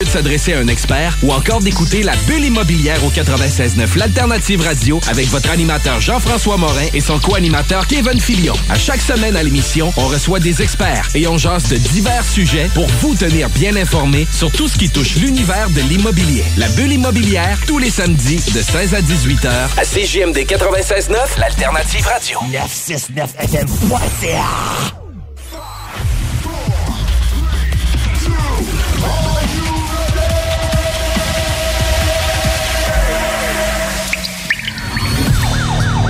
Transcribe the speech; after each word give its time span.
De 0.00 0.06
s'adresser 0.06 0.54
à 0.54 0.58
un 0.58 0.66
expert 0.66 1.16
ou 1.22 1.32
encore 1.32 1.60
d'écouter 1.60 2.02
la 2.02 2.16
bulle 2.26 2.44
immobilière 2.44 3.04
au 3.04 3.10
96.9 3.10 3.96
l'alternative 3.96 4.60
radio 4.60 5.00
avec 5.08 5.28
votre 5.28 5.50
animateur 5.50 6.00
Jean-François 6.00 6.56
Morin 6.56 6.88
et 6.92 7.00
son 7.00 7.20
co-animateur 7.20 7.86
Kevin 7.86 8.20
Filion. 8.20 8.54
À 8.70 8.74
chaque 8.76 9.00
semaine 9.00 9.36
à 9.36 9.44
l'émission, 9.44 9.92
on 9.96 10.08
reçoit 10.08 10.40
des 10.40 10.62
experts 10.62 11.10
et 11.14 11.28
on 11.28 11.38
jase 11.38 11.68
de 11.68 11.76
divers 11.76 12.24
sujets 12.24 12.68
pour 12.74 12.88
vous 13.02 13.14
tenir 13.14 13.48
bien 13.50 13.76
informé 13.76 14.26
sur 14.32 14.50
tout 14.50 14.66
ce 14.66 14.76
qui 14.76 14.90
touche 14.90 15.14
l'univers 15.14 15.70
de 15.70 15.80
l'immobilier. 15.82 16.42
La 16.56 16.66
bulle 16.70 16.92
immobilière 16.92 17.56
tous 17.68 17.78
les 17.78 17.90
samedis 17.90 18.42
de 18.52 18.62
16 18.62 18.94
à 18.94 19.00
18 19.00 19.44
heures 19.44 19.70
à 19.76 19.84
CJMD 19.84 20.38
96.9 20.38 21.38
l'alternative 21.38 22.04
radio. 22.04 22.40
969fm.ca 22.50 24.94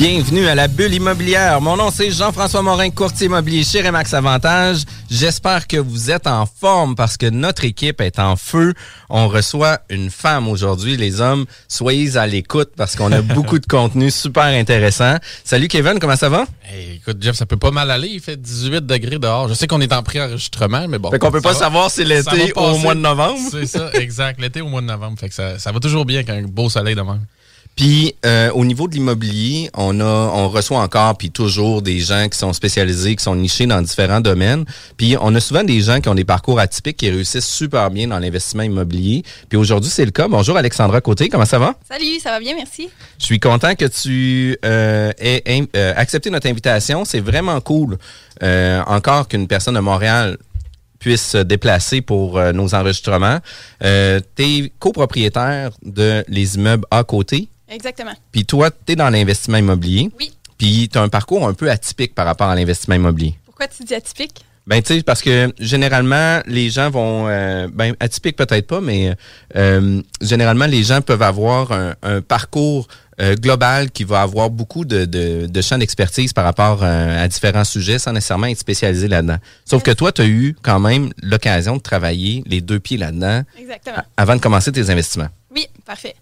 Bienvenue 0.00 0.46
à 0.46 0.54
la 0.54 0.66
bulle 0.66 0.94
immobilière. 0.94 1.60
Mon 1.60 1.76
nom 1.76 1.90
c'est 1.90 2.10
Jean-François 2.10 2.62
Morin, 2.62 2.88
courtier 2.88 3.26
immobilier 3.26 3.62
chez 3.62 3.82
Remax 3.82 4.14
Avantage. 4.14 4.84
J'espère 5.10 5.66
que 5.66 5.76
vous 5.76 6.10
êtes 6.10 6.26
en 6.26 6.46
forme 6.46 6.94
parce 6.94 7.18
que 7.18 7.26
notre 7.26 7.66
équipe 7.66 8.00
est 8.00 8.18
en 8.18 8.34
feu. 8.36 8.72
On 9.10 9.28
reçoit 9.28 9.80
une 9.90 10.08
femme 10.08 10.48
aujourd'hui. 10.48 10.96
Les 10.96 11.20
hommes, 11.20 11.44
soyez 11.68 12.16
à 12.16 12.26
l'écoute 12.26 12.70
parce 12.78 12.96
qu'on 12.96 13.12
a 13.12 13.20
beaucoup 13.34 13.58
de 13.58 13.66
contenu 13.66 14.10
super 14.10 14.44
intéressant. 14.44 15.16
Salut 15.44 15.68
Kevin, 15.68 15.98
comment 16.00 16.16
ça 16.16 16.30
va? 16.30 16.46
Hey, 16.64 16.94
écoute, 16.96 17.18
Jeff, 17.20 17.36
ça 17.36 17.44
peut 17.44 17.58
pas 17.58 17.70
mal 17.70 17.90
aller. 17.90 18.08
Il 18.08 18.20
fait 18.20 18.40
18 18.40 18.86
degrés 18.86 19.18
dehors. 19.18 19.48
Je 19.48 19.52
sais 19.54 19.66
qu'on 19.66 19.82
est 19.82 19.92
en 19.92 20.02
pré-enregistrement, 20.02 20.88
mais 20.88 20.98
bon. 20.98 21.10
Fait 21.10 21.18
qu'on 21.18 21.30
peut 21.30 21.42
pas 21.42 21.52
va- 21.52 21.58
savoir 21.58 21.90
si 21.90 22.04
l'été 22.04 22.54
au 22.56 22.78
mois 22.78 22.94
de 22.94 23.00
novembre. 23.00 23.38
C'est 23.50 23.66
ça, 23.66 23.90
exact. 23.92 24.40
L'été 24.40 24.62
au 24.62 24.68
mois 24.68 24.80
de 24.80 24.86
novembre. 24.86 25.18
Fait 25.20 25.28
que 25.28 25.34
ça, 25.34 25.58
ça 25.58 25.72
va 25.72 25.78
toujours 25.78 26.06
bien 26.06 26.20
avec 26.20 26.30
un 26.30 26.40
beau 26.44 26.70
soleil 26.70 26.94
demain. 26.94 27.20
Puis 27.80 28.14
euh, 28.26 28.50
au 28.50 28.66
niveau 28.66 28.88
de 28.88 28.92
l'immobilier, 28.92 29.70
on 29.72 30.00
a, 30.00 30.04
on 30.04 30.50
reçoit 30.50 30.80
encore 30.80 31.16
puis 31.16 31.30
toujours 31.30 31.80
des 31.80 31.98
gens 31.98 32.28
qui 32.28 32.36
sont 32.36 32.52
spécialisés, 32.52 33.16
qui 33.16 33.24
sont 33.24 33.34
nichés 33.34 33.64
dans 33.64 33.80
différents 33.80 34.20
domaines. 34.20 34.66
Puis 34.98 35.16
on 35.18 35.34
a 35.34 35.40
souvent 35.40 35.64
des 35.64 35.80
gens 35.80 35.98
qui 36.02 36.10
ont 36.10 36.14
des 36.14 36.26
parcours 36.26 36.60
atypiques 36.60 36.98
qui 36.98 37.08
réussissent 37.08 37.48
super 37.48 37.90
bien 37.90 38.06
dans 38.08 38.18
l'investissement 38.18 38.64
immobilier. 38.64 39.22
Puis 39.48 39.56
aujourd'hui 39.56 39.88
c'est 39.88 40.04
le 40.04 40.10
cas. 40.10 40.28
Bonjour 40.28 40.58
Alexandra 40.58 41.00
Côté, 41.00 41.30
comment 41.30 41.46
ça 41.46 41.58
va? 41.58 41.74
Salut, 41.90 42.20
ça 42.22 42.32
va 42.32 42.40
bien, 42.40 42.54
merci. 42.54 42.90
Je 43.18 43.24
suis 43.24 43.40
content 43.40 43.74
que 43.74 43.86
tu 43.86 44.58
euh, 44.62 45.10
aies 45.18 45.66
euh, 45.74 45.94
accepté 45.96 46.28
notre 46.28 46.48
invitation. 46.48 47.06
C'est 47.06 47.20
vraiment 47.20 47.62
cool. 47.62 47.96
euh, 48.42 48.82
encore 48.88 49.26
qu'une 49.26 49.48
personne 49.48 49.76
de 49.76 49.80
Montréal 49.80 50.36
puisse 50.98 51.30
se 51.30 51.38
déplacer 51.38 52.02
pour 52.02 52.36
euh, 52.36 52.52
nos 52.52 52.74
enregistrements. 52.74 53.38
Euh, 53.82 54.20
tu 54.36 54.42
es 54.42 54.72
copropriétaire 54.78 55.70
de 55.82 56.22
les 56.28 56.56
immeubles 56.56 56.84
à 56.90 57.04
côté. 57.04 57.48
Exactement. 57.70 58.12
Puis 58.32 58.44
toi, 58.44 58.70
tu 58.70 58.92
es 58.92 58.96
dans 58.96 59.10
l'investissement 59.10 59.58
immobilier. 59.58 60.10
Oui. 60.18 60.32
Puis 60.58 60.88
tu 60.92 60.98
as 60.98 61.02
un 61.02 61.08
parcours 61.08 61.46
un 61.46 61.54
peu 61.54 61.70
atypique 61.70 62.14
par 62.14 62.26
rapport 62.26 62.48
à 62.48 62.54
l'investissement 62.54 62.96
immobilier. 62.96 63.34
Pourquoi 63.46 63.68
tu 63.68 63.84
dis 63.84 63.94
atypique? 63.94 64.44
Ben, 64.66 64.82
tu 64.82 64.94
sais, 64.94 65.02
parce 65.02 65.22
que 65.22 65.52
généralement, 65.58 66.40
les 66.46 66.68
gens 66.70 66.90
vont. 66.90 67.26
euh, 67.28 67.66
ben, 67.72 67.94
atypique 67.98 68.36
peut-être 68.36 68.66
pas, 68.66 68.80
mais 68.80 69.14
euh, 69.56 70.02
généralement, 70.20 70.66
les 70.66 70.82
gens 70.82 71.00
peuvent 71.00 71.22
avoir 71.22 71.72
un, 71.72 71.94
un 72.02 72.20
parcours 72.20 72.86
euh, 73.20 73.34
global 73.36 73.90
qui 73.90 74.04
va 74.04 74.20
avoir 74.20 74.50
beaucoup 74.50 74.84
de, 74.84 75.06
de, 75.06 75.46
de 75.46 75.62
champs 75.62 75.78
d'expertise 75.78 76.32
par 76.32 76.44
rapport 76.44 76.80
euh, 76.82 77.24
à 77.24 77.26
différents 77.26 77.64
sujets 77.64 77.98
sans 77.98 78.12
nécessairement 78.12 78.46
être 78.46 78.58
spécialisé 78.58 79.08
là-dedans. 79.08 79.38
Sauf 79.64 79.82
que 79.82 79.90
toi, 79.90 80.12
tu 80.12 80.22
as 80.22 80.26
eu 80.26 80.54
quand 80.62 80.78
même 80.78 81.10
l'occasion 81.22 81.76
de 81.76 81.82
travailler 81.82 82.42
les 82.46 82.60
deux 82.60 82.80
pieds 82.80 82.98
là-dedans 82.98 83.42
Exactement. 83.58 84.02
avant 84.16 84.36
de 84.36 84.40
commencer 84.40 84.70
tes 84.72 84.88
investissements. 84.90 85.28
Oui, 85.54 85.66
parfait. 85.84 86.14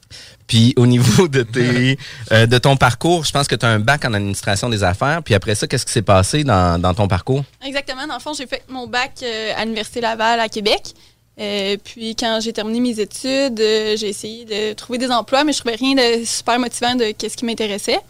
Puis 0.49 0.75
au 0.77 0.87
niveau 0.87 1.29
de 1.29 1.45
tes 1.45 1.97
euh, 2.33 2.47
de 2.47 2.59
ton 2.59 2.77
parcours, 2.77 3.25
je 3.25 3.31
pense 3.31 3.47
que 3.47 3.55
tu 3.55 3.65
as 3.65 3.69
un 3.69 3.79
bac 3.79 4.05
en 4.05 4.15
administration 4.15 4.69
des 4.69 4.83
affaires. 4.83 5.23
Puis 5.23 5.35
après 5.35 5.55
ça, 5.55 5.69
qu'est-ce 5.69 5.87
qui 5.87 5.93
s'est 5.93 6.03
passé 6.03 6.43
dans, 6.43 6.81
dans 6.81 6.95
ton 6.95 7.07
parcours? 7.07 7.45
Exactement. 7.65 8.07
Dans 8.09 8.15
le 8.15 8.21
fond, 8.21 8.33
j'ai 8.33 8.49
fait 8.49 8.65
mon 8.69 8.89
bac 8.89 9.13
euh, 9.23 9.53
à 9.57 9.65
l'Université 9.65 10.01
Laval 10.01 10.41
à 10.41 10.49
Québec. 10.49 10.95
Euh, 11.41 11.77
puis 11.83 12.17
quand 12.17 12.41
j'ai 12.43 12.53
terminé 12.53 12.81
mes 12.81 12.99
études, 12.99 13.61
euh, 13.61 13.97
j'ai 13.97 14.09
essayé 14.09 14.45
de 14.45 14.73
trouver 14.73 14.99
des 14.99 15.11
emplois, 15.11 15.45
mais 15.45 15.53
je 15.53 15.59
trouvais 15.59 15.77
rien 15.77 15.95
de 15.95 16.25
super 16.25 16.59
motivant 16.59 16.97
de 16.97 17.13
qu'est-ce 17.13 17.37
qui 17.37 17.45
m'intéressait. 17.45 18.01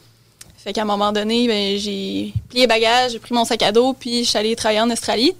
Fait 0.56 0.72
qu'à 0.72 0.82
un 0.82 0.86
moment 0.86 1.12
donné, 1.12 1.46
ben, 1.46 1.78
j'ai 1.78 2.32
plié 2.48 2.66
bagages, 2.66 3.12
j'ai 3.12 3.18
pris 3.18 3.34
mon 3.34 3.44
sac 3.44 3.62
à 3.62 3.70
dos, 3.70 3.92
puis 3.92 4.24
je 4.24 4.30
suis 4.30 4.38
allée 4.38 4.56
travailler 4.56 4.80
en 4.80 4.90
Australie. 4.90 5.32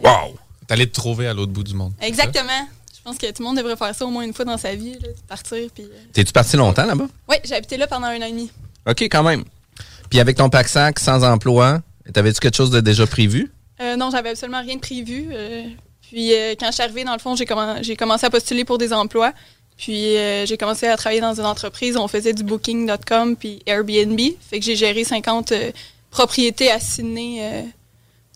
Wow! 0.00 0.36
T'allais 0.66 0.86
te 0.86 0.92
trouver 0.92 1.26
à 1.26 1.34
l'autre 1.34 1.52
bout 1.52 1.64
du 1.64 1.74
monde. 1.74 1.92
Exactement. 2.00 2.68
Je 3.04 3.10
pense 3.10 3.18
que 3.18 3.26
tout 3.26 3.42
le 3.42 3.44
monde 3.44 3.56
devrait 3.56 3.76
faire 3.76 3.94
ça 3.94 4.04
au 4.06 4.10
moins 4.10 4.22
une 4.24 4.32
fois 4.32 4.44
dans 4.44 4.56
sa 4.58 4.74
vie, 4.76 4.92
là, 4.92 5.08
partir. 5.28 5.68
Puis, 5.74 5.82
euh, 5.84 5.96
T'es-tu 6.12 6.32
parti 6.32 6.56
longtemps 6.56 6.86
là-bas? 6.86 7.06
Oui, 7.28 7.36
j'ai 7.44 7.54
habité 7.56 7.76
là 7.76 7.86
pendant 7.88 8.06
un 8.06 8.20
an 8.22 8.26
et 8.26 8.30
demi. 8.30 8.50
OK, 8.88 9.02
quand 9.02 9.24
même. 9.24 9.42
Puis 10.08 10.20
avec 10.20 10.36
ton 10.36 10.48
pack 10.50 10.68
sac, 10.68 10.98
sans 11.00 11.24
emploi, 11.24 11.80
t'avais-tu 12.12 12.38
quelque 12.38 12.56
chose 12.56 12.70
de 12.70 12.80
déjà 12.80 13.06
prévu? 13.06 13.50
Euh, 13.80 13.96
non, 13.96 14.10
j'avais 14.10 14.30
absolument 14.30 14.60
rien 14.60 14.76
de 14.76 14.80
prévu. 14.80 15.28
euh, 15.32 15.64
puis 16.02 16.32
euh, 16.32 16.54
quand 16.60 16.66
je 16.66 16.72
suis 16.74 16.82
arrivée, 16.82 17.02
dans 17.04 17.14
le 17.14 17.18
fond, 17.18 17.34
j'ai 17.34 17.44
commen- 17.44 17.82
j'ai 17.82 17.96
commencé 17.96 18.24
à 18.26 18.30
postuler 18.30 18.64
pour 18.64 18.78
des 18.78 18.92
emplois. 18.92 19.32
Puis 19.78 20.16
euh, 20.16 20.46
j'ai 20.46 20.56
commencé 20.56 20.86
à 20.86 20.96
travailler 20.96 21.20
dans 21.22 21.34
une 21.34 21.46
entreprise. 21.46 21.96
On 21.96 22.06
faisait 22.06 22.34
du 22.34 22.44
booking.com 22.44 23.36
puis 23.36 23.62
Airbnb. 23.66 24.20
Fait 24.48 24.60
que 24.60 24.64
j'ai 24.64 24.76
géré 24.76 25.02
50 25.02 25.50
euh, 25.52 25.72
propriétés 26.10 26.70
à 26.70 26.78
Sydney 26.78 27.38
euh, 27.40 27.62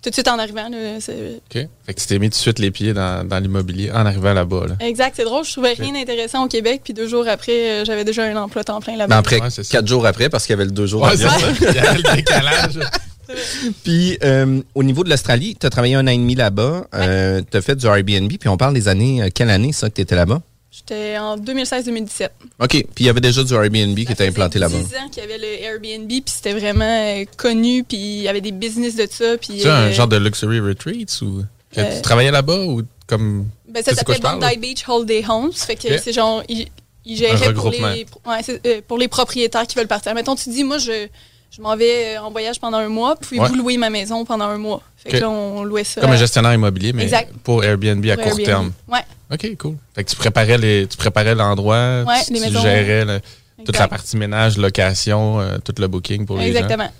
tout 0.07 0.11
de 0.11 0.15
suite 0.15 0.29
en 0.29 0.39
arrivant. 0.39 0.69
là. 0.69 1.01
C'est- 1.01 1.41
OK? 1.55 1.69
Fait 1.87 1.95
que 1.95 2.01
tu 2.01 2.07
t'es 2.07 2.19
mis 2.19 2.27
tout 2.29 2.35
de 2.35 2.41
suite 2.41 2.59
les 2.59 2.71
pieds 2.71 2.93
dans, 2.93 3.27
dans 3.27 3.39
l'immobilier 3.39 3.91
en 3.93 4.07
arrivant 4.07 4.33
là-bas. 4.33 4.67
Là. 4.69 4.87
Exact, 4.87 5.15
c'est 5.17 5.25
drôle. 5.25 5.45
Je 5.45 5.53
trouvais 5.53 5.73
rien 5.73 5.93
d'intéressant 5.93 6.45
au 6.45 6.49
Québec. 6.49 6.81
Puis 6.85 6.95
deux 6.95 7.09
jours 7.09 7.27
après, 7.29 7.53
euh, 7.81 7.85
j'avais 7.85 8.05
déjà 8.05 8.25
un 8.25 8.37
emploi 8.37 8.63
temps 8.65 8.81
plein 8.81 8.97
là-bas. 8.97 9.09
Ben 9.15 9.19
après, 9.19 9.41
Ouais, 9.41 9.51
c'est 9.51 9.65
ça. 9.65 9.79
quatre 9.79 9.87
jours 9.89 10.07
après, 10.07 10.29
parce 10.29 10.47
qu'il 10.47 10.53
y 10.53 10.55
avait 10.55 10.65
le 10.65 10.71
deux 10.71 10.87
jours 10.87 11.03
Ouais, 11.03 11.17
ça. 11.17 11.29
Il 11.61 11.75
y 11.75 11.79
avait 11.79 11.97
le 11.99 12.15
décalage. 12.17 12.79
Puis, 13.85 14.17
euh, 14.23 14.61
au 14.75 14.83
niveau 14.85 15.03
de 15.03 15.11
l'Australie, 15.11 15.57
tu 15.59 15.67
as 15.67 15.71
travaillé 15.71 15.97
un 15.97 16.07
an 16.07 16.11
et 16.11 16.17
demi 16.17 16.35
là-bas. 16.37 16.87
Euh, 16.95 17.43
tu 17.51 17.57
as 17.57 17.61
fait 17.61 17.75
du 17.75 17.85
Airbnb. 17.87 18.31
Puis, 18.39 18.49
on 18.49 18.57
parle 18.57 18.75
des 18.75 18.87
années. 18.89 19.23
euh, 19.23 19.29
quelle 19.35 19.51
année, 19.51 19.73
ça, 19.73 19.89
que 19.89 19.95
tu 19.95 20.01
étais 20.03 20.15
là-bas? 20.15 20.41
J'étais 20.77 21.17
en 21.17 21.39
2016-2017. 21.39 22.29
OK. 22.61 22.69
Puis, 22.69 22.85
il 22.99 23.07
y 23.07 23.09
avait 23.09 23.23
déjà 23.23 23.43
du 23.43 23.55
Airbnb 23.55 23.97
qui 23.97 24.13
était 24.13 24.27
implanté 24.27 24.59
là-bas. 24.59 24.77
10 24.77 24.85
ans 24.97 25.09
qu'il 25.11 25.23
y 25.23 25.27
avait 25.27 25.39
le 25.39 25.63
Airbnb, 25.63 26.07
puis 26.07 26.23
c'était 26.27 26.53
vraiment 26.53 26.85
euh, 26.85 27.25
connu, 27.39 27.83
puis 27.83 27.97
il 27.97 28.23
y 28.23 28.29
avait 28.29 28.43
des 28.43 28.53
business 28.53 28.95
de 28.95 29.09
ça. 29.11 29.39
Puis, 29.39 29.61
Tu 29.63 29.69
un 29.69 29.87
euh, 29.87 29.93
genre 29.93 30.07
de 30.07 30.19
luxury 30.19 30.61
retreats 30.61 31.23
ou 31.23 31.45
que 31.73 31.81
Euh, 31.81 31.97
tu 31.97 32.03
travaillais 32.03 32.31
là-bas 32.31 32.59
ou 32.65 32.83
comme 33.07 33.47
Ben, 33.67 33.83
ça 33.83 33.93
C'est 33.93 34.01
s'appelait 34.01 34.19
Bondi 34.19 34.57
Beach 34.59 34.85
Holiday 34.87 35.25
Homes. 35.27 35.53
Fait 35.53 35.77
que 35.77 35.97
c'est 35.99 36.13
genre, 36.13 36.43
ils, 36.49 36.69
géraient 37.07 37.49
Un 37.49 37.53
pour 37.55 37.71
les, 37.71 37.81
ouais, 37.81 38.43
c'est, 38.43 38.67
euh, 38.67 38.81
pour 38.87 38.99
les 38.99 39.09
propriétaires 39.09 39.67
qui 39.67 39.77
veulent 39.79 39.87
partir. 39.87 40.15
Mettons, 40.15 40.37
tu 40.37 40.51
dis, 40.51 40.63
moi, 40.63 40.77
je, 40.77 41.09
je 41.51 41.61
m'en 41.63 41.77
vais 41.77 42.17
euh, 42.17 42.21
en 42.23 42.31
voyage 42.31 42.61
pendant 42.61 42.79
un 42.79 42.89
mois, 42.89 43.17
puis 43.17 43.39
Ouais. 43.41 43.49
vous 43.49 43.55
louez 43.55 43.77
ma 43.79 43.91
maison 43.91 44.25
pendant 44.25 44.47
un 44.47 44.59
mois. 44.59 44.83
Fait 44.97 45.11
que 45.11 45.17
là, 45.19 45.31
on 45.31 45.65
louait 45.65 45.85
ça. 45.85 46.01
comme 46.01 46.11
un 46.11 46.17
gestionnaire 46.17 46.53
immobilier 46.55 46.93
mais 46.93 47.05
Exact. 47.05 47.33
pour 47.45 47.65
Airbnb 47.65 48.05
à 48.07 48.17
court 48.17 48.27
Airbnb. 48.27 48.45
terme. 48.45 48.73
Ouais, 48.89 49.01
OK, 49.33 49.57
cool. 49.59 49.77
Fait 49.95 50.05
que 50.05 50.11
tu 50.11 50.17
préparais 50.17 50.59
les 50.59 50.87
tu 50.87 50.97
préparais 50.97 51.35
l'endroit, 51.35 52.03
Ouais, 52.07 52.23
tu, 52.27 52.33
les 52.33 52.41
tu 52.41 52.47
maisons. 52.47 52.61
gérais 52.63 53.05
le- 53.05 53.21
toute 53.65 53.79
la 53.79 53.89
partie 53.89 54.17
ménage, 54.17 54.59
location, 54.59 55.41
euh, 55.41 55.59
tout 55.65 55.75
le 55.79 55.89
booking 55.89 56.27
pour 56.27 56.37
les 56.39 56.53
gens. 56.53 56.59
Exactement. 56.59 56.91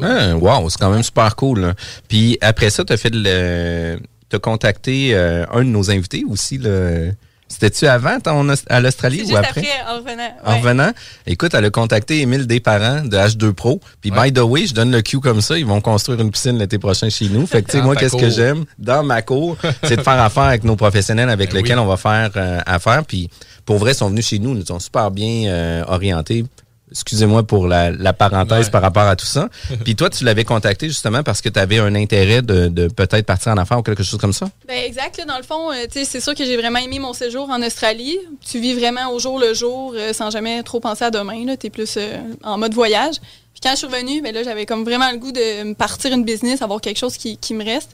Ah, 0.00 0.36
wow, 0.36 0.70
c'est 0.70 0.78
quand 0.78 0.90
même 0.90 1.02
super 1.02 1.34
cool. 1.34 1.60
là. 1.60 1.74
Puis, 2.06 2.38
après 2.40 2.70
ça, 2.70 2.84
tu 2.84 2.92
as 2.92 2.96
fait 2.96 3.10
le. 3.12 3.98
Tu 4.30 4.36
as 4.36 4.38
contacté 4.38 5.10
euh, 5.14 5.44
un 5.52 5.60
de 5.60 5.70
nos 5.70 5.90
invités 5.90 6.22
aussi. 6.28 6.56
là. 6.58 7.10
C'était-tu 7.48 7.86
avant 7.86 8.20
ton, 8.20 8.46
à 8.68 8.80
l'Australie 8.80 9.22
ou 9.22 9.26
juste 9.26 9.36
après? 9.36 9.60
après, 9.62 9.68
en 9.90 9.96
revenant. 9.96 10.30
En 10.44 10.56
revenant, 10.58 10.90
écoute, 11.26 11.54
elle 11.54 11.64
a 11.64 11.70
contacté 11.70 12.20
Émile 12.20 12.46
Desparents 12.46 13.04
de 13.04 13.16
H2 13.16 13.52
Pro. 13.52 13.80
Puis, 14.00 14.10
Ouais. 14.10 14.30
by 14.30 14.32
the 14.40 14.42
way, 14.44 14.66
je 14.66 14.74
donne 14.74 14.90
le 14.90 15.00
cue 15.02 15.20
comme 15.20 15.40
ça. 15.40 15.58
Ils 15.58 15.64
vont 15.66 15.80
construire 15.80 16.20
une 16.20 16.30
piscine 16.30 16.58
l'été 16.58 16.78
prochain 16.78 17.08
chez 17.08 17.28
nous. 17.28 17.46
Fait 17.46 17.62
que, 17.62 17.70
tu 17.70 17.78
sais, 17.78 17.82
moi, 17.82 17.96
qu'est-ce 17.96 18.16
que 18.16 18.28
j'aime 18.30 18.64
dans 18.78 19.02
ma 19.02 19.22
cour, 19.22 19.56
c'est 19.82 19.96
de 19.96 20.02
faire 20.02 20.20
affaire 20.20 20.42
avec 20.44 20.64
nos 20.64 20.76
professionnels 20.76 21.30
avec 21.30 21.50
Ben 21.50 21.56
lesquels 21.62 21.78
oui. 21.78 21.84
on 21.84 21.88
va 21.88 21.96
faire 21.96 22.30
euh, 22.36 22.60
affaire. 22.66 23.04
Puis, 23.06 23.30
pour 23.64 23.78
vrai, 23.78 23.92
ils 23.92 23.96
sont 23.96 24.10
venus 24.10 24.26
chez 24.26 24.38
nous. 24.38 24.50
Ils 24.54 24.58
nous 24.58 24.72
ont 24.72 24.78
super 24.78 25.10
bien 25.10 25.48
euh, 25.50 25.84
orientés. 25.88 26.44
Excusez-moi 26.90 27.42
pour 27.42 27.66
la, 27.66 27.90
la 27.90 28.12
parenthèse 28.12 28.66
Ouais. 28.66 28.70
par 28.70 28.82
rapport 28.82 29.02
à 29.02 29.16
tout 29.16 29.26
ça. 29.26 29.48
Puis 29.84 29.94
toi, 29.96 30.10
tu 30.10 30.24
l'avais 30.24 30.44
contacté 30.44 30.88
justement 30.88 31.22
parce 31.22 31.40
que 31.40 31.48
tu 31.48 31.58
avais 31.58 31.78
un 31.78 31.94
intérêt 31.94 32.42
de, 32.42 32.68
de 32.68 32.88
peut-être 32.88 33.26
partir 33.26 33.52
en 33.52 33.56
affaires 33.58 33.78
ou 33.78 33.82
quelque 33.82 34.02
chose 34.02 34.18
comme 34.20 34.32
ça? 34.32 34.48
Ben 34.66 34.84
exact. 34.84 35.18
là, 35.18 35.24
dans 35.24 35.36
le 35.36 35.42
fond, 35.42 35.70
euh, 35.70 35.84
tu 35.84 35.98
sais, 36.00 36.04
c'est 36.04 36.20
sûr 36.20 36.34
que 36.34 36.44
j'ai 36.44 36.56
vraiment 36.56 36.78
aimé 36.78 36.98
mon 36.98 37.12
séjour 37.12 37.48
en 37.50 37.60
Australie. 37.62 38.18
Tu 38.46 38.58
vis 38.60 38.74
vraiment 38.74 39.10
au 39.12 39.18
jour 39.18 39.38
le 39.38 39.54
jour, 39.54 39.92
euh, 39.96 40.12
sans 40.12 40.30
jamais 40.30 40.62
trop 40.62 40.80
penser 40.80 41.04
à 41.04 41.10
demain. 41.10 41.44
Tu 41.58 41.66
es 41.66 41.70
plus 41.70 41.94
euh, 41.96 42.16
en 42.42 42.58
mode 42.58 42.74
voyage. 42.74 43.16
Puis 43.52 43.60
quand 43.62 43.70
je 43.72 43.76
suis 43.78 43.86
revenue, 43.86 44.22
ben 44.22 44.32
là, 44.34 44.42
j'avais 44.44 44.66
comme 44.66 44.84
vraiment 44.84 45.10
le 45.10 45.18
goût 45.18 45.32
de 45.32 45.62
me 45.64 45.74
partir 45.74 46.12
une 46.12 46.24
business, 46.24 46.62
avoir 46.62 46.80
quelque 46.80 46.98
chose 46.98 47.16
qui, 47.16 47.36
qui 47.36 47.54
me 47.54 47.64
reste. 47.64 47.90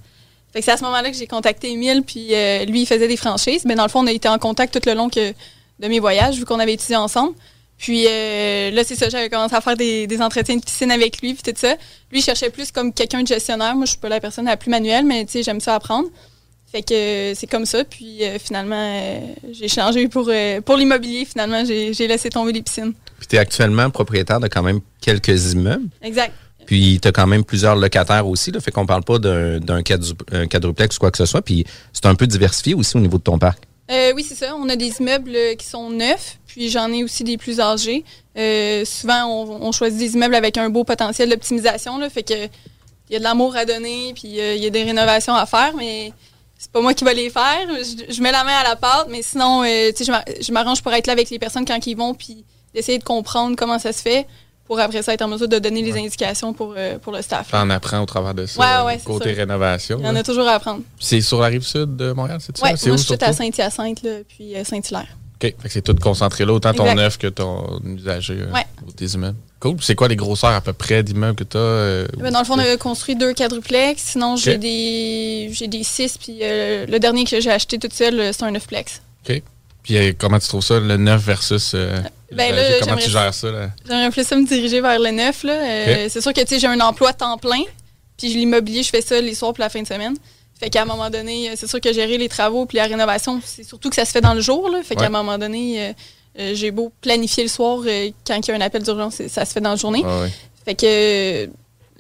Fait 0.53 0.61
que 0.61 0.65
c'est 0.67 0.73
à 0.73 0.77
ce 0.77 0.85
moment-là 0.85 1.11
que 1.11 1.17
j'ai 1.17 1.27
contacté 1.27 1.73
Emile, 1.73 2.03
puis 2.07 2.29
euh, 2.33 2.65
lui, 2.67 2.83
il 2.83 2.87
faisait 2.87 3.09
des 3.09 3.17
franchises. 3.17 3.65
Mais 3.65 3.75
dans 3.75 3.83
le 3.83 3.89
fond, 3.89 4.05
on 4.05 4.07
a 4.07 4.13
été 4.13 4.29
en 4.29 4.39
contact 4.39 4.79
tout 4.79 4.89
le 4.89 4.95
long 4.95 5.09
que, 5.09 5.33
de 5.81 5.89
mes 5.89 5.99
voyages, 5.99 6.37
vu 6.37 6.45
qu'on 6.45 6.61
avait 6.61 6.75
étudié 6.75 6.95
ensemble. 6.97 7.33
Puis 7.79 8.07
euh, 8.09 8.71
là, 8.71 8.83
c'est 8.85 8.95
ça, 8.95 9.09
j'avais 9.09 9.29
commencé 9.29 9.55
à 9.55 9.61
faire 9.61 9.77
des, 9.77 10.07
des 10.07 10.21
entretiens 10.23 10.57
de 10.57 10.63
piscine 10.65 10.91
avec 10.91 11.21
lui, 11.21 11.35
puis 11.35 11.43
tout 11.53 11.59
ça. 11.59 11.75
Lui, 12.13 12.21
il 12.21 12.23
cherchait 12.23 12.51
plus 12.51 12.71
comme 12.71 12.93
quelqu'un 12.93 13.23
de 13.23 13.27
gestionnaire. 13.27 13.75
Moi, 13.75 13.85
je 13.85 13.91
suis 13.91 14.01
pas 14.01 14.09
la 14.09 14.21
personne 14.21 14.47
la 14.47 14.57
plus 14.57 14.71
manuelle, 14.71 15.05
mais 15.05 15.25
tu 15.25 15.33
sais, 15.33 15.43
j'aime 15.43 15.61
ça 15.61 15.75
apprendre. 15.75 16.09
Fait 16.71 16.83
que 16.83 16.95
euh, 16.95 17.35
c'est 17.35 17.47
comme 17.47 17.67
ça. 17.67 17.85
Puis 17.85 18.25
euh, 18.25 18.39
finalement, 18.39 19.21
j'ai 19.53 19.69
changé 19.69 20.09
pour, 20.09 20.31
pour 20.65 20.77
l'immobilier. 20.77 21.25
Finalement, 21.25 21.65
j'ai 21.65 22.07
laissé 22.09 22.31
tomber 22.31 22.53
les 22.53 22.63
piscines. 22.63 22.95
Puis 23.19 23.27
tu 23.29 23.37
es 23.37 23.39
actuellement 23.39 23.91
propriétaire 23.91 24.41
de 24.41 24.49
quand 24.49 24.63
même 24.63 24.81
quelques 25.01 25.53
immeubles. 25.53 25.89
Exact. 26.03 26.33
Puis 26.67 26.99
tu 27.03 27.09
as 27.09 27.13
quand 27.13 27.27
même 27.27 27.45
plusieurs 27.45 27.77
locataires 27.77 28.27
aussi. 28.27 28.51
Là, 28.51 28.59
fait 28.61 28.71
qu'on 28.71 28.87
parle 28.87 29.05
pas 29.05 29.19
d'un 29.19 29.59
d'un 29.61 29.83
quadru- 29.83 30.17
un 30.33 30.47
quadruplex 30.47 30.97
ou 30.97 31.01
quoi 31.01 31.11
que 31.11 31.19
ce 31.19 31.27
soit. 31.27 31.43
Puis 31.43 31.65
c'est 31.93 32.07
un 32.07 32.15
peu 32.15 32.27
diversifié 32.27 32.75
aussi 32.75 32.97
au 32.97 33.01
niveau 33.01 33.19
de 33.19 33.23
ton 33.23 33.39
parc. 33.39 33.63
Oui, 34.17 34.25
c'est 34.27 34.35
ça. 34.35 34.57
On 34.57 34.69
a 34.71 34.77
des 34.77 34.91
immeubles 34.99 35.37
qui 35.59 35.67
sont 35.67 35.91
neufs, 35.91 36.39
puis 36.55 36.71
j'en 36.71 36.93
ai 36.93 37.03
aussi 37.03 37.25
des 37.25 37.37
plus 37.37 37.59
âgés. 37.59 38.05
Euh, 38.39 38.85
souvent, 38.85 39.25
on, 39.27 39.67
on 39.67 39.73
choisit 39.73 39.99
des 39.99 40.15
immeubles 40.15 40.37
avec 40.37 40.57
un 40.57 40.71
beau 40.71 40.85
potentiel 40.85 41.29
d'optimisation. 41.29 41.99
là, 41.99 42.09
Fait 42.09 42.23
que 42.23 42.33
il 42.35 43.13
y 43.13 43.17
a 43.17 43.19
de 43.19 43.25
l'amour 43.25 43.57
à 43.57 43.65
donner, 43.65 44.13
puis 44.15 44.39
euh, 44.39 44.55
il 44.55 44.63
y 44.63 44.67
a 44.67 44.71
des 44.71 44.85
rénovations 44.85 45.35
à 45.35 45.47
faire, 45.47 45.73
mais 45.77 46.13
c'est 46.57 46.71
pas 46.71 46.81
moi 46.81 46.95
qui 46.95 47.03
vais 47.05 47.15
les 47.15 47.29
faire. 47.29 47.67
Je, 47.69 48.15
je 48.15 48.23
mets 48.23 48.31
la 48.31 48.45
main 48.45 48.55
à 48.55 48.63
la 48.69 48.77
pâte, 48.77 49.09
mais 49.11 49.21
sinon, 49.23 49.65
euh, 49.65 49.91
tu 49.91 49.97
sais, 49.97 50.05
je 50.05 50.11
m'a- 50.13 50.25
je 50.41 50.53
m'arrange 50.53 50.81
pour 50.81 50.93
être 50.93 51.09
là 51.09 51.13
avec 51.13 51.29
les 51.31 51.41
personnes 51.41 51.65
quand 51.65 51.85
ils 51.89 51.97
vont, 51.97 52.15
puis 52.15 52.45
d'essayer 52.73 52.99
de 52.99 53.05
comprendre 53.05 53.57
comment 53.57 53.81
ça 53.81 53.93
se 53.93 54.01
fait, 54.01 54.27
pour 54.65 54.79
après 54.79 55.03
ça 55.03 55.13
être 55.13 55.23
en 55.23 55.29
mesure 55.29 55.49
de 55.49 55.59
donner 55.59 55.83
les 55.83 55.99
indications 55.99 56.55
pour, 56.55 56.75
euh, 56.77 56.99
pour 56.99 57.13
le 57.13 57.21
staff. 57.21 57.51
T'en 57.51 57.69
apprends 57.69 58.01
au 58.01 58.07
travers 58.07 58.33
de 58.35 58.47
ça. 58.47 58.61
Ouais, 58.87 58.87
ouais, 58.95 59.01
côté 59.05 59.35
ça. 59.35 59.41
rénovation. 59.41 59.99
Il 60.01 60.07
y 60.07 60.09
en 60.09 60.17
a 60.17 60.23
toujours 60.23 60.47
à 60.49 60.53
apprendre. 60.53 60.83
C'est 61.01 61.21
sur 61.21 61.41
la 61.41 61.49
rive 61.49 61.63
sud 61.63 61.97
de 61.97 62.13
Montréal, 62.13 62.39
c'est 62.41 62.57
ça? 62.57 62.65
Ouais, 62.65 62.73
c'est 62.77 62.87
moi, 62.89 62.95
où 62.95 62.99
je 62.99 63.05
suis 63.05 63.15
à 63.21 63.33
Saint-Hyacinthe, 63.33 64.07
puis 64.29 64.55
Saint-Hilaire. 64.65 65.09
OK. 65.47 65.55
Fait 65.61 65.69
que 65.69 65.73
c'est 65.73 65.83
tout 65.83 65.95
concentré 65.95 66.45
là, 66.45 66.53
autant 66.53 66.73
ton 66.73 66.95
neuf 66.95 67.19
que 67.19 67.27
ton 67.27 67.81
usager 67.85 68.39
euh, 68.41 68.53
Ouais. 68.53 68.67
ou 68.87 68.93
tes 68.93 69.07
immeubles. 69.07 69.37
Cool. 69.61 69.77
Puis 69.77 69.87
C'est 69.87 69.95
quoi 69.95 70.09
les 70.09 70.17
grosseurs 70.17 70.51
à 70.51 70.61
peu 70.61 70.73
près 70.73 71.03
d'immeubles 71.03 71.37
que 71.37 71.45
tu 71.45 71.57
as? 71.57 72.07
Ben, 72.19 72.31
dans 72.31 72.39
le 72.41 72.45
fond, 72.45 72.55
on 72.55 72.59
a 72.59 72.77
construit 72.77 73.17
deux 73.17 73.33
quadruplex. 73.35 74.03
Sinon, 74.03 74.37
j'ai 74.37 74.55
Ok. 74.55 74.61
des 74.61 75.49
j'ai 75.53 75.69
des 75.69 75.83
six. 75.85 76.19
Puis 76.19 76.39
euh, 76.43 76.87
le 76.87 76.99
dernier 76.99 77.25
que 77.25 77.41
j'ai 77.41 77.51
acheté 77.51 77.79
toute 77.79 77.93
seule, 77.95 78.19
euh, 78.21 78.33
c'est 78.33 78.43
un 78.45 78.51
neufplex. 78.51 79.01
Puis 79.83 79.99
euh, 79.99 80.13
comment 80.19 80.39
tu 80.39 80.49
trouves 80.49 80.65
ça, 80.65 80.81
le 80.81 80.97
neuf 80.97 81.23
versus 81.23 81.73
euh, 81.75 82.01
Ben, 82.33 82.55
là, 82.55 82.63
Comment 82.81 82.97
tu 82.97 83.11
gères 83.11 83.35
ça? 83.35 83.51
Là? 83.51 83.69
J'aimerais 83.87 84.11
plus 84.11 84.27
ça 84.27 84.35
me 84.37 84.47
diriger 84.47 84.81
vers 84.81 84.99
le 84.99 85.11
neuf. 85.11 85.43
Là. 85.45 85.53
Euh, 85.53 86.07
C'est 86.09 86.23
sûr 86.23 86.33
que 86.33 86.41
tu 86.41 86.47
sais, 86.47 86.59
j'ai 86.59 86.67
un 86.67 86.81
emploi 86.81 87.13
temps 87.13 87.37
plein. 87.37 87.63
Puis 88.17 88.29
l'immobilier, 88.29 88.83
je 88.83 88.89
fais 88.89 89.03
ça 89.03 89.21
les 89.21 89.35
soirs 89.35 89.53
pour 89.53 89.61
la 89.63 89.69
fin 89.69 89.83
de 89.83 89.87
semaine. 89.87 90.15
Fait 90.61 90.71
qu'à 90.71 90.83
un 90.83 90.85
moment 90.87 91.11
donné, 91.11 91.51
euh, 91.51 91.53
c'est 91.57 91.67
sûr 91.69 91.81
que 91.81 91.93
gérer 91.93 92.17
les 92.19 92.29
travaux 92.29 92.65
puis 92.67 92.77
la 92.77 92.85
rénovation, 92.85 93.41
c'est 93.45 93.65
surtout 93.65 93.91
que 93.91 93.97
ça 93.97 94.05
se 94.05 94.13
fait 94.13 94.21
dans 94.21 94.35
le 94.35 94.41
jour. 94.41 94.69
Là. 94.71 94.79
Fait 94.83 94.95
Ouais. 94.95 95.01
qu'à 95.01 95.07
un 95.07 95.11
moment 95.11 95.37
donné, 95.39 95.81
euh, 95.89 95.93
euh, 96.39 96.53
j'ai 96.55 96.71
beau 96.71 96.93
planifier 97.01 97.43
le 97.43 97.49
soir 97.49 97.81
euh, 97.87 98.11
quand 98.27 98.37
il 98.47 98.51
y 98.51 98.53
a 98.53 98.57
un 98.57 98.61
appel 98.61 98.83
d'urgence, 98.83 99.21
ça 99.29 99.45
se 99.45 99.53
fait 99.53 99.61
dans 99.61 99.71
la 99.71 99.77
journée. 99.77 100.05
Ouais, 100.05 100.21
ouais. 100.23 100.33
Fait 100.65 100.75
que. 100.75 101.47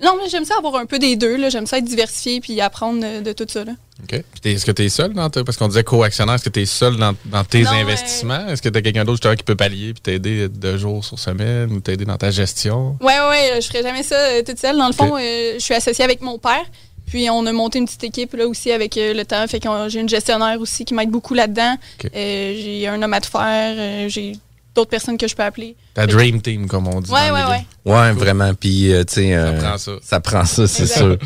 non, 0.02 0.16
mais 0.22 0.28
j'aime 0.28 0.44
ça 0.44 0.54
avoir 0.58 0.76
un 0.76 0.86
peu 0.86 0.98
des 0.98 1.16
deux. 1.16 1.50
J'aime 1.50 1.66
ça 1.66 1.78
être 1.78 1.84
diversifié 1.84 2.40
puis 2.40 2.60
apprendre 2.60 3.22
de 3.22 3.32
tout 3.32 3.46
ça. 3.48 3.64
Là. 3.64 3.72
OK. 4.02 4.22
Est-ce 4.44 4.64
que 4.66 4.72
tu 4.72 4.84
es 4.84 4.88
seul 4.88 5.12
dans 5.14 5.30
ta- 5.30 5.44
Parce 5.44 5.56
qu'on 5.56 5.68
disait 5.68 5.84
co-actionnaire, 5.84 6.34
est-ce 6.36 6.44
que 6.44 6.50
tu 6.50 6.62
es 6.62 6.66
seul 6.66 6.96
dans, 6.96 7.14
dans 7.26 7.44
tes 7.44 7.62
Non, 7.62 7.70
investissements? 7.70 8.48
Est-ce 8.48 8.60
que 8.62 8.68
tu 8.68 8.78
as 8.78 8.82
quelqu'un 8.82 9.04
d'autre 9.04 9.34
qui 9.34 9.42
peut 9.44 9.54
pallier 9.56 9.92
puis 9.94 10.02
t'aider 10.02 10.48
de 10.48 10.76
jours 10.78 11.04
sur 11.04 11.18
semaine 11.18 11.70
ou 11.72 11.80
t'aider 11.80 12.04
dans 12.04 12.16
ta 12.16 12.30
gestion? 12.30 12.96
Ouais, 13.00 13.18
ouais, 13.20 13.28
ouais, 13.52 13.60
je 13.60 13.66
ferais 13.68 13.82
jamais 13.82 14.02
ça 14.02 14.42
toute 14.44 14.58
seule. 14.58 14.76
Dans 14.76 14.88
le 14.88 14.92
fond, 14.94 15.16
euh, 15.16 15.54
je 15.54 15.58
suis 15.60 15.74
associée 15.74 16.04
avec 16.04 16.20
mon 16.22 16.38
père. 16.38 16.64
Puis 17.06 17.28
on 17.30 17.44
a 17.46 17.52
monté 17.52 17.78
une 17.78 17.84
petite 17.86 18.04
équipe 18.04 18.34
là 18.34 18.46
aussi 18.46 18.72
avec 18.72 18.96
euh, 18.96 19.14
le 19.14 19.24
temps. 19.24 19.46
Fait 19.46 19.60
que 19.60 19.68
j'ai 19.88 20.00
une 20.00 20.08
gestionnaire 20.08 20.60
aussi 20.60 20.84
qui 20.84 20.94
m'aide 20.94 21.10
beaucoup 21.10 21.34
là-dedans. 21.34 21.76
Euh, 22.04 22.54
j'ai 22.56 22.86
un 22.88 23.00
homme 23.02 23.12
à 23.14 23.20
tout 23.20 23.30
faire. 23.30 23.74
euh, 23.78 24.08
j'ai 24.08 24.32
d'autres 24.74 24.90
personnes 24.90 25.16
que 25.16 25.28
je 25.28 25.36
peux 25.36 25.42
appeler. 25.44 25.76
Ta 25.94 26.04
dream 26.04 26.42
team, 26.42 26.66
comme 26.66 26.88
on 26.88 27.00
dit. 27.00 27.08
Ouais, 27.08 27.30
ouais, 27.30 27.44
ouais. 27.44 27.64
Ouais, 27.84 28.10
vraiment. 28.12 28.52
Puis, 28.54 28.92
euh, 28.92 29.04
tu 29.04 29.14
sais. 29.14 29.30
Ça 29.32 29.38
euh, 29.38 29.60
prend 29.60 29.78
ça. 29.78 29.92
Ça 30.02 30.20
prend 30.20 30.44
ça, 30.44 30.66
c'est 30.66 30.86
sûr. 30.88 31.16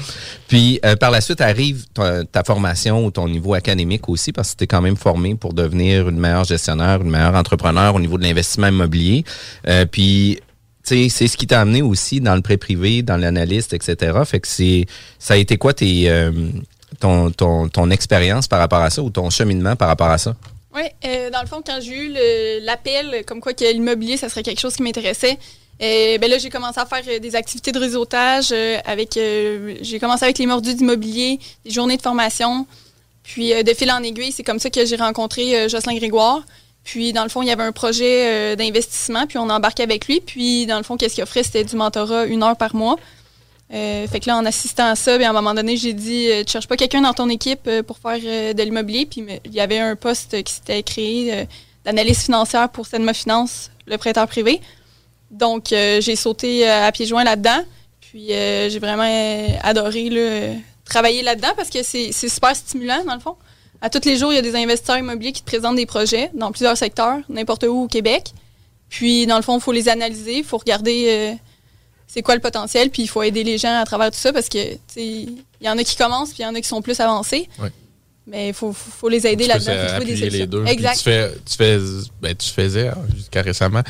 Puis, 0.48 0.78
euh, 0.84 0.96
par 0.96 1.10
la 1.10 1.22
suite, 1.22 1.40
arrive 1.40 1.86
ta, 1.94 2.24
ta 2.26 2.44
formation 2.44 3.06
ou 3.06 3.10
ton 3.10 3.26
niveau 3.26 3.54
académique 3.54 4.06
aussi, 4.10 4.32
parce 4.32 4.52
que 4.52 4.58
tu 4.58 4.64
es 4.64 4.66
quand 4.66 4.82
même 4.82 4.96
formé 4.98 5.34
pour 5.34 5.54
devenir 5.54 6.10
une 6.10 6.18
meilleure 6.18 6.44
gestionnaire, 6.44 7.00
une 7.00 7.08
meilleure 7.10 7.34
entrepreneur 7.36 7.94
au 7.94 8.00
niveau 8.00 8.18
de 8.18 8.24
l'investissement 8.24 8.66
immobilier. 8.68 9.24
Euh, 9.66 9.86
puis, 9.86 10.40
c'est 10.88 11.28
ce 11.28 11.36
qui 11.36 11.46
t'a 11.46 11.60
amené 11.60 11.82
aussi 11.82 12.20
dans 12.20 12.34
le 12.34 12.40
prêt 12.40 12.56
privé, 12.56 13.02
dans 13.02 13.16
l'analyste, 13.16 13.72
etc. 13.72 14.18
Fait 14.24 14.40
que 14.40 14.48
c'est, 14.48 14.86
ça 15.18 15.34
a 15.34 15.36
été 15.36 15.58
quoi 15.58 15.72
euh, 15.82 16.32
ton, 17.00 17.90
expérience 17.90 18.48
par 18.48 18.58
rapport 18.58 18.80
à 18.80 18.90
ça 18.90 19.02
ou 19.02 19.10
ton 19.10 19.30
cheminement 19.30 19.76
par 19.76 19.88
rapport 19.88 20.08
à 20.08 20.18
ça? 20.18 20.34
Oui, 20.74 20.82
euh, 21.04 21.30
dans 21.30 21.40
le 21.42 21.46
fond, 21.46 21.62
quand 21.64 21.78
j'ai 21.80 21.96
eu 21.96 22.14
l'appel 22.64 23.24
comme 23.26 23.40
quoi 23.40 23.52
que 23.52 23.64
l'immobilier, 23.64 24.16
ça 24.16 24.28
serait 24.28 24.42
quelque 24.42 24.60
chose 24.60 24.76
qui 24.76 24.82
m'intéressait, 24.82 25.38
euh, 25.80 26.18
ben 26.18 26.28
là, 26.28 26.38
j'ai 26.38 26.50
commencé 26.50 26.80
à 26.80 26.86
faire 26.86 27.20
des 27.20 27.36
activités 27.36 27.70
de 27.70 27.78
réseautage 27.78 28.52
avec. 28.84 29.10
j'ai 29.14 29.98
commencé 30.00 30.24
avec 30.24 30.38
les 30.38 30.46
mordus 30.46 30.74
d'immobilier, 30.74 31.38
des 31.64 31.70
journées 31.70 31.96
de 31.96 32.02
formation. 32.02 32.66
Puis 33.22 33.52
de 33.62 33.74
fil 33.74 33.90
en 33.92 34.02
aiguille, 34.02 34.32
c'est 34.32 34.42
comme 34.42 34.58
ça 34.58 34.70
que 34.70 34.86
j'ai 34.86 34.96
rencontré 34.96 35.68
Jocelyn 35.68 35.96
Grégoire. 35.96 36.42
Puis 36.88 37.12
dans 37.12 37.22
le 37.22 37.28
fond, 37.28 37.42
il 37.42 37.48
y 37.48 37.50
avait 37.50 37.64
un 37.64 37.72
projet 37.72 38.54
euh, 38.54 38.56
d'investissement, 38.56 39.26
puis 39.26 39.36
on 39.36 39.50
embarquait 39.50 39.82
avec 39.82 40.06
lui. 40.06 40.22
Puis 40.22 40.64
dans 40.64 40.78
le 40.78 40.82
fond, 40.82 40.96
qu'est-ce 40.96 41.16
qu'il 41.16 41.22
offrait? 41.22 41.42
C'était 41.42 41.62
du 41.62 41.76
mentorat 41.76 42.24
une 42.24 42.42
heure 42.42 42.56
par 42.56 42.74
mois. 42.74 42.96
Euh, 43.74 44.06
fait 44.06 44.20
que 44.20 44.26
là, 44.26 44.38
en 44.38 44.46
assistant 44.46 44.86
à 44.86 44.94
ça, 44.96 45.18
bien, 45.18 45.26
à 45.26 45.30
un 45.30 45.34
moment 45.34 45.52
donné, 45.52 45.76
j'ai 45.76 45.92
dit 45.92 46.30
euh, 46.30 46.44
Tu 46.44 46.52
cherches 46.52 46.66
pas 46.66 46.78
quelqu'un 46.78 47.02
dans 47.02 47.12
ton 47.12 47.28
équipe 47.28 47.66
euh, 47.66 47.82
pour 47.82 47.98
faire 47.98 48.18
de 48.54 48.62
l'immobilier? 48.62 49.04
Puis 49.04 49.22
il 49.44 49.52
y 49.52 49.60
avait 49.60 49.78
un 49.78 49.96
poste 49.96 50.42
qui 50.42 50.50
s'était 50.50 50.82
créé 50.82 51.46
d'analyse 51.84 52.22
financière 52.22 52.70
pour 52.70 52.86
Senma 52.86 53.12
Finance, 53.12 53.70
le 53.86 53.98
prêteur 53.98 54.26
privé. 54.26 54.62
Donc, 55.30 55.66
j'ai 55.68 56.16
sauté 56.16 56.66
à 56.66 56.90
pieds 56.90 57.04
joints 57.04 57.24
là-dedans. 57.24 57.60
Puis 58.00 58.28
j'ai 58.28 58.78
vraiment 58.78 59.04
adoré 59.62 60.08
là, 60.08 60.54
travailler 60.86 61.20
là-dedans 61.20 61.52
parce 61.54 61.68
que 61.68 61.82
c'est 61.82 62.12
super 62.12 62.56
stimulant, 62.56 63.04
dans 63.04 63.14
le 63.14 63.20
fond. 63.20 63.36
À 63.80 63.90
tous 63.90 64.04
les 64.04 64.16
jours, 64.16 64.32
il 64.32 64.36
y 64.36 64.38
a 64.38 64.42
des 64.42 64.56
investisseurs 64.56 64.98
immobiliers 64.98 65.32
qui 65.32 65.42
te 65.42 65.46
présentent 65.46 65.76
des 65.76 65.86
projets 65.86 66.30
dans 66.34 66.50
plusieurs 66.50 66.76
secteurs, 66.76 67.18
n'importe 67.28 67.64
où 67.64 67.84
au 67.84 67.86
Québec. 67.86 68.32
Puis, 68.88 69.26
dans 69.26 69.36
le 69.36 69.42
fond, 69.42 69.58
il 69.58 69.60
faut 69.60 69.72
les 69.72 69.88
analyser, 69.88 70.38
il 70.38 70.44
faut 70.44 70.58
regarder 70.58 71.06
euh, 71.08 71.34
c'est 72.06 72.22
quoi 72.22 72.34
le 72.34 72.40
potentiel, 72.40 72.90
puis 72.90 73.02
il 73.02 73.06
faut 73.06 73.22
aider 73.22 73.44
les 73.44 73.58
gens 73.58 73.78
à 73.78 73.84
travers 73.84 74.10
tout 74.10 74.18
ça 74.18 74.32
parce 74.32 74.48
que 74.48 74.58
il 74.96 75.44
y 75.60 75.68
en 75.68 75.78
a 75.78 75.84
qui 75.84 75.94
commencent, 75.96 76.30
puis 76.30 76.38
il 76.40 76.46
y 76.46 76.46
en 76.46 76.54
a 76.54 76.60
qui 76.60 76.68
sont 76.68 76.82
plus 76.82 76.98
avancés. 77.00 77.48
Mais 78.30 78.48
il 78.48 78.54
faut, 78.54 78.72
faut, 78.72 79.08
les 79.08 79.26
aider 79.26 79.46
là-dedans. 79.46 79.72
trouver 79.88 80.04
des 80.04 80.16
solutions. 80.16 80.38
Les 80.38 80.46
deux. 80.46 80.66
Exact. 80.66 80.96
Tu, 80.98 81.02
fais, 81.04 81.32
tu, 81.46 81.56
fais, 81.56 81.78
ben, 82.20 82.34
tu 82.34 82.50
faisais, 82.50 82.88
hein, 82.88 82.98
jusqu'à 83.16 83.40
récemment, 83.40 83.82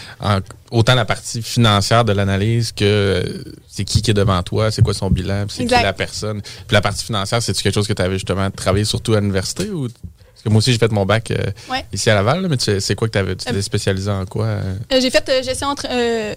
autant 0.71 0.95
la 0.95 1.05
partie 1.05 1.43
financière 1.43 2.05
de 2.05 2.13
l'analyse 2.13 2.71
que 2.71 2.85
euh, 2.85 3.43
c'est 3.67 3.85
qui 3.85 4.01
qui 4.01 4.13
est 4.13 4.15
devant 4.15 4.41
toi, 4.45 4.71
c'est 4.71 4.83
quoi 4.83 4.95
son 4.95 5.11
bilan, 5.11 5.47
c'est 5.49 5.67
qui 5.67 5.73
la 5.73 5.93
personne. 5.93 6.41
Puis 6.41 6.75
la 6.75 6.81
partie 6.81 7.05
financière, 7.05 7.43
c'est-tu 7.43 7.63
quelque 7.63 7.75
chose 7.75 7.89
que 7.89 7.93
tu 7.93 8.03
avais 8.03 8.15
justement 8.15 8.49
travaillé 8.51 8.85
surtout 8.85 9.15
à 9.15 9.21
l'université 9.21 9.71
ou 9.71 9.89
parce 9.89 10.45
que 10.45 10.49
moi 10.51 10.59
aussi, 10.59 10.71
j'ai 10.71 10.79
fait 10.79 10.93
mon 10.93 11.05
bac 11.05 11.33
euh, 11.33 11.51
ici 11.93 12.09
à 12.11 12.15
Laval, 12.15 12.47
mais 12.49 12.57
c'est 12.59 12.95
quoi 12.95 13.09
que 13.09 13.13
tu 13.15 13.19
avais? 13.19 13.35
Tu 13.35 13.45
t'es 13.45 13.61
spécialisé 13.61 14.09
en 14.09 14.25
quoi? 14.25 14.59
j'ai 14.89 15.11
fait 15.11 15.43
gestion, 15.43 15.75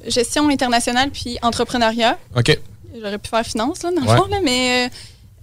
gestion 0.08 0.50
internationale 0.50 1.12
puis 1.12 1.38
entrepreneuriat. 1.44 2.18
OK. 2.36 2.58
J'aurais 3.00 3.20
pu 3.20 3.30
faire 3.30 3.46
finance, 3.46 3.84
là, 3.84 3.92
dans 3.92 4.02
le 4.02 4.18
fond, 4.18 4.28
là, 4.28 4.40
mais 4.44 4.88
euh, 4.88 4.90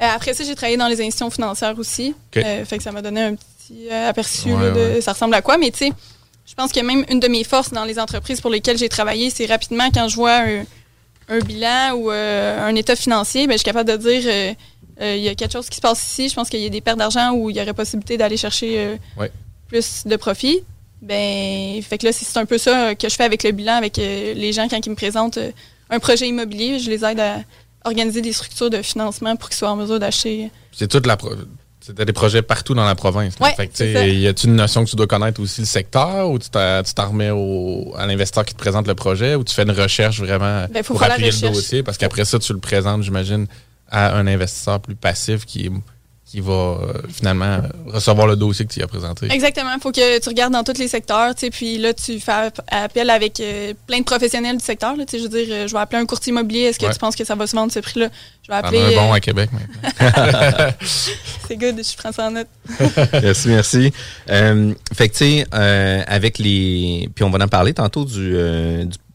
après 0.01 0.35
ça, 0.35 0.45
j'ai 0.45 0.55
travaillé 0.55 0.77
dans 0.77 0.87
les 0.87 1.01
institutions 1.01 1.31
financières 1.31 1.79
aussi. 1.79 2.15
Euh, 2.37 2.65
fait 2.65 2.79
que 2.79 2.83
ça 2.83 2.93
m'a 2.93 3.03
donné 3.03 3.23
un 3.23 3.35
petit 3.35 3.89
euh, 3.91 4.09
aperçu 4.09 4.49
de 4.49 5.01
ça 5.01 5.13
ressemble 5.13 5.35
à 5.35 5.43
quoi. 5.43 5.59
Mais 5.59 5.71
tu 5.71 5.79
sais, 5.79 5.93
je 6.47 6.55
pense 6.55 6.73
que 6.73 6.81
même 6.81 7.05
une 7.11 7.21
de 7.21 7.29
mes 7.29 7.45
forces 7.45 7.73
dans 7.73 7.85
les 7.85 7.99
entreprises 7.99 8.41
pour 8.41 8.51
lesquelles 8.51 8.79
j'ai 8.79 8.89
travaillé, 8.89 9.31
c'est 9.31 9.47
rapidement 9.47 9.89
quand 9.93 10.09
je 10.09 10.15
vois 10.15 10.41
un, 11.29 11.39
bilan 11.41 11.95
ou 11.95 12.11
un 12.11 12.75
état 12.75 12.97
financier, 12.97 13.47
ben, 13.47 13.55
je 13.55 13.59
suis 13.59 13.65
capable 13.65 13.91
de 13.91 13.97
dire 13.97 14.55
il 15.01 15.23
y 15.23 15.29
a 15.29 15.35
quelque 15.35 15.53
chose 15.53 15.69
qui 15.69 15.77
se 15.77 15.81
passe 15.81 16.03
ici. 16.03 16.29
Je 16.29 16.35
pense 16.35 16.49
qu'il 16.49 16.61
y 16.61 16.67
a 16.67 16.71
des 16.71 16.81
pertes 16.81 16.99
d'argent 16.99 17.33
où 17.33 17.51
il 17.51 17.57
y 17.57 17.61
aurait 17.61 17.75
possibilité 17.75 18.17
d'aller 18.17 18.37
chercher 18.37 18.99
plus 19.69 20.07
de 20.07 20.17
profit. 20.17 20.63
Ben, 21.03 21.81
fait 21.83 21.99
que 21.99 22.07
là, 22.07 22.13
c'est 22.13 22.39
un 22.39 22.47
peu 22.47 22.59
ça 22.59 22.95
que 22.95 23.09
je 23.09 23.15
fais 23.15 23.25
avec 23.25 23.43
le 23.43 23.51
bilan, 23.51 23.75
avec 23.75 23.97
les 23.97 24.53
gens 24.53 24.69
quand 24.69 24.85
ils 24.85 24.91
me 24.91 24.97
présentent 24.97 25.39
un 25.91 25.99
projet 25.99 26.29
immobilier. 26.29 26.79
Je 26.79 26.89
les 26.89 27.05
aide 27.05 27.21
à 27.21 27.41
organiser 27.89 28.23
des 28.23 28.33
structures 28.33 28.71
de 28.71 28.83
financement 28.83 29.37
pour 29.37 29.49
qu'ils 29.49 29.59
soient 29.59 29.71
en 29.71 29.77
mesure 29.77 29.99
d'acheter. 29.99 30.51
C'est 30.73 30.89
toute 30.89 31.07
la 31.07 31.17
c'était 31.89 32.05
des 32.05 32.13
projets 32.13 32.43
partout 32.43 32.75
dans 32.75 32.85
la 32.85 32.95
province. 32.95 33.33
Ouais, 33.41 33.55
y 33.57 34.27
a-t-il 34.27 34.51
une 34.51 34.57
notion 34.57 34.85
que 34.85 34.91
tu 34.91 34.97
dois 34.97 35.07
connaître 35.07 35.41
aussi 35.41 35.63
le 35.63 35.67
secteur 35.67 36.29
ou 36.29 36.39
tu 36.39 36.51
t'en 36.51 37.09
remets 37.09 37.31
à 37.97 38.07
l'investisseur 38.07 38.45
qui 38.45 38.53
te 38.53 38.59
présente 38.59 38.87
le 38.87 38.95
projet 38.95 39.37
ou 39.37 39.43
tu 39.43 39.55
fais 39.55 39.63
une 39.63 39.71
recherche 39.71 40.21
vraiment 40.21 40.67
ben, 40.71 40.85
pour 40.85 41.03
appuyer 41.03 41.31
le 41.31 41.49
dossier? 41.49 41.83
Parce 41.83 41.97
qu'après 41.97 42.27
ça, 42.27 42.39
tu 42.39 42.53
le 42.53 42.59
présentes, 42.59 43.05
j'imagine, 43.05 43.47
à 43.91 44.17
un 44.19 44.27
investisseur 44.27 44.81
plus 44.81 44.97
passif 44.97 45.47
qui 45.47 45.67
est 45.67 45.71
qui 46.31 46.41
va 46.41 46.53
euh, 46.53 46.93
finalement 47.09 47.63
recevoir 47.87 48.27
le 48.27 48.37
dossier 48.37 48.67
que 48.67 48.73
tu 48.73 48.83
as 48.83 48.87
présenté. 48.87 49.33
Exactement. 49.33 49.71
Il 49.75 49.81
faut 49.81 49.91
que 49.91 50.19
tu 50.19 50.29
regardes 50.29 50.53
dans 50.53 50.63
tous 50.63 50.79
les 50.79 50.89
secteurs. 50.89 51.35
Puis 51.35 51.79
là, 51.79 51.95
tu 51.95 52.21
fais 52.21 52.51
appel 52.71 53.09
avec 53.09 53.41
euh, 53.41 53.73
plein 53.87 54.01
de 54.01 54.05
professionnels 54.05 54.59
du 54.59 54.65
secteur. 54.65 54.95
Là, 54.95 55.05
je 55.11 55.17
veux 55.17 55.29
dire, 55.29 55.47
euh, 55.51 55.67
je 55.67 55.73
vais 55.73 55.79
appeler 55.79 56.03
un 56.03 56.07
courtier 56.07 56.31
immobilier. 56.31 56.65
Est-ce 56.65 56.79
que 56.79 56.93
tu 56.93 56.99
penses 56.99 57.17
que 57.17 57.25
ça 57.25 57.35
va 57.35 57.47
se 57.47 57.57
vendre 57.57 57.73
ce 57.73 57.81
prix-là? 57.81 58.09
Je 58.43 58.53
vais 58.53 58.59
appeler. 58.59 58.95
un 58.95 59.07
bon 59.07 59.13
à 59.13 59.21
Québec 59.21 59.49
C'est 61.49 61.57
good, 61.57 61.83
je 61.83 61.97
prends 61.97 62.13
ça 62.13 62.27
en 62.27 62.31
note. 62.33 62.49
merci, 63.15 63.49
merci. 63.49 63.93
fait 64.27 65.09
que, 65.09 65.17
tu 65.17 65.19
sais, 65.19 65.47
avec 66.07 66.39
les. 66.39 67.09
Puis 67.15 67.25
on 67.25 67.31
va 67.31 67.43
en 67.43 67.49
parler 67.49 67.73
tantôt 67.73 68.05
du, 68.05 68.37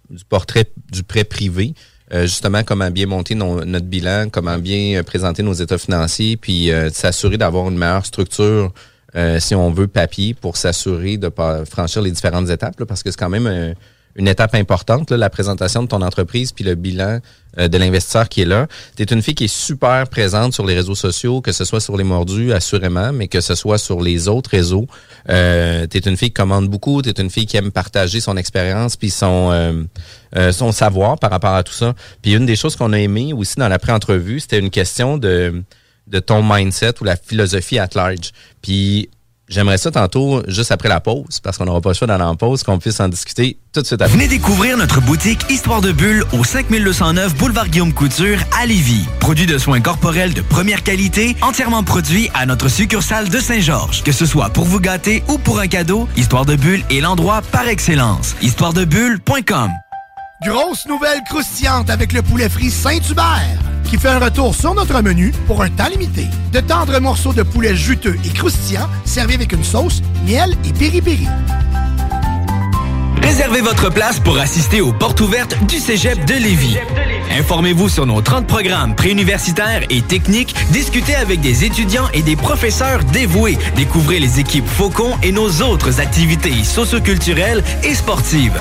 du 0.10 0.26
portrait 0.28 0.66
du 0.92 1.04
prêt 1.04 1.24
privé. 1.26 1.76
Euh, 2.12 2.24
justement 2.24 2.64
comment 2.64 2.92
bien 2.92 3.08
monter 3.08 3.34
notre 3.34 3.86
bilan, 3.86 4.28
comment 4.30 4.58
bien 4.58 5.00
euh, 5.00 5.04
présenter 5.04 5.42
nos 5.42 5.54
états 5.54 5.78
financiers, 5.78 6.36
puis 6.36 6.72
euh, 6.72 6.90
s'assurer 6.90 7.38
d'avoir 7.38 7.70
une 7.70 7.78
meilleure 7.78 8.06
structure, 8.06 8.72
si 9.38 9.54
on 9.54 9.70
veut, 9.70 9.88
papier, 9.88 10.34
pour 10.34 10.58
s'assurer 10.58 11.18
de 11.18 11.30
pas 11.30 11.66
franchir 11.66 12.02
les 12.02 12.10
différentes 12.10 12.50
étapes, 12.50 12.84
parce 12.86 13.04
que 13.04 13.12
c'est 13.12 13.20
quand 13.20 13.30
même 13.30 13.76
une 14.16 14.28
étape 14.28 14.56
importante, 14.56 15.12
la 15.12 15.30
présentation 15.30 15.84
de 15.84 15.88
ton 15.88 16.02
entreprise 16.02 16.52
puis 16.52 16.64
le 16.64 16.76
bilan 16.76 17.20
euh, 17.58 17.68
de 17.68 17.78
l'investisseur 17.78 18.30
qui 18.30 18.42
est 18.42 18.46
là. 18.46 18.68
Tu 18.96 19.04
es 19.04 19.06
une 19.06 19.22
fille 19.22 19.36
qui 19.36 19.46
est 19.46 19.54
super 19.54 20.08
présente 20.08 20.54
sur 20.54 20.66
les 20.66 20.76
réseaux 20.76 20.96
sociaux, 20.96 21.42
que 21.42 21.52
ce 21.52 21.66
soit 21.66 21.80
sur 21.80 21.98
les 21.98 22.04
mordus, 22.04 22.54
assurément, 22.54 23.12
mais 23.12 23.28
que 23.28 23.42
ce 23.42 23.56
soit 23.56 23.78
sur 23.78 24.02
les 24.02 24.28
autres 24.28 24.52
réseaux. 24.52 24.88
Euh, 25.30 25.88
tu 25.90 25.98
es 25.98 26.02
une 26.02 26.18
fille 26.18 26.30
qui 26.30 26.34
commande 26.34 26.68
beaucoup, 26.68 27.02
tu 27.02 27.10
es 27.10 27.14
une 27.14 27.30
fille 27.30 27.46
qui 27.46 27.58
aime 27.58 27.72
partager 27.72 28.20
son 28.20 28.38
expérience 28.38 28.98
puis 28.98 29.10
son 29.10 29.52
euh, 29.52 29.84
euh, 30.36 30.52
son 30.52 30.72
savoir 30.72 31.18
par 31.18 31.32
rapport 31.32 31.54
à 31.54 31.64
tout 31.64 31.74
ça. 31.74 31.94
Puis 32.22 32.34
une 32.34 32.46
des 32.46 32.56
choses 32.56 32.76
qu'on 32.76 32.94
a 32.94 33.00
aimé 33.00 33.34
aussi 33.34 33.56
dans 33.58 33.68
la 33.68 33.80
pré-entrevue, 33.80 34.40
c'était 34.40 34.60
une 34.60 34.70
question 34.72 35.18
de 35.18 35.64
de 36.08 36.20
ton 36.20 36.44
mindset 36.44 37.02
ou 37.02 37.06
la 37.06 37.16
philosophie 37.16 37.80
at 37.80 37.90
large. 37.96 38.32
Puis 38.62 39.10
J'aimerais 39.54 39.78
ça 39.78 39.92
tantôt, 39.92 40.42
juste 40.48 40.72
après 40.72 40.90
la 40.90 41.00
pause, 41.00 41.40
parce 41.44 41.60
qu'on 41.60 41.66
n'aura 41.66 41.80
pas 41.80 41.90
le 41.90 41.94
choix 41.94 42.08
d'aller 42.08 42.24
en 42.24 42.36
pause, 42.36 42.64
qu'on 42.64 42.80
puisse 42.80 43.00
en 43.00 43.08
discuter 43.08 43.60
tout 43.72 43.82
de 43.82 43.86
suite 43.86 44.02
après. 44.02 44.12
Venez 44.12 44.28
découvrir 44.28 44.78
notre 44.78 45.00
boutique 45.00 45.46
Histoire 45.48 45.80
de 45.80 45.92
Bulle 45.92 46.24
au 46.34 46.44
5209 46.44 47.36
Boulevard 47.36 47.70
Guillaume 47.70 47.94
Couture 47.94 48.40
à 48.60 48.66
Lévis. 48.66 49.06
Produit 49.20 49.46
de 49.46 49.60
soins 49.60 49.80
corporels 49.80 50.34
de 50.34 50.42
première 50.42 50.82
qualité, 50.82 51.36
entièrement 51.44 51.84
produit 51.84 52.32
à 52.34 52.48
notre 52.48 52.68
succursale 52.68 53.30
de 53.30 53.40
Saint-Georges. 53.40 54.02
Que 54.02 54.12
ce 54.12 54.26
soit 54.26 54.50
pour 54.50 54.66
vous 54.66 54.80
gâter 54.80 55.24
ou 55.28 55.38
pour 55.38 55.60
un 55.60 55.68
cadeau, 55.68 56.08
Histoire 56.18 56.46
de 56.46 56.56
Bulle 56.56 56.82
est 56.90 57.02
l'endroit 57.02 57.44
par 57.52 57.68
excellence. 57.68 58.36
Histoiredebulle.com 58.42 59.70
Grosse 60.46 60.86
nouvelle 60.88 61.24
croustillante 61.24 61.90
avec 61.90 62.12
le 62.12 62.22
poulet 62.22 62.50
frit 62.50 62.70
Saint-Hubert 62.70 63.58
qui 63.86 63.98
fait 63.98 64.10
un 64.10 64.20
retour 64.20 64.54
sur 64.54 64.74
notre 64.74 65.02
menu 65.02 65.32
pour 65.48 65.62
un 65.62 65.70
temps 65.70 65.88
limité. 65.88 66.28
De 66.52 66.60
tendres 66.60 67.00
morceaux 67.00 67.32
de 67.32 67.44
poulet 67.44 67.76
juteux 67.76 68.18
et 68.26 68.30
croustillants 68.30 68.90
servis 69.06 69.36
avec 69.36 69.54
une 69.54 69.64
sauce, 69.64 70.02
miel 70.26 70.58
et 70.66 70.74
piri-piri. 70.74 71.28
Réservez 73.22 73.62
votre 73.62 73.90
place 73.90 74.20
pour 74.20 74.38
assister 74.38 74.82
aux 74.82 74.92
portes 74.92 75.22
ouvertes 75.22 75.56
du 75.66 75.80
Cégep 75.80 76.26
de 76.26 76.34
Lévis. 76.34 76.78
Informez-vous 77.40 77.88
sur 77.88 78.06
nos 78.06 78.22
30 78.22 78.46
programmes 78.46 78.96
préuniversitaires 78.96 79.84
et 79.90 80.02
techniques, 80.02 80.56
discutez 80.72 81.16
avec 81.16 81.40
des 81.40 81.64
étudiants 81.64 82.10
et 82.14 82.22
des 82.22 82.36
professeurs 82.36 83.04
dévoués, 83.06 83.58
découvrez 83.76 84.20
les 84.20 84.40
équipes 84.42 84.68
Faucon 84.68 85.18
et 85.24 85.32
nos 85.32 85.62
autres 85.62 86.02
activités 86.02 86.64
socioculturelles 86.64 87.64
et 87.84 87.96
sportives. 87.96 88.60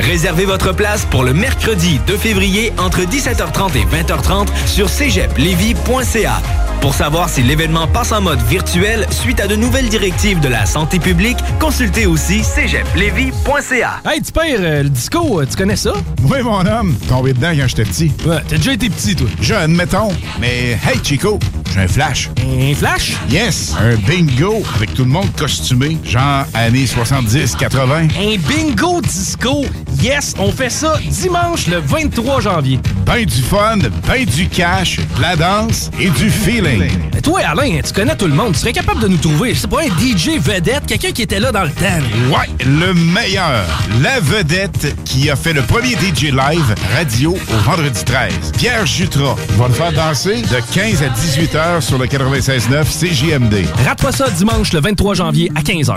Réservez 0.00 0.46
votre 0.46 0.72
place 0.74 1.04
pour 1.04 1.22
le 1.24 1.34
mercredi 1.34 2.00
2 2.06 2.16
février 2.16 2.72
entre 2.78 3.00
17h30 3.00 3.76
et 3.76 3.84
20h30 3.84 4.48
sur 4.66 4.88
cégeplevy.ca. 4.88 6.40
Pour 6.80 6.94
savoir 6.94 7.28
si 7.28 7.42
l'événement 7.42 7.86
passe 7.86 8.10
en 8.10 8.22
mode 8.22 8.40
virtuel 8.48 9.06
suite 9.10 9.38
à 9.40 9.46
de 9.46 9.54
nouvelles 9.54 9.90
directives 9.90 10.40
de 10.40 10.48
la 10.48 10.64
santé 10.64 10.98
publique, 10.98 11.36
consultez 11.58 12.06
aussi 12.06 12.42
cégeplevy.ca. 12.42 14.00
Hey, 14.10 14.22
tu 14.22 14.32
pères, 14.32 14.56
euh, 14.60 14.82
le 14.84 14.88
disco, 14.88 15.40
euh, 15.42 15.46
tu 15.48 15.56
connais 15.56 15.76
ça? 15.76 15.92
Oui, 16.22 16.38
mon 16.42 16.64
homme. 16.64 16.96
Tombé 17.06 17.34
dedans 17.34 17.52
quand 17.54 17.68
j'étais 17.68 17.84
petit. 17.84 18.12
Ouais, 18.26 18.38
t'as 18.48 18.56
déjà 18.56 18.72
été 18.72 18.88
petit, 18.88 19.14
toi. 19.14 19.28
Jeune, 19.42 19.74
mettons. 19.74 20.08
Mais 20.40 20.78
hey, 20.88 20.98
Chico, 21.04 21.38
j'ai 21.74 21.80
un 21.80 21.88
flash. 21.88 22.30
Un 22.42 22.74
flash? 22.74 23.12
Yes, 23.28 23.74
un 23.78 23.96
bingo 23.96 24.62
avec 24.74 24.94
tout 24.94 25.04
le 25.04 25.10
monde 25.10 25.28
costumé, 25.36 25.98
genre 26.02 26.46
années 26.54 26.86
70-80. 26.86 28.08
Un 28.18 28.38
bingo 28.48 29.02
disco? 29.02 29.66
Yes, 30.02 30.34
on 30.38 30.50
fait 30.50 30.70
ça 30.70 30.98
dimanche 31.10 31.66
le 31.66 31.78
23 31.78 32.40
janvier. 32.40 32.80
Ben 33.04 33.26
du 33.26 33.42
fun, 33.42 33.76
ben 34.08 34.24
du 34.24 34.48
cash, 34.48 34.96
de 34.96 35.20
la 35.20 35.36
danse 35.36 35.90
et 36.00 36.08
du 36.08 36.30
feeling. 36.30 36.90
Mais 37.12 37.20
toi, 37.20 37.40
Alain, 37.40 37.80
tu 37.84 37.92
connais 37.92 38.16
tout 38.16 38.26
le 38.26 38.32
monde. 38.32 38.54
Tu 38.54 38.60
serais 38.60 38.72
capable 38.72 39.00
de 39.00 39.08
nous 39.08 39.18
trouver, 39.18 39.54
c'est 39.54 39.68
pas 39.68 39.82
un 39.82 39.88
DJ 39.88 40.38
vedette, 40.40 40.86
quelqu'un 40.86 41.12
qui 41.12 41.20
était 41.20 41.38
là 41.38 41.52
dans 41.52 41.64
le 41.64 41.70
temps. 41.70 41.84
Ouais, 42.30 42.48
le 42.64 42.94
meilleur. 42.94 43.66
La 44.02 44.20
vedette 44.20 44.96
qui 45.04 45.28
a 45.28 45.36
fait 45.36 45.52
le 45.52 45.60
premier 45.62 45.92
DJ 45.92 46.32
live 46.32 46.74
radio 46.96 47.32
au 47.32 47.56
vendredi 47.70 48.02
13. 48.02 48.52
Pierre 48.56 48.86
Jutras 48.86 49.36
va 49.58 49.68
le 49.68 49.74
faire 49.74 49.92
danser 49.92 50.40
de 50.40 50.74
15 50.74 51.02
à 51.02 51.08
18 51.10 51.54
heures 51.56 51.82
sur 51.82 51.98
le 51.98 52.06
96.9 52.06 52.84
CJMD. 52.84 53.66
Rate 53.84 54.00
pas 54.00 54.12
ça 54.12 54.30
dimanche 54.30 54.72
le 54.72 54.80
23 54.80 55.14
janvier 55.14 55.52
à 55.54 55.60
15 55.60 55.88
h. 55.90 55.96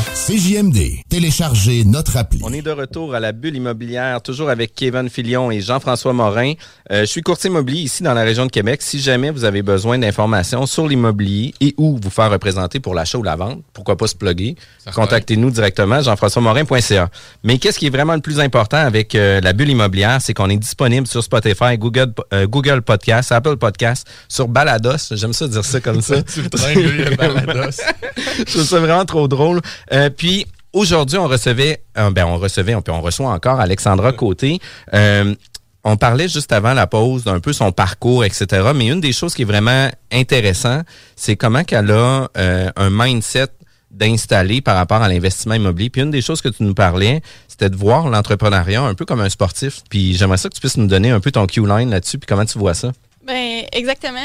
CJMD, 0.27 0.77
téléchargez 1.09 1.83
notre 1.83 2.15
appli. 2.15 2.41
On 2.43 2.53
est 2.53 2.61
de 2.61 2.69
retour 2.69 3.15
à 3.15 3.19
la 3.19 3.31
bulle 3.31 3.55
immobilière, 3.55 4.21
toujours 4.21 4.51
avec 4.51 4.75
Kevin 4.75 5.09
Filion 5.09 5.49
et 5.49 5.61
Jean-François 5.61 6.13
Morin. 6.13 6.53
Euh, 6.91 7.01
je 7.01 7.05
suis 7.05 7.21
courtier 7.23 7.49
immobilier 7.49 7.81
ici 7.81 8.03
dans 8.03 8.13
la 8.13 8.21
région 8.21 8.45
de 8.45 8.51
Québec. 8.51 8.83
Si 8.83 8.99
jamais 8.99 9.31
vous 9.31 9.45
avez 9.45 9.63
besoin 9.63 9.97
d'informations 9.97 10.67
sur 10.67 10.87
l'immobilier 10.87 11.55
et 11.59 11.73
où 11.79 11.97
vous 11.99 12.11
faire 12.11 12.29
représenter 12.29 12.79
pour 12.79 12.93
l'achat 12.93 13.17
ou 13.17 13.23
la 13.23 13.35
vente, 13.35 13.63
pourquoi 13.73 13.97
pas 13.97 14.05
se 14.05 14.13
plugger, 14.13 14.55
contactez-nous 14.93 15.49
directement, 15.49 16.03
jean-françois-morin.ca. 16.03 17.09
Mais 17.43 17.57
qu'est-ce 17.57 17.79
qui 17.79 17.87
est 17.87 17.91
vraiment 17.91 18.13
le 18.13 18.21
plus 18.21 18.39
important 18.39 18.77
avec 18.77 19.15
euh, 19.15 19.41
la 19.41 19.53
bulle 19.53 19.69
immobilière, 19.69 20.19
c'est 20.21 20.35
qu'on 20.35 20.51
est 20.51 20.57
disponible 20.57 21.07
sur 21.07 21.23
Spotify, 21.23 21.79
Google, 21.79 22.13
euh, 22.31 22.45
Google 22.45 22.83
Podcast, 22.83 23.31
Apple 23.31 23.57
Podcast, 23.57 24.07
sur 24.29 24.47
Balados. 24.47 25.15
J'aime 25.15 25.33
ça 25.33 25.47
dire 25.47 25.65
ça 25.65 25.79
comme 25.79 26.01
ça. 26.01 26.21
tu 26.21 26.43
le 26.43 27.15
Balados. 27.15 27.81
Je 28.37 28.43
trouve 28.43 28.63
ça 28.63 28.79
vraiment 28.79 29.05
trop 29.05 29.27
drôle. 29.27 29.61
Euh, 29.91 30.10
puis 30.15 30.45
aujourd'hui, 30.73 31.17
on 31.17 31.27
recevait, 31.27 31.83
euh, 31.97 32.11
ben 32.11 32.25
on 32.25 32.37
recevait, 32.37 32.75
on, 32.75 32.83
on 32.87 33.01
reçoit 33.01 33.29
encore 33.29 33.59
Alexandra 33.59 34.11
Côté. 34.13 34.59
Euh, 34.93 35.35
on 35.83 35.97
parlait 35.97 36.27
juste 36.27 36.51
avant 36.51 36.73
la 36.73 36.85
pause 36.85 37.23
d'un 37.23 37.39
peu 37.39 37.53
son 37.53 37.71
parcours, 37.71 38.23
etc. 38.23 38.71
Mais 38.75 38.87
une 38.87 39.01
des 39.01 39.13
choses 39.13 39.33
qui 39.33 39.41
est 39.41 39.45
vraiment 39.45 39.89
intéressant, 40.11 40.81
c'est 41.15 41.35
comment 41.35 41.63
qu'elle 41.63 41.89
a 41.89 42.27
un 42.35 42.89
mindset 42.91 43.47
d'installer 43.89 44.61
par 44.61 44.75
rapport 44.75 45.01
à 45.01 45.09
l'investissement 45.09 45.55
immobilier. 45.55 45.89
Puis 45.89 46.03
une 46.03 46.11
des 46.11 46.21
choses 46.21 46.39
que 46.39 46.49
tu 46.49 46.61
nous 46.61 46.75
parlais, 46.75 47.21
c'était 47.47 47.71
de 47.71 47.75
voir 47.75 48.09
l'entrepreneuriat 48.09 48.83
un 48.83 48.93
peu 48.93 49.05
comme 49.05 49.21
un 49.21 49.29
sportif. 49.29 49.81
Puis 49.89 50.13
j'aimerais 50.13 50.37
ça 50.37 50.49
que 50.49 50.53
tu 50.53 50.59
puisses 50.59 50.77
nous 50.77 50.85
donner 50.85 51.09
un 51.09 51.19
peu 51.19 51.31
ton 51.31 51.47
Q-line 51.47 51.89
là-dessus, 51.89 52.19
puis 52.19 52.27
comment 52.27 52.45
tu 52.45 52.59
vois 52.59 52.75
ça? 52.75 52.91
Ben 53.25 53.63
exactement. 53.71 54.19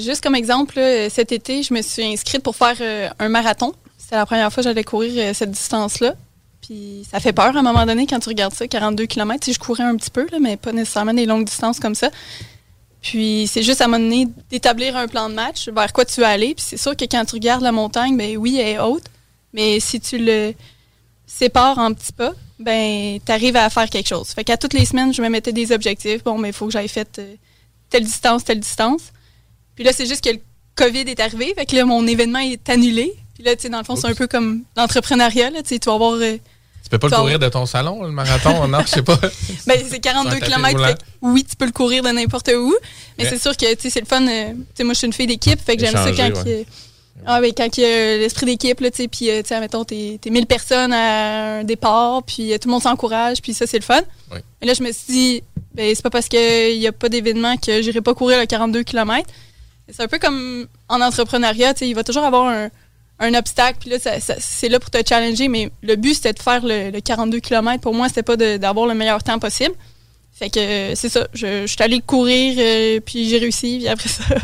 juste 0.00 0.24
comme 0.24 0.34
exemple, 0.34 0.80
cet 1.08 1.30
été, 1.30 1.62
je 1.62 1.72
me 1.72 1.82
suis 1.82 2.02
inscrite 2.04 2.42
pour 2.42 2.56
faire 2.56 2.76
un 3.20 3.28
marathon. 3.28 3.74
C'était 4.04 4.16
la 4.16 4.26
première 4.26 4.52
fois 4.52 4.62
que 4.62 4.68
j'allais 4.68 4.84
courir 4.84 5.12
euh, 5.16 5.32
cette 5.32 5.50
distance-là. 5.50 6.14
Puis 6.60 7.06
ça 7.10 7.20
fait 7.20 7.32
peur 7.32 7.56
à 7.56 7.58
un 7.58 7.62
moment 7.62 7.86
donné 7.86 8.06
quand 8.06 8.18
tu 8.18 8.28
regardes 8.28 8.52
ça, 8.52 8.68
42 8.68 9.06
km. 9.06 9.42
Si 9.42 9.54
je 9.54 9.58
courais 9.58 9.82
un 9.82 9.96
petit 9.96 10.10
peu, 10.10 10.26
mais 10.42 10.58
pas 10.58 10.72
nécessairement 10.72 11.14
des 11.14 11.24
longues 11.24 11.46
distances 11.46 11.80
comme 11.80 11.94
ça. 11.94 12.10
Puis 13.00 13.48
c'est 13.50 13.62
juste 13.62 13.80
à 13.80 13.84
un 13.84 13.88
moment 13.88 14.04
donné 14.04 14.28
d'établir 14.50 14.94
un 14.94 15.08
plan 15.08 15.30
de 15.30 15.34
match 15.34 15.70
vers 15.70 15.90
quoi 15.94 16.04
tu 16.04 16.20
vas 16.20 16.28
aller. 16.28 16.54
Puis 16.54 16.66
c'est 16.68 16.76
sûr 16.76 16.94
que 16.94 17.06
quand 17.06 17.24
tu 17.24 17.34
regardes 17.36 17.62
la 17.62 17.72
montagne, 17.72 18.14
ben 18.14 18.36
oui, 18.36 18.58
elle 18.58 18.68
est 18.68 18.78
haute. 18.78 19.04
Mais 19.54 19.80
si 19.80 20.00
tu 20.00 20.18
le 20.18 20.52
sépares 21.26 21.78
en 21.78 21.94
petits 21.94 22.12
pas, 22.12 22.32
ben 22.58 23.18
tu 23.24 23.32
arrives 23.32 23.56
à 23.56 23.70
faire 23.70 23.88
quelque 23.88 24.08
chose. 24.08 24.28
Fait 24.28 24.44
qu'à 24.44 24.58
toutes 24.58 24.74
les 24.74 24.84
semaines, 24.84 25.14
je 25.14 25.22
me 25.22 25.30
mettais 25.30 25.52
des 25.52 25.72
objectifs. 25.72 26.22
Bon, 26.22 26.36
mais 26.36 26.50
il 26.50 26.54
faut 26.54 26.66
que 26.66 26.72
j'aille 26.72 26.88
fait 26.88 27.18
euh, 27.18 27.36
telle 27.88 28.04
distance, 28.04 28.44
telle 28.44 28.60
distance. 28.60 29.14
Puis 29.74 29.82
là, 29.82 29.94
c'est 29.94 30.06
juste 30.06 30.22
que 30.22 30.30
le 30.30 30.40
COVID 30.74 31.00
est 31.08 31.20
arrivé. 31.20 31.54
Fait 31.54 31.64
que 31.64 31.74
là, 31.74 31.86
mon 31.86 32.06
événement 32.06 32.40
est 32.40 32.68
annulé. 32.68 33.14
Puis 33.34 33.42
là, 33.42 33.56
tu 33.56 33.62
sais, 33.62 33.68
dans 33.68 33.78
le 33.78 33.84
fond, 33.84 33.96
c'est 33.96 34.06
un 34.06 34.14
peu 34.14 34.26
comme 34.26 34.62
l'entrepreneuriat. 34.76 35.50
Tu 35.50 35.60
sais, 35.64 35.78
tu 35.78 35.88
vas 35.88 35.94
avoir. 35.94 36.12
Euh, 36.14 36.36
tu 36.82 36.90
peux 36.90 36.98
pas 36.98 37.08
le 37.08 37.16
courir 37.16 37.38
de 37.38 37.48
ton 37.48 37.64
salon, 37.64 38.02
le 38.02 38.10
marathon? 38.10 38.68
non, 38.68 38.80
je 38.80 38.88
sais 38.88 39.02
pas. 39.02 39.18
ben, 39.66 39.82
c'est 39.88 40.00
42 40.00 40.36
km. 40.36 40.94
Oui, 41.22 41.42
tu 41.42 41.56
peux 41.56 41.64
le 41.64 41.72
courir 41.72 42.02
de 42.02 42.10
n'importe 42.10 42.50
où. 42.54 42.74
Mais 43.18 43.28
c'est 43.28 43.40
sûr 43.40 43.56
que, 43.56 43.74
tu 43.74 43.82
sais, 43.82 43.90
c'est 43.90 44.00
le 44.00 44.06
fun. 44.06 44.26
Euh, 44.26 44.52
tu 44.52 44.64
sais, 44.74 44.84
moi, 44.84 44.92
je 44.92 44.98
suis 44.98 45.06
une 45.06 45.12
fille 45.12 45.26
d'équipe. 45.26 45.60
Fait 45.60 45.76
que 45.76 45.84
j'aime 45.84 45.94
ça 45.94 46.12
quand 46.12 46.42
il 46.44 46.50
y 46.50 46.60
a, 46.60 46.64
ah, 47.26 47.40
ben, 47.40 47.52
quand 47.56 47.78
il 47.78 47.80
y 47.80 47.86
a 47.86 48.16
l'esprit 48.18 48.44
d'équipe, 48.44 48.78
tu 48.78 48.90
sais, 48.92 49.08
puis, 49.08 49.30
euh, 49.30 49.40
tu 49.40 49.48
sais, 49.48 49.60
mettons, 49.60 49.84
t'es 49.84 50.18
1000 50.24 50.46
personnes 50.46 50.92
à 50.92 51.60
un 51.60 51.64
départ, 51.64 52.22
puis 52.22 52.52
tout 52.60 52.68
le 52.68 52.72
monde 52.72 52.82
s'encourage, 52.82 53.40
puis 53.40 53.54
ça, 53.54 53.66
c'est 53.66 53.78
le 53.78 53.84
fun. 53.84 54.02
Oui. 54.32 54.40
Et 54.60 54.66
là, 54.66 54.74
je 54.74 54.82
me 54.82 54.92
suis 54.92 55.12
dit, 55.12 55.42
ben, 55.74 55.92
c'est 55.94 56.02
pas 56.02 56.10
parce 56.10 56.28
qu'il 56.28 56.78
n'y 56.78 56.86
a 56.86 56.92
pas 56.92 57.08
d'événement 57.08 57.56
que 57.56 57.82
j'irai 57.82 58.00
pas 58.00 58.14
courir 58.14 58.38
le 58.38 58.46
42 58.46 58.82
km. 58.82 59.28
C'est 59.90 60.02
un 60.02 60.08
peu 60.08 60.18
comme 60.18 60.66
en 60.88 61.00
entrepreneuriat, 61.00 61.74
tu 61.74 61.80
sais, 61.80 61.88
il 61.88 61.94
va 61.94 62.04
toujours 62.04 62.24
avoir 62.24 62.46
un 62.46 62.68
un 63.20 63.34
obstacle, 63.34 63.78
puis 63.80 63.90
là, 63.90 63.96
c'est 64.38 64.68
là 64.68 64.80
pour 64.80 64.90
te 64.90 64.98
challenger, 65.06 65.48
mais 65.48 65.70
le 65.82 65.96
but, 65.96 66.14
c'était 66.14 66.32
de 66.32 66.40
faire 66.40 66.62
le, 66.64 66.98
42 66.98 67.40
km. 67.40 67.80
Pour 67.80 67.94
moi, 67.94 68.08
c'était 68.08 68.22
pas 68.22 68.36
d'avoir 68.36 68.86
le 68.86 68.94
meilleur 68.94 69.22
temps 69.22 69.38
possible. 69.38 69.74
Fait 70.32 70.50
que 70.50 70.58
euh, 70.58 70.94
c'est 70.96 71.08
ça. 71.08 71.28
Je, 71.32 71.66
suis 71.66 71.76
allée 71.82 72.00
courir, 72.00 72.56
euh, 72.58 72.98
puis 73.04 73.28
j'ai 73.28 73.38
réussi, 73.38 73.78
puis 73.78 73.88
après 73.88 74.08
ça. 74.08 74.24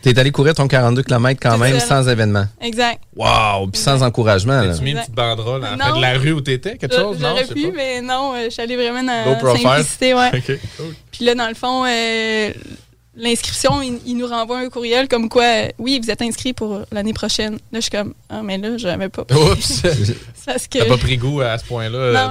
T'es 0.00 0.18
allé 0.18 0.32
courir 0.32 0.54
ton 0.54 0.66
42 0.66 1.02
km 1.04 1.38
quand 1.40 1.58
même 1.58 1.78
sans 1.78 2.08
événement. 2.08 2.46
Exact. 2.60 3.00
Wow! 3.14 3.68
Puis 3.68 3.80
sans 3.80 4.02
encouragement. 4.02 4.60
Tu 4.74 4.82
mis 4.82 4.92
une 4.92 4.98
petite 4.98 5.14
banderole 5.14 5.62
en 5.64 5.78
fait 5.78 5.96
de 5.96 6.00
la 6.00 6.18
rue 6.18 6.32
où 6.32 6.40
t'étais, 6.40 6.76
quelque 6.76 6.96
chose? 6.96 7.20
Non, 7.20 7.28
J'aurais 7.28 7.44
pu, 7.46 7.70
mais 7.72 8.00
non, 8.00 8.34
euh, 8.34 8.46
je 8.46 8.50
suis 8.50 8.62
allée 8.62 8.74
vraiment 8.74 9.04
dans 9.04 9.38
la 9.40 9.60
simplicité. 9.60 10.14
Ouais. 10.14 10.30
Puis 11.12 11.24
là, 11.24 11.36
dans 11.36 11.46
le 11.46 11.54
fond, 11.54 11.84
l'inscription, 13.14 13.82
il, 13.82 14.16
nous 14.16 14.26
renvoie 14.26 14.58
un 14.58 14.68
courriel 14.68 15.08
comme 15.08 15.28
quoi, 15.28 15.68
oui, 15.78 16.00
vous 16.02 16.10
êtes 16.10 16.22
inscrit 16.22 16.52
pour 16.52 16.80
l'année 16.90 17.12
prochaine. 17.12 17.54
Là, 17.54 17.58
je 17.74 17.80
suis 17.80 17.90
comme, 17.90 18.14
ah, 18.28 18.42
mais 18.42 18.58
là, 18.58 18.76
j'avais 18.78 19.08
pas. 19.08 19.22
Oups! 19.22 19.82
que... 20.70 20.78
T'as 20.78 20.84
pas 20.86 20.96
pris 20.96 21.16
goût 21.16 21.40
à 21.40 21.58
ce 21.58 21.64
point-là. 21.64 22.30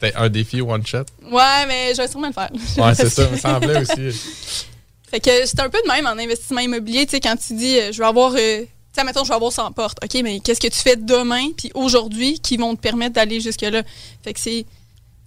C'était 0.00 0.14
un 0.16 0.28
défi 0.28 0.60
one 0.60 0.86
shot? 0.86 0.98
Ouais, 1.30 1.66
mais 1.66 1.92
je 1.92 2.02
vais 2.02 2.08
sûrement 2.08 2.28
le 2.28 2.32
faire. 2.32 2.50
Ouais, 2.52 2.94
c'est 2.94 3.08
ça, 3.08 3.28
me 3.28 3.36
semblait 3.36 3.80
aussi. 3.80 4.20
Fait 5.10 5.20
que 5.20 5.30
c'est 5.44 5.60
un 5.60 5.68
peu 5.68 5.78
de 5.84 5.90
même 5.90 6.06
en 6.06 6.10
investissement 6.10 6.60
immobilier, 6.60 7.04
tu 7.06 7.12
sais, 7.12 7.20
quand 7.20 7.36
tu 7.36 7.54
dis, 7.54 7.78
euh, 7.78 7.92
je 7.92 7.98
vais 7.98 8.06
avoir. 8.06 8.32
Euh, 8.34 8.60
tu 8.60 8.66
sais, 8.92 9.04
mettons, 9.04 9.24
je 9.24 9.28
vais 9.28 9.34
avoir 9.34 9.50
100 9.50 9.72
portes. 9.72 9.98
OK, 10.04 10.20
mais 10.22 10.38
qu'est-ce 10.38 10.60
que 10.60 10.68
tu 10.68 10.78
fais 10.78 10.96
demain 10.96 11.48
puis 11.56 11.72
aujourd'hui 11.74 12.38
qui 12.38 12.56
vont 12.56 12.76
te 12.76 12.80
permettre 12.80 13.14
d'aller 13.14 13.40
jusque-là? 13.40 13.82
Fait 14.22 14.32
que 14.32 14.40
c'est. 14.40 14.66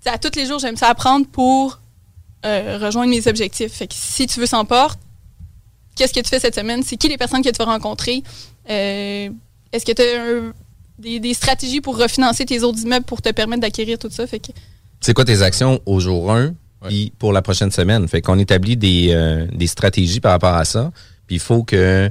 À 0.06 0.18
tous 0.18 0.36
les 0.36 0.46
jours, 0.46 0.60
j'aime 0.60 0.78
ça 0.78 0.88
apprendre 0.88 1.28
pour 1.28 1.80
euh, 2.46 2.80
rejoindre 2.82 3.12
mes 3.12 3.28
objectifs. 3.28 3.74
Fait 3.74 3.88
que 3.88 3.94
si 3.96 4.28
tu 4.28 4.40
veux 4.40 4.46
s'en 4.46 4.66
porte, 4.66 5.00
qu'est-ce 5.96 6.14
que 6.14 6.20
tu 6.20 6.30
fais 6.30 6.40
cette 6.40 6.56
semaine? 6.56 6.84
C'est 6.84 6.98
qui 6.98 7.08
les 7.08 7.18
personnes 7.18 7.44
que 7.44 7.50
tu 7.50 7.58
vas 7.58 7.66
rencontrer? 7.66 8.24
Euh, 8.70 9.30
est-ce 9.72 9.86
que 9.86 9.92
tu 9.92 10.02
as 10.02 11.20
des, 11.20 11.34
stratégies 11.34 11.82
pour 11.82 11.98
refinancer 11.98 12.46
tes 12.46 12.64
autres 12.64 12.80
immeubles 12.82 13.06
pour 13.06 13.22
te 13.22 13.30
permettre 13.30 13.62
d'acquérir 13.62 14.00
tout 14.00 14.10
ça? 14.10 14.26
Fait 14.28 14.40
que... 14.40 14.52
C'est 15.00 15.14
quoi 15.14 15.26
tes 15.26 15.42
actions 15.42 15.82
au 15.86 16.00
jour 16.00 16.32
1 16.32 16.54
puis 16.88 17.14
pour 17.20 17.32
la 17.32 17.44
prochaine 17.44 17.70
semaine? 17.70 18.08
Fait 18.08 18.22
qu'on 18.22 18.40
établit 18.40 18.76
des, 18.76 19.10
euh, 19.12 19.46
des 19.54 19.68
stratégies 19.68 20.20
par 20.20 20.32
rapport 20.32 20.56
à 20.56 20.66
ça. 20.66 20.92
Puis 21.28 21.36
il 21.36 21.40
faut 21.40 21.64
que 21.64 22.10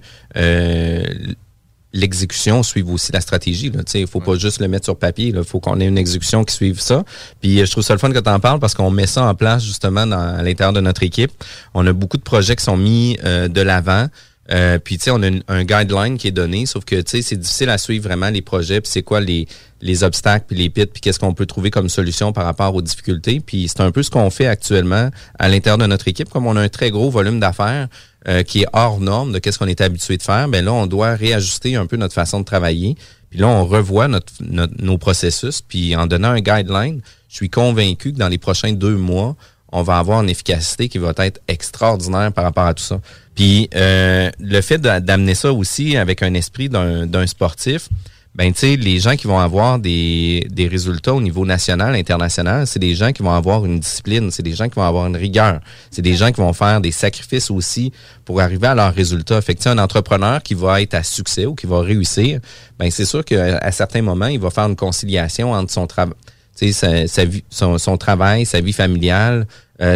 l'exécution 1.92 2.62
suive 2.62 2.90
aussi 2.90 3.12
la 3.12 3.20
stratégie. 3.20 3.72
Il 3.94 4.00
ne 4.00 4.06
faut 4.06 4.20
pas 4.20 4.36
juste 4.36 4.60
le 4.60 4.68
mettre 4.68 4.84
sur 4.84 4.96
papier. 4.96 5.32
Il 5.34 5.44
faut 5.44 5.60
qu'on 5.60 5.80
ait 5.80 5.86
une 5.86 5.98
exécution 5.98 6.44
qui 6.44 6.54
suive 6.54 6.80
ça. 6.80 7.04
Puis 7.40 7.60
euh, 7.60 7.66
je 7.66 7.70
trouve 7.70 7.84
ça 7.84 7.94
le 7.94 7.98
fun 7.98 8.10
que 8.10 8.18
tu 8.18 8.30
en 8.30 8.40
parles 8.40 8.60
parce 8.60 8.74
qu'on 8.74 8.90
met 8.90 9.06
ça 9.06 9.24
en 9.24 9.34
place 9.34 9.64
justement 9.64 10.06
dans, 10.06 10.36
à 10.36 10.42
l'intérieur 10.42 10.72
de 10.72 10.80
notre 10.80 11.02
équipe. 11.02 11.32
On 11.74 11.86
a 11.86 11.92
beaucoup 11.92 12.16
de 12.16 12.22
projets 12.22 12.56
qui 12.56 12.64
sont 12.64 12.76
mis 12.76 13.18
euh, 13.24 13.48
de 13.48 13.60
l'avant. 13.60 14.06
Euh, 14.52 14.78
puis 14.78 14.98
tu 14.98 15.04
sais, 15.04 15.10
on 15.12 15.22
a 15.22 15.30
un 15.48 15.64
guideline 15.64 16.18
qui 16.18 16.26
est 16.26 16.32
donné, 16.32 16.66
sauf 16.66 16.84
que 16.84 16.96
tu 16.96 17.10
sais, 17.10 17.22
c'est 17.22 17.36
difficile 17.36 17.70
à 17.70 17.78
suivre 17.78 18.04
vraiment 18.04 18.30
les 18.30 18.42
projets, 18.42 18.80
puis 18.80 18.90
c'est 18.90 19.02
quoi 19.02 19.20
les, 19.20 19.46
les 19.80 20.02
obstacles, 20.02 20.46
puis 20.48 20.56
les 20.56 20.70
pits, 20.70 20.86
puis 20.86 21.00
qu'est-ce 21.00 21.20
qu'on 21.20 21.34
peut 21.34 21.46
trouver 21.46 21.70
comme 21.70 21.88
solution 21.88 22.32
par 22.32 22.44
rapport 22.44 22.74
aux 22.74 22.82
difficultés. 22.82 23.40
Puis 23.40 23.68
c'est 23.68 23.80
un 23.80 23.92
peu 23.92 24.02
ce 24.02 24.10
qu'on 24.10 24.28
fait 24.30 24.46
actuellement 24.46 25.10
à 25.38 25.48
l'intérieur 25.48 25.78
de 25.78 25.86
notre 25.86 26.08
équipe, 26.08 26.28
comme 26.30 26.46
on 26.46 26.56
a 26.56 26.60
un 26.60 26.68
très 26.68 26.90
gros 26.90 27.10
volume 27.10 27.38
d'affaires. 27.38 27.88
Euh, 28.28 28.42
qui 28.42 28.60
est 28.60 28.66
hors 28.74 29.00
norme 29.00 29.32
de 29.32 29.38
qu'est-ce 29.38 29.58
qu'on 29.58 29.66
est 29.66 29.80
habitué 29.80 30.18
de 30.18 30.22
faire, 30.22 30.46
ben 30.46 30.62
là, 30.62 30.74
on 30.74 30.86
doit 30.86 31.14
réajuster 31.14 31.76
un 31.76 31.86
peu 31.86 31.96
notre 31.96 32.12
façon 32.12 32.40
de 32.40 32.44
travailler. 32.44 32.94
Puis 33.30 33.38
là, 33.38 33.48
on 33.48 33.64
revoit 33.64 34.08
notre, 34.08 34.34
nos 34.42 34.98
processus. 34.98 35.62
Puis 35.62 35.96
en 35.96 36.06
donnant 36.06 36.28
un 36.28 36.40
guideline, 36.40 37.00
je 37.30 37.36
suis 37.36 37.48
convaincu 37.48 38.12
que 38.12 38.18
dans 38.18 38.28
les 38.28 38.36
prochains 38.36 38.72
deux 38.72 38.96
mois, 38.96 39.36
on 39.72 39.82
va 39.82 39.98
avoir 39.98 40.22
une 40.22 40.30
efficacité 40.30 40.88
qui 40.88 40.98
va 40.98 41.12
être 41.18 41.40
extraordinaire 41.48 42.32
par 42.32 42.44
rapport 42.44 42.66
à 42.66 42.74
tout 42.74 42.82
ça. 42.82 43.00
Puis 43.34 43.68
euh, 43.74 44.30
le 44.38 44.60
fait 44.60 44.80
d'amener 44.80 45.34
ça 45.34 45.52
aussi 45.52 45.96
avec 45.96 46.22
un 46.22 46.34
esprit 46.34 46.68
d'un 46.68 47.26
sportif, 47.26 47.88
ben 48.34 48.52
tu 48.52 48.60
sais, 48.60 48.76
les 48.76 49.00
gens 49.00 49.16
qui 49.16 49.26
vont 49.26 49.40
avoir 49.40 49.80
des, 49.80 50.46
des 50.50 50.68
résultats 50.68 51.14
au 51.14 51.20
niveau 51.20 51.44
national, 51.44 51.96
international, 51.96 52.64
c'est 52.66 52.78
des 52.78 52.94
gens 52.94 53.10
qui 53.10 53.22
vont 53.22 53.32
avoir 53.32 53.64
une 53.64 53.80
discipline, 53.80 54.30
c'est 54.30 54.44
des 54.44 54.52
gens 54.52 54.68
qui 54.68 54.76
vont 54.76 54.84
avoir 54.84 55.06
une 55.08 55.16
rigueur, 55.16 55.60
c'est 55.90 56.02
des 56.02 56.14
gens 56.14 56.30
qui 56.30 56.40
vont 56.40 56.52
faire 56.52 56.80
des 56.80 56.92
sacrifices 56.92 57.50
aussi 57.50 57.92
pour 58.24 58.40
arriver 58.40 58.68
à 58.68 58.74
leurs 58.76 58.94
résultats. 58.94 59.42
Fait 59.42 59.66
un 59.66 59.78
entrepreneur 59.78 60.42
qui 60.42 60.54
va 60.54 60.80
être 60.80 60.94
à 60.94 61.02
succès 61.02 61.44
ou 61.44 61.56
qui 61.56 61.66
va 61.66 61.80
réussir, 61.80 62.40
ben 62.78 62.88
c'est 62.90 63.04
sûr 63.04 63.24
qu'à 63.24 63.72
certains 63.72 64.02
moments, 64.02 64.28
il 64.28 64.38
va 64.38 64.50
faire 64.50 64.66
une 64.66 64.76
conciliation 64.76 65.52
entre 65.52 65.72
son 65.72 65.88
travail, 65.88 66.14
sa, 66.54 67.78
son, 67.78 67.96
travail, 67.96 68.46
sa 68.46 68.60
vie 68.60 68.72
familiale, 68.72 69.46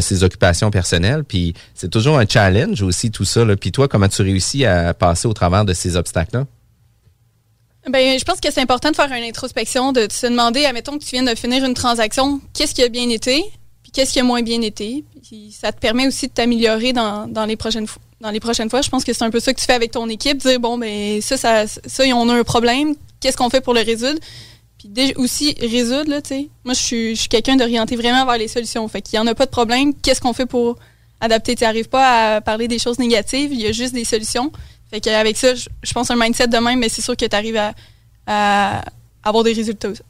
ses 0.01 0.25
occupations 0.25 0.71
personnelles. 0.71 1.25
Puis 1.25 1.55
c'est 1.75 1.91
toujours 1.91 2.19
un 2.19 2.27
challenge 2.27 2.83
aussi 2.83 3.11
tout 3.11 3.25
ça. 3.25 3.45
Puis 3.57 3.71
toi, 3.71 3.87
comment 3.87 4.09
tu 4.09 4.23
réussis 4.23 4.65
à 4.65 4.95
passer 4.95 5.29
au 5.29 5.35
travers 5.35 5.65
de 5.65 5.75
ces 5.75 5.97
obstacles-là? 5.97 6.47
Ben, 7.91 8.19
je 8.19 8.25
pense 8.25 8.41
que 8.41 8.51
c'est 8.51 8.63
important 8.63 8.91
de 8.91 8.97
faire 8.97 9.13
une 9.13 9.25
introspection, 9.25 9.93
de 9.93 10.07
se 10.11 10.27
demander, 10.27 10.65
admettons 10.65 10.99
que 10.99 11.05
tu 11.05 11.11
viens 11.11 11.23
de 11.23 11.35
finir 11.35 11.65
une 11.65 11.75
transaction, 11.75 12.41
qu'est-ce 12.55 12.75
qui 12.75 12.83
a 12.83 12.89
bien 12.89 13.11
été, 13.11 13.45
puis 13.83 13.93
qu'est-ce 13.93 14.13
qui 14.13 14.21
a 14.21 14.25
moins 14.25 14.43
bien 14.43 14.63
été? 14.63 15.05
Puis 15.23 15.55
ça 15.59 15.71
te 15.71 15.79
permet 15.79 16.07
aussi 16.07 16.29
de 16.29 16.33
t'améliorer 16.33 16.95
dans, 16.95 17.45
les 17.47 17.57
prochaines 17.57 17.87
fois. 17.87 18.01
Dans 18.23 18.31
les 18.31 18.41
prochaines 18.41 18.71
fois, 18.71 18.81
je 18.81 18.89
pense 18.89 19.05
que 19.05 19.13
c'est 19.13 19.25
un 19.25 19.31
peu 19.31 19.41
ça 19.41 19.53
que 19.53 19.61
tu 19.61 19.67
fais 19.67 19.75
avec 19.75 19.91
ton 19.91 20.09
équipe, 20.09 20.39
dire 20.39 20.59
bon 20.59 20.79
ben 20.79 21.21
ça, 21.21 21.37
ça, 21.37 21.67
ça, 21.67 22.05
on 22.15 22.29
a 22.31 22.35
un 22.35 22.45
problème, 22.45 22.95
qu'est-ce 23.21 23.37
qu'on 23.37 23.51
fait 23.51 23.61
pour 23.61 23.75
le 23.75 23.83
résoudre? 23.83 24.19
Puis 24.85 25.15
aussi 25.17 25.55
résoudre, 25.61 26.11
là, 26.11 26.21
tu 26.21 26.29
sais. 26.29 26.49
Moi, 26.65 26.75
je 26.75 26.81
suis, 26.81 27.29
quelqu'un 27.29 27.57
d'orienté 27.57 27.97
vraiment 27.97 28.27
vers 28.27 28.39
les 28.39 28.49
solutions. 28.49 28.87
Fait 28.89 29.01
qu'il 29.01 29.19
n'y 29.19 29.25
en 29.25 29.31
a 29.31 29.35
pas 29.35 29.47
de 29.47 29.51
problème, 29.51 29.95
qu'est-ce 29.95 30.21
qu'on 30.21 30.33
fait 30.33 30.47
pour 30.47 30.77
adapter? 31.21 31.55
Tu 31.57 31.65
n'arrives 31.65 31.89
pas 31.89 32.37
à 32.37 32.41
parler 32.41 32.69
des 32.69 32.79
choses 32.79 32.99
négatives, 32.99 33.53
il 33.53 33.61
y 33.61 33.67
a 33.67 33.73
juste 33.73 33.95
des 33.95 34.05
solutions. 34.05 34.53
Fait 34.91 35.01
qu'avec 35.01 35.37
ça, 35.37 35.55
je, 35.55 35.93
pense 35.93 36.11
un 36.11 36.17
mindset 36.17 36.49
de 36.49 36.59
même, 36.59 36.79
mais 36.79 36.89
c'est 36.89 37.03
sûr 37.03 37.17
que 37.17 37.25
tu 37.25 37.35
arrives 37.35 37.61
à, 38.27 38.83
avoir 39.23 39.43
des 39.43 39.53
résultats 39.53 39.89
aussi. 39.89 40.03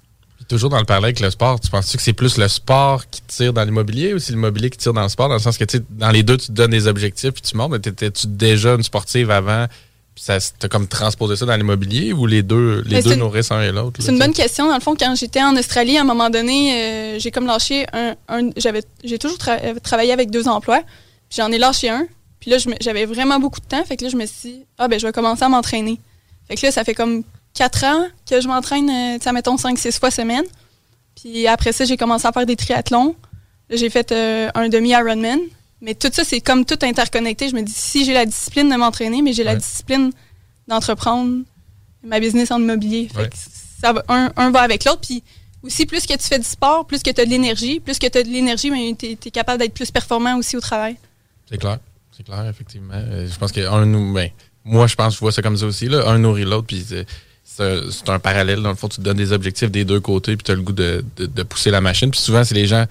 toujours 0.49 0.71
dans 0.71 0.79
le 0.79 0.85
parler 0.85 1.07
avec 1.07 1.21
le 1.21 1.31
sport, 1.31 1.61
tu 1.61 1.71
penses-tu 1.71 1.97
que 1.97 2.03
c'est 2.03 2.13
plus 2.13 2.37
le 2.37 2.49
sport 2.49 3.09
qui 3.09 3.23
tire 3.23 3.53
dans 3.53 3.65
l'immobilier 3.65 4.13
ou 4.13 4.19
c'est 4.19 4.33
l'immobilier 4.33 4.71
qui 4.71 4.79
tire 4.79 4.93
dans 4.93 5.03
le 5.03 5.09
sport? 5.09 5.29
Dans 5.29 5.35
le 5.35 5.41
sens 5.41 5.57
que, 5.57 5.65
tu 5.65 5.79
dans 5.91 6.11
les 6.11 6.23
deux, 6.23 6.37
tu 6.37 6.49
te 6.49 6.53
donnes 6.53 6.73
des 6.73 6.87
objectifs 6.87 7.31
puis 7.31 7.43
tu 7.43 7.57
montes, 7.57 7.71
mais 7.71 7.79
étais-tu 7.79 8.27
déjà 8.27 8.75
une 8.75 8.83
sportive 8.83 9.31
avant? 9.31 9.67
puis 9.69 9.94
ça 10.17 10.39
t'as 10.59 10.69
comme 10.69 10.87
transposé 10.87 11.37
ça 11.37 11.45
dans 11.45 11.57
l'immobilier 11.57 12.13
ou 12.13 12.27
les 12.27 12.43
deux 12.43 12.83
les 12.87 13.03
deux 13.03 13.17
nourrissent 13.17 13.51
un 13.51 13.63
et 13.63 13.73
l'autre? 13.73 14.01
C'est 14.01 14.13
une 14.13 14.19
bonne 14.19 14.33
question. 14.33 14.69
Dans 14.69 14.75
le 14.75 14.81
fond, 14.81 14.95
quand 14.99 15.15
j'étais 15.17 15.43
en 15.43 15.57
Australie, 15.57 15.99
à 15.99 16.03
un 16.03 16.05
moment 16.05 16.31
donné, 16.31 16.75
euh, 16.75 17.19
j'ai 17.19 17.31
comme 17.31 17.47
lâché 17.47 17.87
un. 17.93 18.15
j'avais 18.57 18.83
j'ai 19.03 19.19
toujours 19.19 19.39
travaillé 19.83 20.13
avec 20.13 20.31
deux 20.31 20.49
emplois. 20.49 20.83
Puis 21.29 21.39
j'en 21.39 21.51
ai 21.51 21.59
lâché 21.59 21.89
un. 21.89 22.07
Puis 22.41 22.51
là, 22.51 22.59
j'avais 22.81 23.07
vraiment 23.07 23.41
beaucoup 23.41 23.61
de 23.61 23.65
temps. 23.65 23.83
Fait 23.85 23.97
que 23.97 24.05
là, 24.05 24.11
je 24.11 24.17
me 24.17 24.27
suis 24.27 24.51
dit, 24.51 24.67
ah, 24.77 24.87
ben, 24.87 25.01
je 25.01 25.07
vais 25.07 25.13
commencer 25.13 25.45
à 25.45 25.49
m'entraîner. 25.49 25.99
Fait 26.47 26.57
que 26.57 26.67
là, 26.67 26.71
ça 26.71 26.85
fait 26.85 26.95
comme 26.95 27.25
quatre 27.55 27.85
ans 27.85 28.07
que 28.29 28.41
je 28.41 28.47
m'entraîne, 28.47 28.91
euh, 28.91 29.17
tu 29.17 29.25
sais, 29.25 29.33
mettons, 29.33 29.57
cinq, 29.57 29.79
six 29.79 29.99
fois 29.99 30.11
semaine. 30.11 30.45
Puis 31.15 31.47
après 31.47 31.73
ça, 31.73 31.85
j'ai 31.85 31.97
commencé 31.97 32.27
à 32.27 32.33
faire 32.33 32.45
des 32.45 32.57
triathlons. 32.57 33.17
J'ai 33.71 33.89
fait 33.89 34.13
euh, 34.13 34.51
un 34.55 34.69
demi-Ironman. 34.69 35.41
Mais 35.85 35.95
tout 35.95 36.09
ça, 36.11 36.25
c'est 36.25 36.41
comme 36.41 36.65
tout 36.65 36.79
interconnecté. 36.81 37.51
Je 37.51 37.55
me 37.55 37.61
dis, 37.61 37.73
si 37.75 38.07
j'ai 38.07 38.15
la 38.15 38.25
discipline 38.25 38.71
de 38.71 38.75
m'entraîner, 38.75 39.21
mais 39.21 39.35
j'ai 39.35 39.45
la 39.45 39.55
discipline 39.55 40.13
d'entreprendre 40.67 41.43
ma 42.03 42.21
business 42.21 42.51
en 42.51 42.59
immobilier. 42.59 43.11
Fait 43.15 43.29
que 43.29 43.37
ça 43.37 43.93
va, 43.93 44.03
un, 44.09 44.51
va 44.51 44.61
avec 44.63 44.87
l'autre. 44.87 45.03
Puis 45.03 45.23
aussi, 45.63 45.85
plus 45.85 46.07
que 46.07 46.15
tu 46.15 46.27
fais 46.27 46.39
du 46.39 46.47
sport, 46.47 46.87
plus 46.87 47.03
que 47.03 47.11
tu 47.11 47.21
as 47.21 47.27
de 47.27 47.31
l'énergie. 47.31 47.81
Plus 47.81 47.99
que 47.99 48.07
tu 48.07 48.17
as 48.17 48.23
de 48.23 48.29
l'énergie, 48.29 48.71
ben, 48.71 48.97
tu 48.97 49.09
es, 49.13 49.31
capable 49.31 49.59
d'être 49.59 49.75
plus 49.75 49.91
performant 49.91 50.39
aussi 50.39 50.57
au 50.57 50.61
travail. 50.61 50.97
C'est 51.51 51.59
clair. 51.59 51.79
C'est 52.17 52.25
clair, 52.25 52.47
effectivement. 52.49 52.95
Euh, 52.95 53.29
je 53.31 53.39
pense 53.39 53.53
qu'un 53.53 53.85
nous. 53.85 54.15
Ben, 54.15 54.31
moi, 54.65 54.87
je 54.87 54.95
pense 54.95 55.15
je 55.17 55.21
vois 55.21 55.33
ça 55.33 55.43
comme 55.43 55.59
ça 55.59 55.67
aussi. 55.67 55.89
Là. 55.89 56.09
Un 56.09 56.17
nourrit 56.17 56.45
l'autre, 56.45 56.67
puis 56.67 56.83
c'est 57.45 58.09
un 58.09 58.19
parallèle. 58.19 58.63
Dans 58.63 58.71
le 58.71 58.75
fond, 58.75 58.89
tu 58.89 58.97
te 58.97 59.03
donnes 59.03 59.19
des 59.19 59.33
objectifs 59.33 59.71
des 59.71 59.85
deux 59.85 60.01
côtés, 60.01 60.35
puis 60.35 60.45
tu 60.45 60.51
as 60.51 60.55
le 60.55 60.63
goût 60.63 60.73
de, 60.73 61.05
pousser 61.43 61.71
la 61.71 61.83
machine. 61.83 62.11
Puis 62.11 62.21
souvent, 62.21 62.43
c'est 62.43 62.55
les 62.55 62.67
gens. 62.67 62.87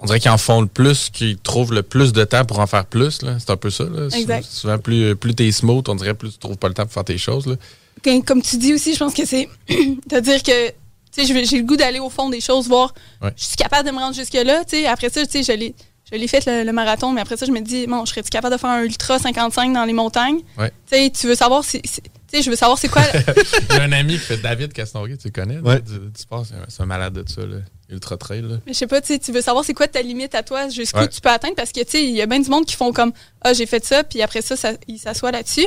On 0.00 0.06
dirait 0.06 0.20
qu'ils 0.20 0.30
en 0.30 0.38
font 0.38 0.60
le 0.60 0.68
plus, 0.68 1.10
qu'ils 1.10 1.38
trouvent 1.38 1.72
le 1.72 1.82
plus 1.82 2.12
de 2.12 2.22
temps 2.24 2.44
pour 2.44 2.60
en 2.60 2.66
faire 2.66 2.84
plus. 2.84 3.20
C'est 3.38 3.50
un 3.50 3.56
peu 3.56 3.70
ça. 3.70 3.84
Là. 3.84 4.08
Exact. 4.16 4.44
Souvent, 4.44 4.78
plus, 4.78 5.16
plus 5.16 5.34
tu 5.34 5.46
es 5.46 5.52
smooth, 5.52 5.88
on 5.88 5.96
dirait 5.96 6.14
plus 6.14 6.32
tu 6.32 6.38
trouves 6.38 6.56
pas 6.56 6.68
le 6.68 6.74
temps 6.74 6.84
pour 6.84 6.92
faire 6.92 7.04
tes 7.04 7.18
choses. 7.18 7.46
Là. 7.46 7.56
Comme 8.24 8.42
tu 8.42 8.58
dis 8.58 8.74
aussi, 8.74 8.94
je 8.94 8.98
pense 8.98 9.14
que 9.14 9.24
c'est 9.24 9.48
de 9.68 10.20
dire 10.20 10.42
que 10.42 10.72
j'ai 11.16 11.58
le 11.58 11.64
goût 11.64 11.76
d'aller 11.76 11.98
au 11.98 12.10
fond 12.10 12.30
des 12.30 12.40
choses, 12.40 12.68
voir 12.68 12.94
je 13.22 13.44
suis 13.44 13.56
capable 13.56 13.88
de 13.88 13.92
me 13.92 13.98
rendre 13.98 14.14
jusque-là. 14.14 14.62
Après 14.88 15.10
ça, 15.10 15.22
je 15.24 15.52
l'ai 15.52 15.74
je 16.10 16.16
l'ai 16.16 16.28
fait 16.28 16.46
le, 16.46 16.72
marathon, 16.72 17.12
mais 17.12 17.20
après 17.20 17.36
ça, 17.36 17.44
je 17.44 17.52
me 17.52 17.60
dis, 17.60 17.86
bon, 17.86 18.04
je 18.06 18.10
serais-tu 18.12 18.30
capable 18.30 18.54
de 18.54 18.60
faire 18.60 18.70
un 18.70 18.82
ultra 18.82 19.18
55 19.18 19.74
dans 19.74 19.84
les 19.84 19.92
montagnes? 19.92 20.40
Ouais. 20.56 20.70
Tu 20.90 20.96
sais, 20.96 21.10
tu 21.10 21.26
veux 21.26 21.34
savoir 21.34 21.64
si. 21.64 21.82
Tu 21.82 22.00
sais, 22.28 22.42
je 22.42 22.48
veux 22.48 22.56
savoir 22.56 22.78
c'est 22.78 22.88
quoi. 22.88 23.02
A 23.70 23.82
un 23.82 23.92
ami 23.92 24.14
qui 24.14 24.20
fait 24.20 24.38
David 24.38 24.72
Castonguay, 24.72 25.16
tu 25.18 25.28
le 25.28 25.32
connais? 25.32 25.58
Ouais. 25.58 25.82
Tu, 25.82 26.26
penses, 26.26 26.52
c'est 26.68 26.82
un 26.82 26.86
malade 26.86 27.12
de 27.14 27.28
ça, 27.28 27.42
là. 27.42 27.56
Ultra 27.90 28.16
trail. 28.16 28.42
Là. 28.42 28.56
Je 28.66 28.72
sais 28.72 28.86
pas, 28.86 29.00
tu 29.00 29.32
veux 29.32 29.40
savoir 29.40 29.64
c'est 29.64 29.74
quoi 29.74 29.88
ta 29.88 30.02
limite 30.02 30.34
à 30.34 30.42
toi, 30.42 30.68
jusqu'où 30.68 31.06
tu 31.06 31.20
peux 31.20 31.30
atteindre, 31.30 31.54
parce 31.54 31.72
que, 31.72 31.80
tu 31.80 31.90
sais, 31.90 32.04
il 32.04 32.10
y 32.10 32.22
a 32.22 32.26
bien 32.26 32.40
du 32.40 32.50
monde 32.50 32.66
qui 32.66 32.76
font 32.76 32.92
comme, 32.92 33.12
ah, 33.42 33.54
j'ai 33.54 33.66
fait 33.66 33.84
ça, 33.84 34.04
puis 34.04 34.20
après 34.22 34.42
ça, 34.42 34.56
ça 34.56 34.72
ils 34.86 34.98
s'assoient 34.98 35.32
là-dessus. 35.32 35.66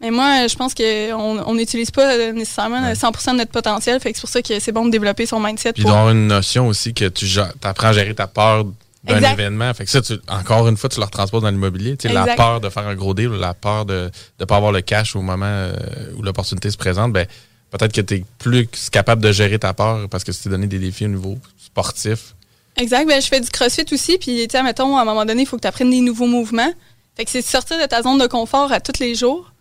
Mais 0.00 0.10
moi, 0.12 0.46
je 0.46 0.54
pense 0.54 0.74
qu'on 0.74 1.54
n'utilise 1.54 1.90
pas 1.90 2.32
nécessairement 2.32 2.92
100% 2.92 3.32
de 3.32 3.38
notre 3.38 3.50
potentiel. 3.50 3.98
Fait 3.98 4.12
que 4.12 4.18
c'est 4.18 4.20
pour 4.20 4.30
ça 4.30 4.42
que 4.42 4.60
c'est 4.60 4.70
bon 4.70 4.86
de 4.86 4.90
développer 4.90 5.26
son 5.26 5.40
mindset. 5.40 5.72
Puis 5.72 5.82
d'avoir 5.82 6.10
une 6.10 6.28
notion 6.28 6.68
aussi 6.68 6.94
que 6.94 7.08
tu 7.08 7.26
apprends 7.62 7.88
à 7.88 7.92
gérer 7.92 8.14
ta 8.14 8.28
peur 8.28 8.64
d'un 9.02 9.32
événement. 9.32 9.72
Fait 9.74 9.84
que 9.84 9.90
ça, 9.90 10.00
encore 10.28 10.68
une 10.68 10.76
fois, 10.76 10.88
tu 10.88 11.00
le 11.00 11.06
transposes 11.06 11.42
dans 11.42 11.50
l'immobilier. 11.50 11.96
La 12.04 12.36
peur 12.36 12.60
de 12.60 12.68
faire 12.68 12.86
un 12.86 12.94
gros 12.94 13.14
deal, 13.14 13.30
la 13.30 13.54
peur 13.54 13.86
de 13.86 14.10
ne 14.38 14.44
pas 14.44 14.56
avoir 14.56 14.70
le 14.70 14.82
cash 14.82 15.16
au 15.16 15.22
moment 15.22 15.46
euh, 15.46 15.72
où 16.16 16.22
l'opportunité 16.22 16.70
se 16.70 16.76
présente, 16.76 17.12
ben, 17.12 17.26
peut-être 17.70 17.92
que 17.92 18.00
tu 18.00 18.14
es 18.14 18.24
plus 18.38 18.68
capable 18.90 19.22
de 19.22 19.32
gérer 19.32 19.58
ta 19.58 19.74
peur 19.74 20.08
parce 20.08 20.24
que 20.24 20.32
tu 20.32 20.38
t'es 20.38 20.50
donné 20.50 20.66
des 20.66 20.78
défis 20.78 21.04
au 21.04 21.08
niveau 21.08 21.38
sportif. 21.58 22.34
Exact. 22.76 23.06
Ben, 23.06 23.20
je 23.20 23.26
fais 23.26 23.40
du 23.40 23.50
crossfit 23.50 23.86
aussi. 23.92 24.18
Puis, 24.18 24.46
tu 24.48 24.56
sais, 24.56 24.62
mettons, 24.62 24.96
à 24.96 25.02
un 25.02 25.04
moment 25.04 25.24
donné, 25.24 25.42
il 25.42 25.46
faut 25.46 25.56
que 25.56 25.62
tu 25.62 25.68
apprennes 25.68 25.90
des 25.90 26.00
nouveaux 26.00 26.26
mouvements. 26.26 26.72
Fait 27.16 27.24
que 27.24 27.30
c'est 27.30 27.42
sortir 27.42 27.80
de 27.80 27.86
ta 27.86 28.02
zone 28.02 28.18
de 28.18 28.26
confort 28.26 28.72
à 28.72 28.80
tous 28.80 29.00
les 29.00 29.14
jours. 29.14 29.52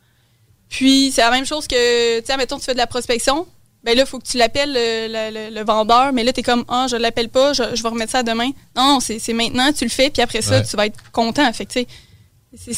Puis, 0.70 1.12
c'est 1.14 1.22
la 1.22 1.32
même 1.32 1.46
chose 1.46 1.68
que, 1.68 2.20
tu 2.20 2.26
sais, 2.26 2.38
mettons, 2.38 2.60
tu 2.60 2.66
fais 2.66 2.74
de 2.74 2.78
la 2.78 2.88
prospection 2.88 3.48
ben 3.84 3.96
là, 3.96 4.04
il 4.04 4.06
faut 4.06 4.20
que 4.20 4.28
tu 4.28 4.38
l'appelles 4.38 4.74
le, 4.74 5.64
vendeur, 5.64 6.12
mais 6.12 6.26
là, 6.26 6.34
tu 6.34 6.42
es 6.42 6.44
comme, 6.44 6.66
ah, 6.68 6.88
je 6.90 6.98
l'appelle 6.98 7.30
pas, 7.30 7.54
je, 7.54 7.64
vais 7.64 7.90
remettre 7.90 8.12
ça 8.12 8.22
demain. 8.22 8.50
Non, 8.76 9.00
c'est 9.00 9.32
maintenant, 9.32 9.72
tu 9.72 9.86
le 9.86 9.90
fais, 9.90 10.10
puis 10.10 10.22
après 10.22 10.42
ça, 10.42 10.60
tu 10.62 10.76
vas 10.76 10.88
être 10.88 10.98
content. 11.14 11.52
Fait 11.54 11.66
que, 11.66 11.72
c'est 11.72 11.88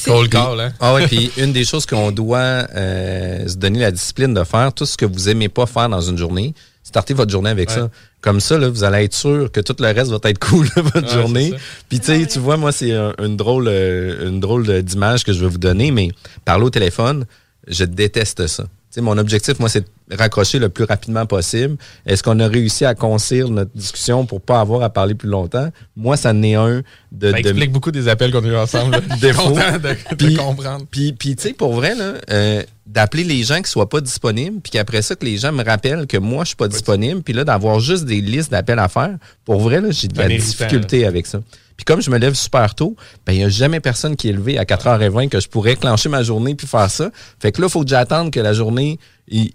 Cold 0.05 0.29
call, 0.29 0.59
hein? 0.59 0.73
Ah 0.79 0.95
oui, 0.95 1.05
puis 1.07 1.31
une 1.37 1.53
des 1.53 1.63
choses 1.63 1.85
qu'on 1.85 2.11
doit 2.11 2.67
euh, 2.75 3.47
se 3.47 3.55
donner 3.55 3.79
la 3.79 3.91
discipline 3.91 4.33
de 4.33 4.43
faire, 4.43 4.73
tout 4.73 4.85
ce 4.85 4.97
que 4.97 5.05
vous 5.05 5.29
aimez 5.29 5.49
pas 5.49 5.65
faire 5.65 5.89
dans 5.89 6.01
une 6.01 6.17
journée, 6.17 6.53
startez 6.83 7.13
votre 7.13 7.31
journée 7.31 7.51
avec 7.51 7.69
ça. 7.69 7.89
Comme 8.21 8.39
ça, 8.39 8.57
là, 8.57 8.67
vous 8.67 8.83
allez 8.83 9.05
être 9.05 9.13
sûr 9.13 9.51
que 9.51 9.61
tout 9.61 9.75
le 9.79 9.85
reste 9.85 10.11
va 10.11 10.17
être 10.23 10.39
cool 10.49 10.67
votre 10.75 11.09
journée. 11.09 11.53
Puis 11.87 11.99
tu 11.99 12.07
sais, 12.07 12.25
tu 12.25 12.39
vois, 12.39 12.57
moi, 12.57 12.71
c'est 12.71 12.91
une 12.91 13.37
drôle, 13.37 13.67
euh, 13.67 14.27
une 14.27 14.39
drôle 14.39 14.81
d'image 14.81 15.23
que 15.23 15.33
je 15.33 15.39
vais 15.39 15.49
vous 15.49 15.57
donner, 15.59 15.91
mais 15.91 16.09
parler 16.45 16.65
au 16.65 16.69
téléphone, 16.69 17.25
je 17.67 17.85
déteste 17.85 18.47
ça 18.47 18.65
mon 18.97 19.17
objectif, 19.17 19.59
moi, 19.59 19.69
c'est 19.69 19.81
de 19.81 20.15
raccrocher 20.17 20.57
le 20.57 20.69
plus 20.69 20.83
rapidement 20.83 21.25
possible. 21.25 21.77
Est-ce 22.05 22.23
qu'on 22.23 22.39
a 22.39 22.47
réussi 22.47 22.85
à 22.85 22.95
concire 22.95 23.49
notre 23.49 23.71
discussion 23.75 24.25
pour 24.25 24.41
pas 24.41 24.59
avoir 24.59 24.81
à 24.81 24.89
parler 24.89 25.13
plus 25.13 25.29
longtemps? 25.29 25.69
Moi, 25.95 26.17
ça 26.17 26.33
n'est 26.33 26.55
un 26.55 26.81
de... 27.11 27.31
Ça 27.31 27.39
explique 27.39 27.71
beaucoup 27.71 27.91
des 27.91 28.07
appels 28.07 28.31
qu'on 28.31 28.43
a 28.43 28.47
eu 28.47 28.55
ensemble. 28.55 28.99
Des 29.21 29.31
content 29.33 29.77
de, 29.77 30.37
comprendre. 30.37 30.85
Puis, 30.89 31.13
puis 31.13 31.35
tu 31.35 31.49
sais, 31.49 31.53
pour 31.53 31.73
vrai, 31.73 31.93
là, 31.93 32.13
euh, 32.31 32.63
d'appeler 32.87 33.23
les 33.23 33.43
gens 33.43 33.61
qui 33.61 33.69
soient 33.69 33.89
pas 33.89 34.01
disponibles, 34.01 34.59
puis 34.61 34.71
qu'après 34.71 35.03
ça, 35.03 35.15
que 35.15 35.25
les 35.25 35.37
gens 35.37 35.51
me 35.51 35.63
rappellent 35.63 36.07
que 36.07 36.17
moi, 36.17 36.43
je 36.43 36.49
suis 36.49 36.55
pas 36.55 36.67
disponible, 36.67 37.21
puis 37.21 37.33
là, 37.33 37.43
d'avoir 37.43 37.79
juste 37.79 38.05
des 38.05 38.21
listes 38.21 38.49
d'appels 38.49 38.79
à 38.79 38.87
faire, 38.87 39.15
pour 39.45 39.59
vrai, 39.59 39.81
là, 39.81 39.91
j'ai 39.91 40.07
de 40.07 40.17
la 40.17 40.27
difficulté 40.27 41.05
avec 41.05 41.27
ça. 41.27 41.39
Puis 41.79 41.85
comme 41.85 42.01
je 42.01 42.11
me 42.11 42.17
lève 42.17 42.33
super 42.33 42.75
tôt, 42.75 42.97
ben 43.25 43.31
il 43.31 43.37
n'y 43.37 43.45
a 43.45 43.47
jamais 43.47 43.79
personne 43.79 44.17
qui 44.17 44.27
est 44.27 44.33
levé 44.33 44.57
à 44.57 44.65
4h20 44.65 45.29
que 45.29 45.39
je 45.39 45.47
pourrais 45.47 45.77
clencher 45.77 46.09
ma 46.09 46.23
journée 46.23 46.53
puis 46.53 46.67
faire 46.67 46.91
ça. 46.91 47.09
Fait 47.39 47.53
que 47.53 47.61
là, 47.61 47.67
il 47.67 47.71
faut 47.71 47.83
que 47.83 47.87
j'attende 47.87 48.31
que 48.31 48.39
la 48.41 48.51
journée 48.51 48.99
il, 49.29 49.53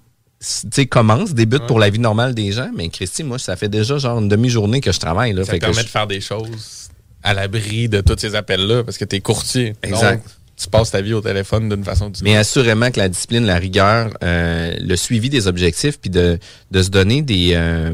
commence, 0.88 1.34
débute 1.34 1.66
pour 1.66 1.78
la 1.78 1.90
vie 1.90 1.98
normale 1.98 2.34
des 2.34 2.50
gens. 2.50 2.70
Mais 2.74 2.88
Christy, 2.88 3.24
moi, 3.24 3.38
ça 3.38 3.56
fait 3.56 3.68
déjà 3.68 3.98
genre 3.98 4.20
une 4.20 4.30
demi-journée 4.30 4.80
que 4.80 4.90
je 4.90 4.98
travaille. 4.98 5.34
Là, 5.34 5.44
ça 5.44 5.58
permet 5.58 5.82
de 5.82 5.88
faire 5.88 6.06
des 6.06 6.22
choses 6.22 6.88
à 7.22 7.34
l'abri 7.34 7.90
de 7.90 8.00
tous 8.00 8.16
ces 8.18 8.34
appels-là 8.34 8.84
parce 8.84 8.96
que 8.96 9.04
tu 9.04 9.16
es 9.16 9.20
courtier. 9.20 9.74
Exact. 9.82 10.26
tu 10.56 10.66
passes 10.70 10.92
ta 10.92 11.02
vie 11.02 11.12
au 11.12 11.20
téléphone 11.20 11.68
d'une 11.68 11.84
façon 11.84 12.06
ou 12.06 12.12
Mais 12.22 12.38
assurément 12.38 12.90
que 12.90 13.00
la 13.00 13.10
discipline, 13.10 13.44
la 13.44 13.58
rigueur, 13.58 14.16
euh, 14.22 14.74
le 14.80 14.96
suivi 14.96 15.28
des 15.28 15.46
objectifs, 15.46 16.00
puis 16.00 16.08
de, 16.08 16.38
de 16.70 16.82
se 16.82 16.88
donner 16.88 17.20
des, 17.20 17.50
euh, 17.52 17.92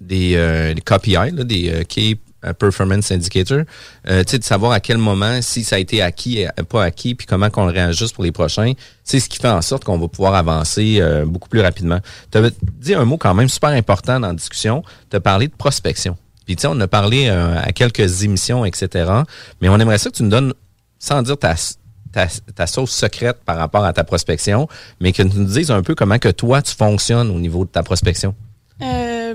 des, 0.00 0.36
euh, 0.36 0.72
KPI, 0.72 1.44
des 1.44 1.84
Key 1.86 2.16
performance 2.58 3.10
indicator, 3.10 3.62
euh, 4.08 4.22
de 4.22 4.44
savoir 4.44 4.72
à 4.72 4.80
quel 4.80 4.98
moment, 4.98 5.40
si 5.42 5.64
ça 5.64 5.76
a 5.76 5.78
été 5.78 6.02
acquis, 6.02 6.38
et 6.38 6.48
pas 6.68 6.84
acquis, 6.84 7.14
puis 7.14 7.26
comment 7.26 7.50
qu'on 7.50 7.66
le 7.66 7.72
réajuste 7.72 8.14
pour 8.14 8.24
les 8.24 8.32
prochains, 8.32 8.72
c'est 9.04 9.20
ce 9.20 9.28
qui 9.28 9.38
fait 9.38 9.48
en 9.48 9.62
sorte 9.62 9.84
qu'on 9.84 9.98
va 9.98 10.08
pouvoir 10.08 10.34
avancer 10.34 10.98
euh, 11.00 11.24
beaucoup 11.24 11.48
plus 11.48 11.60
rapidement. 11.60 11.98
Tu 12.30 12.38
avais 12.38 12.50
dit 12.62 12.94
un 12.94 13.04
mot 13.04 13.16
quand 13.16 13.34
même 13.34 13.48
super 13.48 13.70
important 13.70 14.20
dans 14.20 14.28
la 14.28 14.34
discussion, 14.34 14.82
tu 15.10 15.16
as 15.16 15.20
parlé 15.20 15.48
de 15.48 15.54
prospection. 15.54 16.16
Puis 16.46 16.56
tu 16.56 16.62
sais, 16.62 16.68
on 16.68 16.80
a 16.80 16.88
parlé 16.88 17.28
euh, 17.28 17.60
à 17.60 17.72
quelques 17.72 18.22
émissions, 18.22 18.64
etc. 18.64 19.10
Mais 19.60 19.68
on 19.68 19.78
aimerait 19.78 19.98
ça 19.98 20.10
que 20.10 20.16
tu 20.16 20.22
nous 20.22 20.30
donnes, 20.30 20.54
sans 20.98 21.22
dire 21.22 21.36
ta, 21.36 21.56
ta, 22.12 22.66
sauce 22.66 22.90
secrète 22.90 23.38
par 23.44 23.56
rapport 23.56 23.84
à 23.84 23.92
ta 23.92 24.04
prospection, 24.04 24.68
mais 25.00 25.12
que 25.12 25.22
tu 25.22 25.36
nous 25.36 25.44
dises 25.44 25.70
un 25.70 25.82
peu 25.82 25.94
comment 25.94 26.18
que 26.18 26.30
toi, 26.30 26.62
tu 26.62 26.74
fonctionnes 26.74 27.30
au 27.30 27.38
niveau 27.38 27.64
de 27.64 27.70
ta 27.70 27.82
prospection. 27.82 28.34
Euh 28.80 29.34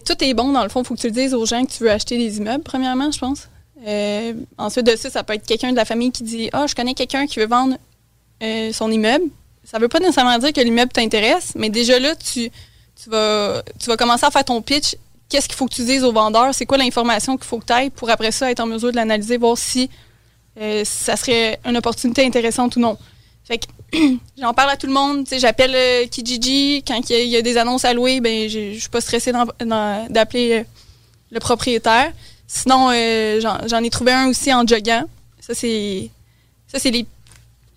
tout 0.00 0.22
est 0.24 0.34
bon, 0.34 0.52
dans 0.52 0.62
le 0.62 0.68
fond. 0.68 0.82
Il 0.82 0.86
faut 0.86 0.94
que 0.94 1.00
tu 1.00 1.08
le 1.08 1.12
dises 1.12 1.34
aux 1.34 1.44
gens 1.46 1.64
que 1.64 1.70
tu 1.72 1.82
veux 1.84 1.90
acheter 1.90 2.16
des 2.18 2.38
immeubles, 2.38 2.64
premièrement, 2.64 3.10
je 3.10 3.18
pense. 3.18 3.48
Euh, 3.86 4.34
ensuite 4.58 4.86
de 4.86 4.96
ça, 4.96 5.10
ça 5.10 5.24
peut 5.24 5.34
être 5.34 5.46
quelqu'un 5.46 5.72
de 5.72 5.76
la 5.76 5.84
famille 5.84 6.12
qui 6.12 6.22
dit 6.22 6.50
Ah, 6.52 6.66
je 6.66 6.74
connais 6.74 6.94
quelqu'un 6.94 7.26
qui 7.26 7.40
veut 7.40 7.46
vendre 7.46 7.76
euh, 8.42 8.72
son 8.72 8.90
immeuble. 8.90 9.24
Ça 9.64 9.78
ne 9.78 9.82
veut 9.82 9.88
pas 9.88 10.00
nécessairement 10.00 10.38
dire 10.38 10.52
que 10.52 10.60
l'immeuble 10.60 10.92
t'intéresse, 10.92 11.52
mais 11.54 11.68
déjà 11.68 11.98
là, 11.98 12.14
tu, 12.16 12.50
vas, 13.06 13.62
commencer 13.98 14.24
à 14.24 14.30
faire 14.30 14.44
ton 14.44 14.60
pitch. 14.62 14.96
qu'est-ce 15.28 15.48
qu'il 15.48 15.56
faut 15.56 15.66
que 15.66 15.74
tu 15.74 15.84
dises 15.84 16.04
au 16.04 16.12
vendeur, 16.12 16.54
c'est 16.54 16.66
quoi 16.66 16.78
l'information 16.78 17.36
qu'il 17.36 17.46
faut 17.46 17.58
que 17.58 17.66
tu 17.66 17.72
ailles 17.72 17.90
pour 17.90 18.10
après 18.10 18.32
ça 18.32 18.50
être 18.50 18.60
en 18.60 18.66
mesure 18.66 18.90
de 18.90 18.96
l'analyser, 18.96 19.36
voir 19.36 19.56
si 19.56 19.88
euh, 20.60 20.84
ça 20.84 21.16
serait 21.16 21.58
une 21.64 21.76
opportunité 21.76 22.24
intéressante 22.24 22.76
ou 22.76 22.80
non. 22.80 22.98
Fait 23.44 23.58
que 23.58 23.66
j'en 24.38 24.54
parle 24.54 24.70
à 24.70 24.76
tout 24.76 24.86
le 24.86 24.92
monde. 24.92 25.26
J'appelle 25.30 25.74
euh, 25.74 26.06
Kijiji. 26.06 26.82
Quand 26.86 27.00
il 27.10 27.26
y, 27.26 27.36
a 27.36 27.42
des 27.42 27.56
annonces 27.56 27.84
à 27.84 27.92
louer, 27.92 28.20
ben, 28.20 28.48
je 28.48 28.78
suis 28.78 28.88
pas 28.88 29.00
stressée 29.00 29.32
d'appeler 30.10 30.52
euh, 30.52 30.64
le 31.30 31.40
propriétaire. 31.40 32.12
Sinon, 32.46 32.90
j'en 33.40 33.82
ai 33.82 33.90
trouvé 33.90 34.12
un 34.12 34.28
aussi 34.28 34.52
en 34.52 34.66
joguant. 34.66 35.04
Ça, 35.40 35.54
c'est. 35.54 36.10
Ça, 36.68 36.78
c'est 36.78 36.90
les. 36.90 37.06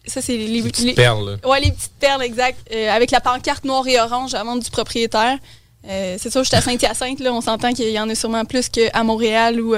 Ça, 0.06 0.22
c'est 0.22 0.38
les, 0.38 0.62
petites 0.62 0.96
perles. 0.96 1.40
Ouais, 1.44 1.60
les 1.62 1.72
petites 1.72 1.94
perles, 2.00 2.22
exact. 2.22 2.60
avec 2.72 3.10
la 3.10 3.22
pancarte 3.22 3.64
noire 3.64 3.88
et 3.88 4.00
orange 4.00 4.36
à 4.36 4.44
vendre 4.44 4.62
du 4.62 4.70
propriétaire. 4.70 5.38
c'est 5.84 6.30
sûr, 6.30 6.44
j'étais 6.44 6.58
à 6.58 6.62
Saint-Hyacinthe, 6.62 7.22
là. 7.22 7.34
On 7.34 7.42
s'entend 7.42 7.74
qu'il 7.74 7.90
y 7.90 8.00
en 8.00 8.10
a 8.10 8.14
sûrement 8.16 8.46
plus 8.46 8.70
qu'à 8.70 9.04
Montréal 9.04 9.60
ou 9.62 9.74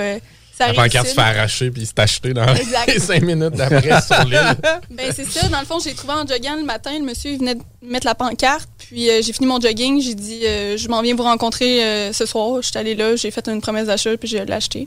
la 0.60 0.74
pancarte 0.74 1.08
se 1.08 1.14
fait 1.14 1.22
arracher 1.22 1.72
puis 1.72 1.86
s'est 1.86 2.00
acheté 2.00 2.34
dans 2.34 2.46
les 2.88 3.00
cinq 3.00 3.22
minutes 3.24 3.54
d'après 3.54 4.02
sur 4.02 4.24
l'île. 4.26 4.58
Ben, 4.90 5.12
c'est 5.16 5.26
ça. 5.26 5.48
Dans 5.50 5.60
le 5.60 5.66
fond, 5.66 5.80
j'ai 5.80 5.94
trouvé 5.94 6.14
en 6.14 6.26
jogging 6.26 6.58
le 6.58 6.64
matin. 6.64 6.92
Le 6.98 7.06
monsieur 7.06 7.32
il 7.32 7.40
venait 7.40 7.56
de 7.56 7.62
mettre 7.82 8.06
la 8.06 8.16
pancarte. 8.16 8.70
Puis 8.78 9.10
euh, 9.10 9.22
j'ai 9.22 9.34
fini 9.34 9.48
mon 9.48 9.60
jogging. 9.60 10.02
J'ai 10.02 10.16
dit, 10.16 10.46
euh, 10.46 10.78
je 10.78 10.88
m'en 10.88 11.02
viens 11.02 11.16
vous 11.16 11.24
rencontrer 11.24 11.84
euh, 11.84 12.14
ce 12.14 12.26
soir. 12.26 12.62
Je 12.62 12.68
suis 12.68 12.78
allée 12.78 12.96
là. 12.96 13.16
J'ai 13.16 13.32
fait 13.32 13.48
une 13.48 13.62
promesse 13.62 13.88
d'achat 13.88 14.16
puis 14.18 14.28
j'ai 14.28 14.40
acheté. 14.40 14.86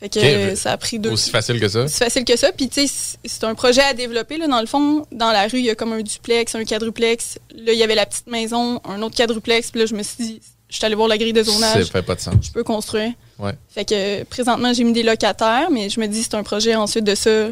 Fait 0.00 0.08
que 0.08 0.54
ça 0.54 0.72
a 0.72 0.76
pris 0.78 0.98
deux. 0.98 1.10
Aussi 1.10 1.30
facile 1.30 1.60
que 1.60 1.68
ça? 1.68 1.84
Aussi 1.84 1.98
facile 1.98 2.24
que 2.24 2.34
ça. 2.34 2.50
Puis, 2.52 2.70
tu 2.70 2.86
sais, 2.86 3.18
c'est 3.22 3.44
un 3.44 3.54
projet 3.54 3.82
à 3.82 3.92
développer. 3.92 4.38
Là, 4.38 4.46
dans 4.46 4.60
le 4.60 4.66
fond, 4.66 5.04
dans 5.12 5.30
la 5.30 5.42
rue, 5.46 5.58
il 5.58 5.66
y 5.66 5.70
a 5.70 5.74
comme 5.74 5.92
un 5.92 6.00
duplex, 6.00 6.54
un 6.54 6.64
quadruplex. 6.64 7.38
Là, 7.54 7.74
il 7.74 7.78
y 7.78 7.82
avait 7.82 7.94
la 7.94 8.06
petite 8.06 8.26
maison, 8.26 8.80
un 8.88 9.02
autre 9.02 9.14
quadruplex. 9.14 9.70
Puis 9.70 9.80
là, 9.80 9.86
je 9.86 9.94
me 9.94 10.02
suis 10.02 10.16
dit, 10.24 10.40
je 10.70 10.76
suis 10.76 10.86
allée 10.86 10.94
voir 10.94 11.08
la 11.08 11.18
grille 11.18 11.34
de 11.34 11.42
zonage. 11.42 11.84
Ça 11.84 11.90
fait 11.90 12.02
pas 12.02 12.14
de 12.14 12.20
sens. 12.20 12.34
Je 12.40 12.50
peux 12.50 12.64
construire. 12.64 13.12
Fait 13.68 13.84
que 13.84 14.24
présentement, 14.24 14.72
j'ai 14.72 14.84
mis 14.84 14.92
des 14.92 15.02
locataires, 15.02 15.70
mais 15.70 15.88
je 15.88 16.00
me 16.00 16.06
dis 16.06 16.22
c'est 16.22 16.34
un 16.34 16.42
projet 16.42 16.74
ensuite 16.74 17.04
de 17.04 17.14
ça 17.14 17.48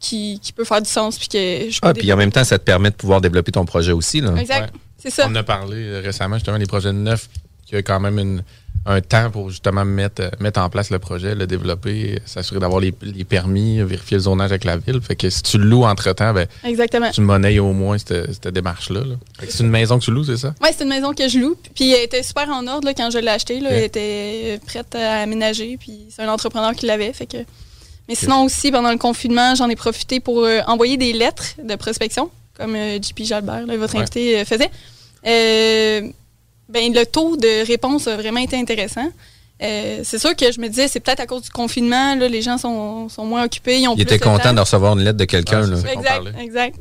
qui, 0.00 0.40
peut 0.54 0.64
faire 0.64 0.82
du 0.82 0.90
sens. 0.90 1.18
Puis 1.18 1.28
que 1.28 1.70
je 1.70 1.78
ah, 1.82 1.94
puis 1.94 2.12
en 2.12 2.16
même 2.16 2.32
temps, 2.32 2.44
ça 2.44 2.58
te 2.58 2.64
permet 2.64 2.90
de 2.90 2.96
pouvoir 2.96 3.20
développer 3.20 3.52
ton 3.52 3.64
projet 3.64 3.92
aussi. 3.92 4.20
Là. 4.20 4.34
Exact. 4.36 4.74
C'est 4.98 5.10
ça. 5.10 5.26
On 5.28 5.34
a 5.34 5.42
parlé 5.42 5.76
euh, 5.78 6.00
récemment 6.00 6.36
justement 6.36 6.58
des 6.58 6.66
projets 6.66 6.92
neufs 6.92 7.28
qui 7.66 7.74
a 7.74 7.82
quand 7.82 7.98
même 7.98 8.18
une, 8.18 8.42
un 8.84 9.00
temps 9.00 9.30
pour 9.30 9.50
justement 9.50 9.84
mettre, 9.84 10.30
mettre 10.40 10.60
en 10.60 10.68
place 10.68 10.90
le 10.90 10.98
projet, 10.98 11.34
le 11.34 11.46
développer, 11.46 12.20
s'assurer 12.24 12.60
d'avoir 12.60 12.80
les, 12.80 12.92
permis, 12.92 13.80
vérifier 13.82 14.16
le 14.16 14.24
zonage 14.24 14.50
avec 14.50 14.64
la 14.64 14.76
ville. 14.76 15.00
Fait 15.00 15.14
que 15.14 15.30
si 15.30 15.42
tu 15.42 15.58
le 15.58 15.64
loues 15.64 15.84
entre-temps, 15.84 16.32
ben, 16.32 16.46
Exactement. 16.64 17.10
tu 17.10 17.20
monnaies 17.20 17.58
au 17.58 17.72
moins 17.72 17.96
cette, 17.98 18.48
démarche-là. 18.48 19.02
C'est 19.48 19.62
une 19.62 19.70
maison 19.70 19.98
que 19.98 20.04
tu 20.04 20.10
loues, 20.10 20.24
c'est 20.24 20.36
ça? 20.36 20.54
Oui, 20.60 20.70
c'est 20.76 20.82
une 20.82 20.90
maison 20.90 21.14
que 21.14 21.28
je 21.28 21.38
loue. 21.38 21.56
Puis 21.74 21.92
elle 21.92 22.04
était 22.04 22.22
super 22.22 22.48
en 22.48 22.66
ordre 22.66 22.90
quand 22.96 23.10
je 23.10 23.18
l'ai 23.18 23.28
achetée. 23.28 23.62
Elle 23.64 23.84
était 23.84 24.60
prête 24.66 24.94
à 24.94 25.20
aménager. 25.22 25.76
Puis 25.78 26.06
c'est 26.10 26.22
un 26.22 26.28
entrepreneur 26.28 26.72
qui 26.72 26.86
l'avait. 26.86 27.12
Fait 27.12 27.26
que... 27.26 27.38
Mais 28.08 28.16
sinon 28.16 28.44
aussi, 28.44 28.72
pendant 28.72 28.90
le 28.90 28.98
confinement, 28.98 29.54
j'en 29.54 29.68
ai 29.68 29.76
profité 29.76 30.18
pour 30.18 30.40
euh, 30.40 30.60
envoyer 30.66 30.96
des 30.96 31.12
lettres 31.12 31.54
de 31.62 31.76
prospection, 31.76 32.30
comme 32.56 32.74
euh, 32.74 33.00
JP 33.00 33.22
Jalbert, 33.22 33.64
votre 33.78 33.96
invité, 33.96 34.40
euh, 34.40 34.44
faisait. 34.44 34.70
Ben, 36.72 36.92
le 36.92 37.04
taux 37.04 37.36
de 37.36 37.66
réponse 37.66 38.06
a 38.06 38.16
vraiment 38.16 38.40
été 38.40 38.56
intéressant. 38.56 39.10
Euh, 39.62 40.00
c'est 40.02 40.18
sûr 40.18 40.34
que 40.34 40.50
je 40.50 40.60
me 40.60 40.68
disais, 40.68 40.88
c'est 40.88 41.00
peut-être 41.00 41.20
à 41.20 41.26
cause 41.26 41.42
du 41.42 41.50
confinement, 41.50 42.14
là, 42.14 42.28
les 42.28 42.42
gens 42.42 42.58
sont, 42.58 43.08
moins 43.18 43.44
occupés. 43.44 43.80
Ils 43.80 43.88
ont 43.88 43.94
Il 43.94 44.02
était 44.02 44.18
content 44.18 44.52
de 44.52 44.60
recevoir 44.60 44.94
une 44.94 45.04
lettre 45.04 45.18
de 45.18 45.24
quelqu'un. 45.24 45.62
exact, 45.62 46.40
exact. 46.40 46.76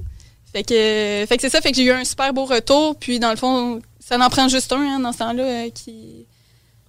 Fait 0.53 0.63
que, 0.63 1.25
fait 1.27 1.37
que 1.37 1.41
c'est 1.41 1.49
ça, 1.49 1.61
fait 1.61 1.71
que 1.71 1.77
j'ai 1.77 1.83
eu 1.83 1.91
un 1.91 2.03
super 2.03 2.33
beau 2.33 2.45
retour. 2.45 2.95
Puis 2.95 3.19
dans 3.19 3.29
le 3.29 3.37
fond, 3.37 3.81
ça 3.99 4.17
n'en 4.17 4.29
prend 4.29 4.47
juste 4.47 4.73
un 4.73 4.81
hein, 4.81 4.99
dans 4.99 5.11
ce 5.13 5.19
temps-là 5.19 5.43
euh, 5.43 5.69
qui, 5.69 6.25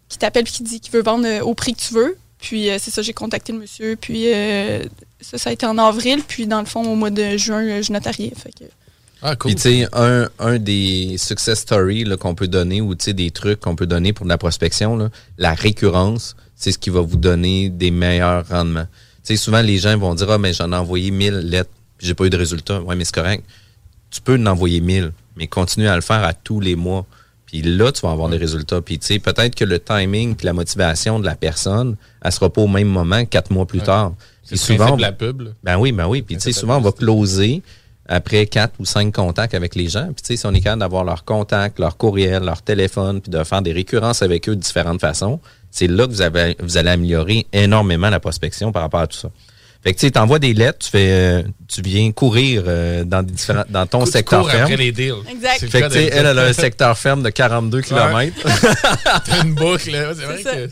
qui 0.08 0.18
t'appelle 0.18 0.42
et 0.42 0.50
qui 0.50 0.62
dit 0.62 0.80
qu'il 0.80 0.92
veut 0.92 1.02
vendre 1.02 1.26
euh, 1.26 1.40
au 1.42 1.54
prix 1.54 1.74
que 1.74 1.80
tu 1.80 1.94
veux. 1.94 2.16
Puis 2.40 2.68
c'est 2.80 2.90
ça, 2.90 3.02
j'ai 3.02 3.12
contacté 3.12 3.52
le 3.52 3.58
monsieur. 3.60 3.94
Puis 3.94 4.26
ça, 5.20 5.38
ça 5.38 5.50
a 5.50 5.52
été 5.52 5.64
en 5.64 5.78
avril. 5.78 6.22
Puis 6.26 6.46
dans 6.48 6.58
le 6.58 6.66
fond, 6.66 6.82
au 6.82 6.96
mois 6.96 7.10
de 7.10 7.36
juin, 7.36 7.80
je 7.80 7.92
notariais. 7.92 8.32
Fait 8.36 8.50
que, 8.50 8.64
ah, 9.22 9.36
cool. 9.36 9.52
Puis, 9.52 9.54
tu 9.54 9.62
sais, 9.62 9.88
un, 9.92 10.28
un, 10.40 10.58
des 10.58 11.16
success 11.16 11.60
stories 11.60 12.04
qu'on 12.18 12.34
peut 12.34 12.48
donner 12.48 12.80
ou 12.80 12.94
des 12.94 13.30
trucs 13.30 13.60
qu'on 13.60 13.76
peut 13.76 13.86
donner 13.86 14.12
pour 14.12 14.24
de 14.26 14.28
la 14.30 14.38
prospection, 14.38 14.96
là, 14.96 15.10
la 15.38 15.54
récurrence, 15.54 16.34
c'est 16.56 16.72
ce 16.72 16.78
qui 16.78 16.90
va 16.90 17.00
vous 17.00 17.16
donner 17.16 17.70
des 17.70 17.92
meilleurs 17.92 18.48
rendements. 18.48 18.86
Tu 19.24 19.34
sais, 19.34 19.36
souvent, 19.36 19.62
les 19.62 19.78
gens 19.78 19.96
vont 19.96 20.14
dire 20.14 20.30
Ah, 20.30 20.38
mais 20.38 20.52
j'en 20.52 20.72
ai 20.72 20.76
envoyé 20.76 21.12
1000 21.12 21.34
lettres, 21.38 21.70
puis 21.98 22.08
j'ai 22.08 22.14
pas 22.14 22.24
eu 22.24 22.30
de 22.30 22.36
résultat. 22.36 22.80
Ouais, 22.82 22.96
mais 22.96 23.04
c'est 23.04 23.14
correct. 23.14 23.44
Tu 24.10 24.20
peux 24.20 24.36
en 24.36 24.46
envoyer 24.46 24.80
1000, 24.80 25.12
mais 25.36 25.46
continue 25.46 25.86
à 25.86 25.94
le 25.94 26.02
faire 26.02 26.24
à 26.24 26.32
tous 26.34 26.58
les 26.58 26.74
mois. 26.74 27.06
Puis 27.46 27.62
là, 27.62 27.92
tu 27.92 28.00
vas 28.00 28.10
avoir 28.10 28.28
des 28.28 28.38
résultats. 28.38 28.80
Puis, 28.80 28.98
tu 28.98 29.06
sais, 29.06 29.18
peut-être 29.18 29.54
que 29.54 29.64
le 29.64 29.78
timing 29.78 30.34
puis 30.34 30.46
la 30.46 30.52
motivation 30.52 31.20
de 31.20 31.26
la 31.26 31.36
personne, 31.36 31.96
elle 32.22 32.32
sera 32.32 32.50
pas 32.50 32.62
au 32.62 32.66
même 32.66 32.88
moment 32.88 33.24
quatre 33.24 33.50
mois 33.52 33.66
plus 33.66 33.82
tard. 33.82 34.14
C'est 34.42 34.56
souvent. 34.56 34.96
la 34.96 35.12
pub. 35.12 35.50
Ben 35.62 35.78
oui, 35.78 35.92
ben 35.92 36.08
oui. 36.08 36.22
Puis, 36.22 36.36
tu 36.36 36.42
sais, 36.42 36.52
souvent, 36.52 36.78
on 36.78 36.80
va 36.80 36.92
closer 36.92 37.62
après 38.08 38.46
quatre 38.46 38.74
ou 38.78 38.84
cinq 38.84 39.14
contacts 39.14 39.54
avec 39.54 39.74
les 39.74 39.88
gens. 39.88 40.06
Puis, 40.06 40.22
tu 40.22 40.26
sais, 40.28 40.36
si 40.36 40.46
on 40.46 40.52
est 40.52 40.60
capable 40.60 40.80
d'avoir 40.80 41.04
leur 41.04 41.24
contact, 41.24 41.78
leur 41.78 41.96
courriel, 41.96 42.42
leur 42.42 42.62
téléphone, 42.62 43.20
puis 43.20 43.30
de 43.30 43.42
faire 43.44 43.62
des 43.62 43.72
récurrences 43.72 44.22
avec 44.22 44.48
eux 44.48 44.56
de 44.56 44.60
différentes 44.60 45.00
façons, 45.00 45.40
c'est 45.70 45.86
là 45.86 46.06
que 46.06 46.12
vous, 46.12 46.22
avez, 46.22 46.56
vous 46.60 46.76
allez 46.76 46.90
améliorer 46.90 47.46
énormément 47.52 48.10
la 48.10 48.20
prospection 48.20 48.72
par 48.72 48.82
rapport 48.82 49.00
à 49.00 49.06
tout 49.06 49.16
ça. 49.16 49.30
Fait 49.82 49.94
que 49.94 50.06
tu 50.06 50.18
envoies 50.18 50.38
des 50.38 50.54
lettres, 50.54 50.78
tu 50.78 50.90
fais, 50.90 51.10
euh, 51.10 51.42
tu 51.66 51.82
viens 51.82 52.12
courir 52.12 52.62
euh, 52.66 53.02
dans 53.02 53.24
des 53.24 53.32
différents, 53.32 53.64
dans 53.68 53.84
ton 53.84 54.06
secteur 54.06 54.48
ferme. 54.48 54.62
Après 54.62 54.76
les 54.76 54.92
deals. 54.92 55.14
Exact. 55.28 55.58
Fait 55.58 55.80
que 55.80 55.86
tu 55.88 55.94
sais, 55.94 56.10
elle, 56.12 56.26
a 56.26 56.40
un 56.40 56.52
secteur 56.52 56.96
ferme 56.96 57.24
de 57.24 57.30
42 57.30 57.80
km. 57.80 58.32
T'as 59.24 59.42
une 59.42 59.54
boucle, 59.54 59.90
là. 59.90 60.12
C'est 60.14 60.24
vrai 60.24 60.42
que 60.42 60.70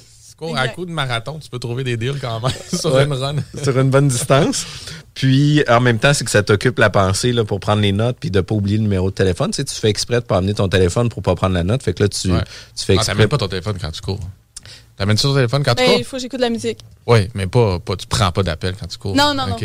à 0.56 0.68
coup 0.68 0.86
de 0.86 0.90
marathon, 0.90 1.38
tu 1.38 1.50
peux 1.50 1.58
trouver 1.58 1.84
des 1.84 1.96
deals 1.96 2.18
quand 2.20 2.40
même 2.40 2.52
sur 2.80 2.98
une 2.98 3.12
run. 3.12 3.36
sur 3.62 3.78
une 3.78 3.90
bonne 3.90 4.08
distance. 4.08 4.66
Puis, 5.14 5.64
en 5.68 5.80
même 5.80 5.98
temps, 5.98 6.14
c'est 6.14 6.24
que 6.24 6.30
ça 6.30 6.42
t'occupe 6.42 6.78
la 6.78 6.90
pensée 6.90 7.32
là, 7.32 7.44
pour 7.44 7.60
prendre 7.60 7.82
les 7.82 7.92
notes 7.92 8.16
puis 8.20 8.30
de 8.30 8.38
ne 8.38 8.42
pas 8.42 8.54
oublier 8.54 8.76
le 8.76 8.84
numéro 8.84 9.10
de 9.10 9.14
téléphone. 9.14 9.50
Tu, 9.50 9.56
sais, 9.56 9.64
tu 9.64 9.74
fais 9.74 9.90
exprès 9.90 10.20
de 10.20 10.24
pas 10.24 10.38
amener 10.38 10.54
ton 10.54 10.68
téléphone 10.68 11.08
pour 11.08 11.22
pas 11.22 11.34
prendre 11.34 11.54
la 11.54 11.64
note. 11.64 11.82
Fait 11.82 11.92
que 11.92 12.02
là, 12.02 12.08
tu, 12.08 12.28
tu 12.28 12.28
fais 12.28 12.92
ah, 12.92 12.96
exprès. 12.96 13.24
Ah, 13.24 13.28
pas 13.28 13.38
ton 13.38 13.48
téléphone 13.48 13.76
quand 13.80 13.90
tu 13.90 14.00
cours. 14.00 14.20
T'amènes-tu 14.96 15.22
ton 15.22 15.34
téléphone 15.34 15.62
quand 15.64 15.74
tu 15.74 15.82
ben, 15.82 15.90
cours? 15.90 15.98
Il 15.98 16.04
faut 16.04 16.16
que 16.16 16.22
j'écoute 16.22 16.38
de 16.38 16.44
la 16.44 16.50
musique. 16.50 16.78
Oui, 17.06 17.28
mais 17.34 17.46
pas, 17.46 17.78
pas 17.80 17.96
tu 17.96 18.06
prends 18.06 18.30
pas 18.32 18.42
d'appel 18.42 18.74
quand 18.78 18.86
tu 18.86 18.98
cours. 18.98 19.16
Non, 19.16 19.34
non, 19.34 19.46
non 19.46 19.56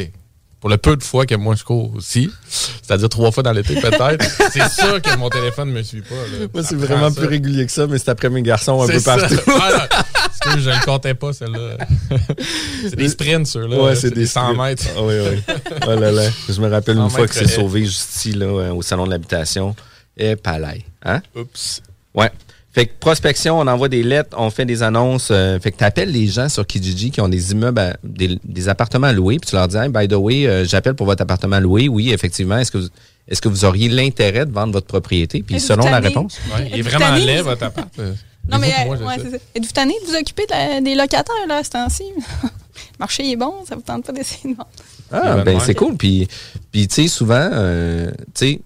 pour 0.66 0.72
le 0.72 0.78
peu 0.78 0.96
de 0.96 1.04
fois 1.04 1.28
que 1.28 1.36
moi 1.36 1.54
je 1.54 1.64
cours 1.64 1.94
aussi, 1.94 2.32
c'est-à-dire 2.50 3.08
trois 3.08 3.30
fois 3.30 3.44
dans 3.44 3.52
l'été 3.52 3.76
peut-être, 3.80 4.26
c'est 4.52 4.68
sûr 4.72 5.00
que 5.00 5.16
mon 5.16 5.30
téléphone 5.30 5.70
ne 5.70 5.76
me 5.76 5.84
suit 5.84 6.02
pas. 6.02 6.16
Moi, 6.52 6.64
c'est 6.64 6.74
vraiment 6.74 7.12
plus 7.12 7.28
régulier 7.28 7.68
que 7.68 7.72
ça, 7.72 7.86
mais 7.86 8.00
c'est 8.00 8.10
après 8.10 8.32
mes 8.32 8.42
garçons 8.42 8.82
un 8.82 8.88
peu 8.88 9.00
partout. 9.00 9.36
Que 10.40 10.60
je 10.60 10.70
ne 10.70 10.86
comptais 10.86 11.14
pas, 11.14 11.34
celle-là. 11.34 11.78
c'est 12.82 12.96
des 12.96 13.10
sprints, 13.10 13.48
ceux-là. 13.48 13.82
Ouais, 13.82 13.96
c'est 13.96 14.12
des, 14.12 14.26
100 14.26 14.56
mètres. 14.56 14.86
Ah, 14.96 15.02
oui, 15.04 15.16
oui. 15.20 15.56
Oh 15.88 16.00
là 16.00 16.12
là. 16.12 16.30
Je 16.50 16.60
me 16.62 16.70
rappelle 16.70 16.98
une 16.98 17.10
fois 17.10 17.28
que 17.28 17.34
c'est 17.34 17.48
sauvé 17.48 17.86
juste 17.86 18.16
ici, 18.16 18.34
là, 18.34 18.74
au 18.74 18.82
salon 18.82 19.06
de 19.06 19.12
l'habitation. 19.12 19.76
Et 20.18 20.36
palais. 20.36 20.86
Hein? 21.04 21.22
Oups. 21.36 21.82
Ouais. 22.14 22.32
Fait 22.76 22.88
que 22.88 22.92
prospection, 23.00 23.58
on 23.58 23.68
envoie 23.68 23.88
des 23.88 24.04
lettres, 24.04 24.36
on 24.38 24.50
fait 24.50 24.66
des 24.66 24.84
annonces. 24.84 25.30
Euh, 25.32 25.58
fait 25.62 25.72
que 25.72 25.78
tu 25.78 25.84
appelles 25.86 26.12
les 26.12 26.28
gens 26.28 26.50
sur 26.50 26.68
Kijiji 26.68 27.10
qui 27.10 27.22
ont 27.22 27.30
des 27.30 27.54
immeubles, 27.54 27.98
des, 28.04 28.68
appartements 28.68 29.08
à 29.08 29.14
louer, 29.14 29.40
puis 29.40 29.50
tu 29.50 29.56
leur 29.56 29.70
dis, 29.70 29.78
by 29.90 30.10
the 30.10 30.16
way, 30.16 30.46
euh, 30.46 30.66
j'appelle 30.66 30.94
pour 30.94 31.06
votre 31.06 31.22
appartement 31.22 31.60
loué. 31.62 31.88
Oui, 31.88 32.12
effectivement. 32.12 32.58
Est-ce 32.58 32.72
que 32.72 32.78
vous, 32.80 32.88
est-ce 33.30 33.42
que 33.42 33.48
vous 33.48 33.64
auriez 33.64 33.88
l'intérêt 33.88 34.46
de 34.46 34.52
vendre 34.52 34.74
votre 34.74 34.88
propriété? 34.88 35.42
Puis 35.42 35.62
selon 35.62 35.86
la 35.86 36.00
réponse. 36.00 36.38
Ouais, 36.54 36.70
il 36.74 36.80
est 36.80 36.82
vraiment 36.82 37.16
laid, 37.16 37.42
votre 37.42 37.64
appart. 37.64 37.88
Euh, 38.48 38.52
non, 38.52 38.60
mais 38.60 38.68
ouais, 38.88 39.16
c'est 39.18 39.32
ça. 39.32 39.38
Êtes-vous 39.56 39.72
tanné 39.72 39.94
de 40.02 40.08
vous 40.08 40.16
occuper 40.16 40.46
des 40.82 40.96
locataires, 40.96 41.48
là, 41.48 41.58
à 41.58 41.64
ce 41.64 41.72
temps-ci? 41.72 42.04
le 42.16 42.50
marché 43.00 43.30
est 43.32 43.36
bon, 43.36 43.54
ça 43.68 43.76
vous 43.76 43.82
tente 43.82 44.06
pas 44.06 44.14
d'essayer 44.14 44.52
de 44.52 44.58
vendre? 44.58 44.70
Ah, 45.12 45.44
ben 45.44 45.60
c'est 45.60 45.76
cool. 45.76 45.96
Puis, 45.98 46.28
puis 46.72 46.88
tu 46.88 46.96
sais, 46.96 47.08
souvent, 47.08 47.50
tu 47.50 48.14
sais, 48.34 48.62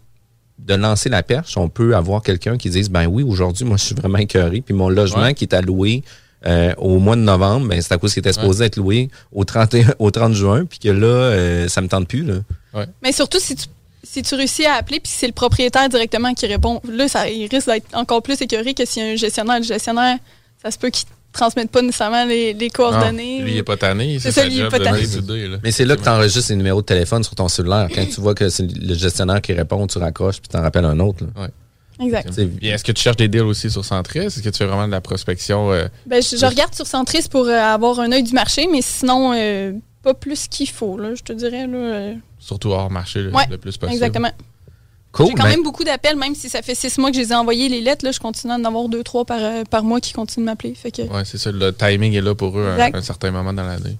de 0.57 0.73
lancer 0.75 1.09
la 1.09 1.23
perche, 1.23 1.57
on 1.57 1.69
peut 1.69 1.95
avoir 1.95 2.21
quelqu'un 2.21 2.57
qui 2.57 2.69
dise 2.69 2.89
ben 2.89 3.07
oui, 3.07 3.23
aujourd'hui, 3.23 3.65
moi, 3.65 3.77
je 3.77 3.85
suis 3.85 3.95
vraiment 3.95 4.17
écœuré, 4.17 4.61
puis 4.61 4.73
mon 4.73 4.89
logement 4.89 5.33
qui 5.33 5.45
est 5.45 5.53
alloué 5.53 6.03
euh, 6.45 6.73
au 6.77 6.99
mois 6.99 7.15
de 7.15 7.21
novembre, 7.21 7.67
ben, 7.67 7.81
c'est 7.81 7.93
à 7.93 7.97
cause 7.97 8.13
qu'il 8.13 8.21
était 8.21 8.31
supposé 8.33 8.65
être 8.65 8.77
loué 8.77 9.09
au 9.31 9.43
30, 9.43 9.75
au 9.99 10.09
30 10.09 10.33
juin, 10.33 10.65
puis 10.65 10.79
que 10.79 10.89
là, 10.89 11.07
euh, 11.07 11.67
ça 11.67 11.81
me 11.81 11.87
tente 11.87 12.07
plus. 12.07 12.23
Là. 12.23 12.85
Mais 13.03 13.11
surtout, 13.11 13.39
si 13.39 13.55
tu, 13.55 13.65
si 14.03 14.21
tu 14.21 14.35
réussis 14.35 14.65
à 14.65 14.75
appeler, 14.75 14.99
puis 14.99 15.11
c'est 15.13 15.27
le 15.27 15.33
propriétaire 15.33 15.89
directement 15.89 16.33
qui 16.33 16.47
répond, 16.47 16.81
là, 16.89 17.07
ça, 17.07 17.29
il 17.29 17.47
risque 17.47 17.67
d'être 17.67 17.87
encore 17.93 18.21
plus 18.21 18.41
écœuré 18.41 18.73
que 18.73 18.85
si 18.85 19.01
un 19.01 19.15
gestionnaire, 19.15 19.59
le 19.59 19.65
gestionnaire, 19.65 20.17
ça 20.61 20.71
se 20.71 20.77
peut 20.77 20.89
qu'il 20.89 21.05
transmettent 21.31 21.71
pas 21.71 21.81
nécessairement 21.81 22.25
les, 22.25 22.69
coordonnées. 22.73 23.41
lui, 23.41 23.51
il 23.51 23.55
n'est 23.55 23.63
pas 23.63 23.77
tanné. 23.77 24.19
C'est 24.19 24.31
ça, 24.31 24.45
lui, 24.45 24.55
il 24.55 24.63
n'est 24.63 24.69
pas 24.69 24.79
tanné. 24.79 25.03
Mais 25.63 25.71
c'est 25.71 25.85
là 25.85 25.95
que 25.95 26.01
tu 26.01 26.09
enregistres 26.09 26.49
les 26.49 26.55
numéros 26.55 26.81
de 26.81 26.85
téléphone 26.85 27.23
sur 27.23 27.35
ton 27.35 27.47
cellulaire. 27.47 27.87
Quand 27.93 28.05
tu 28.05 28.21
vois 28.21 28.35
que 28.35 28.49
c'est 28.49 28.63
le 28.63 28.95
gestionnaire 28.95 29.41
qui 29.41 29.53
répond, 29.53 29.85
tu 29.87 29.97
raccroches 29.99 30.39
puis 30.39 30.49
tu 30.49 30.57
en 30.57 30.61
rappelles 30.61 30.85
un 30.85 30.99
autre. 30.99 31.25
Exact. 32.01 32.39
Est-ce 32.61 32.83
que 32.83 32.93
tu 32.93 33.01
cherches 33.01 33.17
des 33.17 33.27
deals 33.27 33.41
aussi 33.41 33.69
sur 33.69 33.83
Centris? 33.83 34.19
Est-ce 34.19 34.41
que 34.41 34.49
tu 34.49 34.57
fais 34.57 34.65
vraiment 34.65 34.87
de 34.87 34.91
la 34.91 35.01
prospection? 35.01 35.71
Euh, 35.71 35.87
ben, 36.05 36.21
je, 36.21 36.45
regarde 36.45 36.73
sur 36.73 36.87
Centris 36.87 37.27
pour 37.29 37.45
euh, 37.45 37.59
avoir 37.59 37.99
un 37.99 38.13
œil 38.13 38.23
du 38.23 38.33
marché, 38.33 38.69
mais 38.71 38.81
sinon, 38.81 39.33
euh, 39.35 39.73
pas 40.03 40.13
plus 40.13 40.47
qu'il 40.47 40.69
faut, 40.69 40.97
là, 40.97 41.15
je 41.15 41.23
te 41.23 41.33
dirais. 41.33 41.67
Là, 41.67 42.13
Surtout 42.39 42.69
hors 42.69 42.89
marché 42.89 43.21
le, 43.21 43.57
plus 43.57 43.77
possible. 43.77 43.93
Exactement. 43.93 44.31
Cool. 45.11 45.27
J'ai 45.27 45.33
quand 45.33 45.43
ben 45.43 45.49
même 45.49 45.63
beaucoup 45.63 45.83
d'appels, 45.83 46.15
même 46.15 46.35
si 46.35 46.49
ça 46.49 46.61
fait 46.61 46.75
six 46.75 46.97
mois 46.99 47.09
que 47.09 47.17
je 47.17 47.21
les 47.21 47.31
ai 47.31 47.35
envoyés, 47.35 47.67
les 47.67 47.81
lettres. 47.81 48.05
Là, 48.05 48.11
je 48.11 48.19
continue 48.19 48.53
à 48.53 48.57
en 48.57 48.63
avoir 48.63 48.87
deux, 48.89 49.03
trois 49.03 49.25
par, 49.25 49.39
euh, 49.41 49.63
par 49.63 49.83
mois 49.83 49.99
qui 49.99 50.13
continuent 50.13 50.45
de 50.45 50.51
m'appeler. 50.51 50.73
Que... 50.73 51.01
Oui, 51.01 51.21
c'est 51.25 51.39
ça. 51.39 51.51
Le 51.51 51.73
timing 51.73 52.13
est 52.13 52.21
là 52.21 52.35
pour 52.35 52.57
eux 52.59 52.67
à 52.67 52.95
un 52.95 53.01
certain 53.01 53.31
moment 53.31 53.51
dans 53.51 53.65
l'année. 53.65 53.97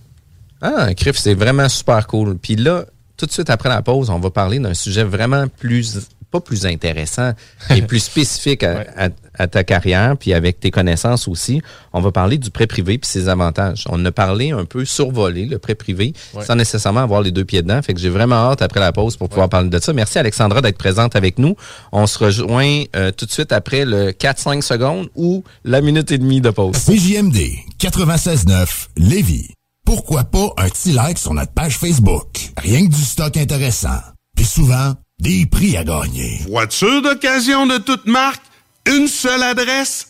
Ah, 0.61 0.93
Criff, 0.93 1.17
c'est 1.17 1.33
vraiment 1.33 1.67
super 1.67 2.05
cool. 2.05 2.37
Puis 2.37 2.55
là, 2.57 2.85
tout 3.19 3.25
de 3.25 3.31
suite 3.31 3.49
après 3.49 3.69
la 3.69 3.81
pause, 3.81 4.09
on 4.09 4.19
va 4.19 4.29
parler 4.29 4.59
d'un 4.59 4.73
sujet 4.73 5.03
vraiment 5.03 5.45
plus 5.47 5.99
pas 6.31 6.39
plus 6.39 6.65
intéressant 6.65 7.31
et 7.75 7.81
plus 7.81 7.99
spécifique 8.03 8.63
à, 8.63 9.47
ta 9.47 9.63
carrière, 9.63 10.15
puis 10.17 10.33
avec 10.33 10.59
tes 10.59 10.69
connaissances 10.69 11.27
aussi. 11.27 11.61
On 11.91 12.01
va 12.01 12.11
parler 12.11 12.37
du 12.37 12.51
prêt 12.51 12.67
privé 12.67 12.97
puis 12.97 13.09
ses 13.09 13.29
avantages. 13.29 13.85
On 13.89 14.03
a 14.05 14.11
parlé 14.11 14.51
un 14.51 14.65
peu 14.65 14.85
survolé, 14.85 15.45
le 15.45 15.57
prêt 15.57 15.75
privé, 15.75 16.13
sans 16.45 16.55
nécessairement 16.55 16.99
avoir 16.99 17.21
les 17.21 17.31
deux 17.31 17.45
pieds 17.45 17.61
dedans. 17.61 17.81
Fait 17.81 17.93
que 17.93 17.99
j'ai 17.99 18.09
vraiment 18.09 18.35
hâte 18.35 18.61
après 18.61 18.79
la 18.79 18.91
pause 18.91 19.17
pour 19.17 19.27
pouvoir 19.27 19.49
parler 19.49 19.69
de 19.69 19.79
ça. 19.79 19.91
Merci 19.93 20.19
Alexandra 20.19 20.61
d'être 20.61 20.77
présente 20.77 21.15
avec 21.15 21.39
nous. 21.39 21.55
On 21.91 22.05
se 22.05 22.19
rejoint 22.19 22.83
euh, 22.95 23.11
tout 23.11 23.25
de 23.25 23.31
suite 23.31 23.51
après 23.51 23.85
le 23.85 24.11
4-5 24.11 24.61
secondes 24.61 25.09
ou 25.15 25.43
la 25.63 25.81
minute 25.81 26.11
et 26.11 26.17
demie 26.17 26.41
de 26.41 26.51
pause. 26.51 26.75
CJMD 26.77 27.37
96.9 27.79 28.87
Lévis. 28.97 29.58
Pourquoi 29.89 30.23
pas 30.23 30.53
un 30.57 30.69
petit 30.69 30.91
like 30.91 31.17
sur 31.17 31.33
notre 31.33 31.51
page 31.51 31.79
Facebook? 31.79 32.51
Rien 32.57 32.85
que 32.85 32.93
du 32.93 33.01
stock 33.01 33.35
intéressant. 33.37 33.97
Puis 34.35 34.45
souvent, 34.45 34.93
des 35.19 35.47
prix 35.47 35.77
à 35.77 35.83
gagner. 35.83 36.41
Voiture 36.47 37.01
d'occasion 37.01 37.65
de 37.65 37.79
toute 37.79 38.05
marque, 38.05 38.43
une 38.85 39.07
seule 39.07 39.41
adresse, 39.41 40.09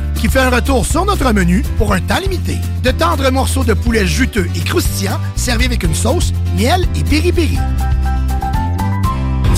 qui 0.21 0.29
fait 0.29 0.39
un 0.39 0.51
retour 0.51 0.85
sur 0.85 1.03
notre 1.03 1.33
menu 1.33 1.63
pour 1.79 1.93
un 1.93 1.99
temps 1.99 2.19
limité. 2.19 2.55
De 2.83 2.91
tendres 2.91 3.31
morceaux 3.31 3.63
de 3.63 3.73
poulet 3.73 4.05
juteux 4.05 4.47
et 4.55 4.59
croustillants 4.59 5.19
servis 5.35 5.65
avec 5.65 5.81
une 5.81 5.95
sauce, 5.95 6.31
miel 6.55 6.87
et 6.95 7.03
piri-piri. 7.03 7.57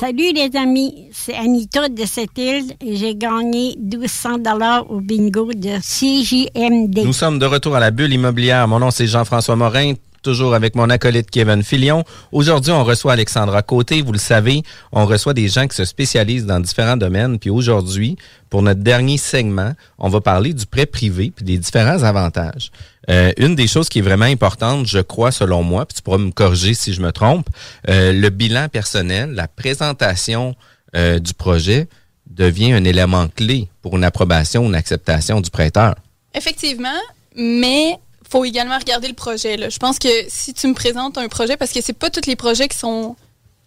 Salut 0.00 0.32
les 0.32 0.50
amis, 0.56 1.08
c'est 1.12 1.34
Anita 1.34 1.88
de 1.88 2.04
cette 2.04 2.36
île 2.36 2.72
et 2.80 2.96
j'ai 2.96 3.14
gagné 3.14 3.76
1200 3.80 4.38
dollars 4.38 4.90
au 4.90 5.00
bingo 5.00 5.50
de 5.52 5.78
CJMD. 5.80 7.04
Nous 7.04 7.12
sommes 7.12 7.38
de 7.38 7.46
retour 7.46 7.74
à 7.74 7.80
la 7.80 7.90
bulle 7.90 8.12
immobilière. 8.12 8.66
Mon 8.68 8.78
nom 8.78 8.90
c'est 8.90 9.06
Jean-François 9.06 9.56
Morin 9.56 9.94
toujours 10.22 10.54
avec 10.54 10.74
mon 10.74 10.90
acolyte 10.90 11.30
Kevin 11.30 11.62
Filion. 11.62 12.04
Aujourd'hui, 12.32 12.72
on 12.72 12.84
reçoit 12.84 13.12
Alexandra 13.12 13.62
Côté. 13.62 14.02
Vous 14.02 14.12
le 14.12 14.18
savez, 14.18 14.62
on 14.92 15.06
reçoit 15.06 15.34
des 15.34 15.48
gens 15.48 15.66
qui 15.66 15.76
se 15.76 15.84
spécialisent 15.84 16.46
dans 16.46 16.60
différents 16.60 16.96
domaines. 16.96 17.38
Puis 17.38 17.50
aujourd'hui, 17.50 18.16
pour 18.50 18.62
notre 18.62 18.80
dernier 18.80 19.18
segment, 19.18 19.72
on 19.98 20.08
va 20.08 20.20
parler 20.20 20.52
du 20.52 20.66
prêt 20.66 20.86
privé 20.86 21.32
puis 21.34 21.44
des 21.44 21.58
différents 21.58 22.02
avantages. 22.02 22.70
Euh, 23.10 23.32
une 23.38 23.54
des 23.54 23.66
choses 23.66 23.88
qui 23.88 24.00
est 24.00 24.02
vraiment 24.02 24.26
importante, 24.26 24.86
je 24.86 24.98
crois, 24.98 25.32
selon 25.32 25.62
moi, 25.62 25.86
puis 25.86 25.96
tu 25.96 26.02
pourras 26.02 26.18
me 26.18 26.30
corriger 26.30 26.74
si 26.74 26.92
je 26.92 27.00
me 27.00 27.10
trompe, 27.10 27.48
euh, 27.88 28.12
le 28.12 28.28
bilan 28.28 28.68
personnel, 28.68 29.32
la 29.32 29.48
présentation 29.48 30.54
euh, 30.94 31.18
du 31.18 31.32
projet 31.34 31.88
devient 32.26 32.72
un 32.72 32.84
élément 32.84 33.28
clé 33.28 33.68
pour 33.82 33.96
une 33.96 34.04
approbation 34.04 34.64
ou 34.64 34.68
une 34.68 34.74
acceptation 34.74 35.40
du 35.40 35.50
prêteur. 35.50 35.94
Effectivement, 36.34 37.00
mais 37.34 37.98
faut 38.28 38.44
également 38.44 38.78
regarder 38.78 39.08
le 39.08 39.14
projet. 39.14 39.56
Là. 39.56 39.68
Je 39.68 39.78
pense 39.78 39.98
que 39.98 40.08
si 40.28 40.52
tu 40.52 40.66
me 40.66 40.74
présentes 40.74 41.18
un 41.18 41.28
projet, 41.28 41.56
parce 41.56 41.72
que 41.72 41.80
c'est 41.82 41.92
pas 41.92 42.10
tous 42.10 42.26
les 42.26 42.36
projets 42.36 42.68
qui 42.68 42.76
sont 42.76 43.16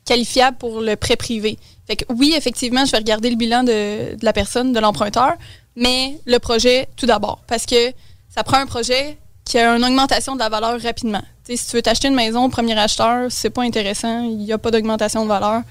qualifiables 0.05 0.57
pour 0.57 0.81
le 0.81 0.95
prêt 0.95 1.15
privé. 1.15 1.57
Fait 1.87 1.95
que 1.95 2.05
oui, 2.09 2.33
effectivement, 2.35 2.85
je 2.85 2.91
vais 2.91 2.97
regarder 2.97 3.29
le 3.29 3.35
bilan 3.35 3.63
de, 3.63 4.15
la 4.21 4.33
personne, 4.33 4.73
de 4.73 4.79
l'emprunteur, 4.79 5.33
mais 5.75 6.19
le 6.25 6.37
projet 6.39 6.87
tout 6.95 7.05
d'abord. 7.05 7.39
Parce 7.47 7.65
que 7.65 7.91
ça 8.29 8.43
prend 8.43 8.57
un 8.57 8.65
projet 8.65 9.17
qui 9.45 9.57
a 9.57 9.75
une 9.75 9.83
augmentation 9.83 10.35
de 10.35 10.39
la 10.39 10.49
valeur 10.49 10.79
rapidement. 10.81 11.21
si 11.43 11.65
tu 11.65 11.75
veux 11.75 11.81
t'acheter 11.81 12.07
une 12.07 12.15
maison, 12.15 12.49
premier 12.49 12.77
acheteur, 12.77 13.27
c'est 13.29 13.49
pas 13.49 13.63
intéressant, 13.63 14.23
il 14.23 14.37
n'y 14.37 14.53
a 14.53 14.57
pas 14.57 14.71
d'augmentation 14.71 15.23
de 15.23 15.27
valeur. 15.27 15.61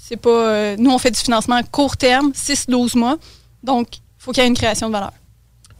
C'est 0.00 0.16
pas. 0.16 0.30
Euh, 0.30 0.76
nous, 0.78 0.90
on 0.90 0.98
fait 0.98 1.10
du 1.10 1.20
financement 1.20 1.56
à 1.56 1.62
court 1.62 1.96
terme, 1.96 2.32
6-12 2.32 2.98
mois. 2.98 3.18
Donc, 3.62 3.96
il 3.96 4.00
faut 4.18 4.32
qu'il 4.32 4.42
y 4.42 4.46
ait 4.46 4.48
une 4.48 4.56
création 4.56 4.88
de 4.88 4.92
valeur. 4.92 5.12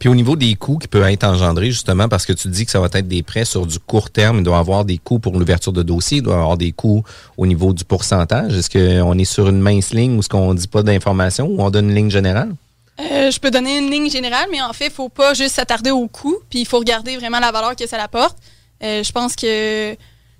Puis 0.03 0.09
au 0.09 0.15
niveau 0.15 0.35
des 0.35 0.55
coûts 0.55 0.77
qui 0.77 0.89
peuvent 0.89 1.07
être 1.07 1.23
engendrés, 1.23 1.71
justement, 1.71 2.09
parce 2.09 2.25
que 2.25 2.33
tu 2.33 2.49
dis 2.49 2.65
que 2.65 2.71
ça 2.71 2.81
va 2.81 2.87
être 2.91 3.07
des 3.07 3.23
prêts 3.23 3.45
sur 3.45 3.65
du 3.65 3.79
court 3.79 4.09
terme, 4.09 4.39
il 4.39 4.43
doit 4.43 4.57
y 4.57 4.59
avoir 4.59 4.83
des 4.83 4.97
coûts 4.97 5.17
pour 5.17 5.39
l'ouverture 5.39 5.71
de 5.71 5.81
dossier, 5.81 6.17
il 6.17 6.23
doit 6.23 6.33
y 6.33 6.39
avoir 6.39 6.57
des 6.57 6.73
coûts 6.73 7.05
au 7.37 7.47
niveau 7.47 7.71
du 7.71 7.85
pourcentage. 7.85 8.53
Est-ce 8.53 8.69
qu'on 8.69 9.17
est 9.17 9.23
sur 9.23 9.47
une 9.47 9.61
mince 9.61 9.93
ligne 9.93 10.17
ou 10.17 10.19
est-ce 10.19 10.27
qu'on 10.27 10.53
ne 10.53 10.59
dit 10.59 10.67
pas 10.67 10.83
d'informations 10.83 11.47
ou 11.47 11.61
on 11.61 11.69
donne 11.69 11.89
une 11.89 11.95
ligne 11.95 12.11
générale? 12.11 12.53
Euh, 12.99 13.31
je 13.31 13.39
peux 13.39 13.49
donner 13.49 13.77
une 13.77 13.89
ligne 13.89 14.09
générale, 14.09 14.47
mais 14.51 14.61
en 14.61 14.73
fait, 14.73 14.87
il 14.87 14.89
ne 14.89 14.93
faut 14.93 15.07
pas 15.07 15.33
juste 15.33 15.55
s'attarder 15.55 15.91
au 15.91 16.09
coût, 16.09 16.35
puis 16.49 16.59
il 16.59 16.67
faut 16.67 16.79
regarder 16.79 17.15
vraiment 17.15 17.39
la 17.39 17.53
valeur 17.53 17.73
que 17.73 17.87
ça 17.87 18.03
apporte. 18.03 18.37
Euh, 18.83 19.03
je 19.03 19.11
pense 19.13 19.37
que 19.37 19.95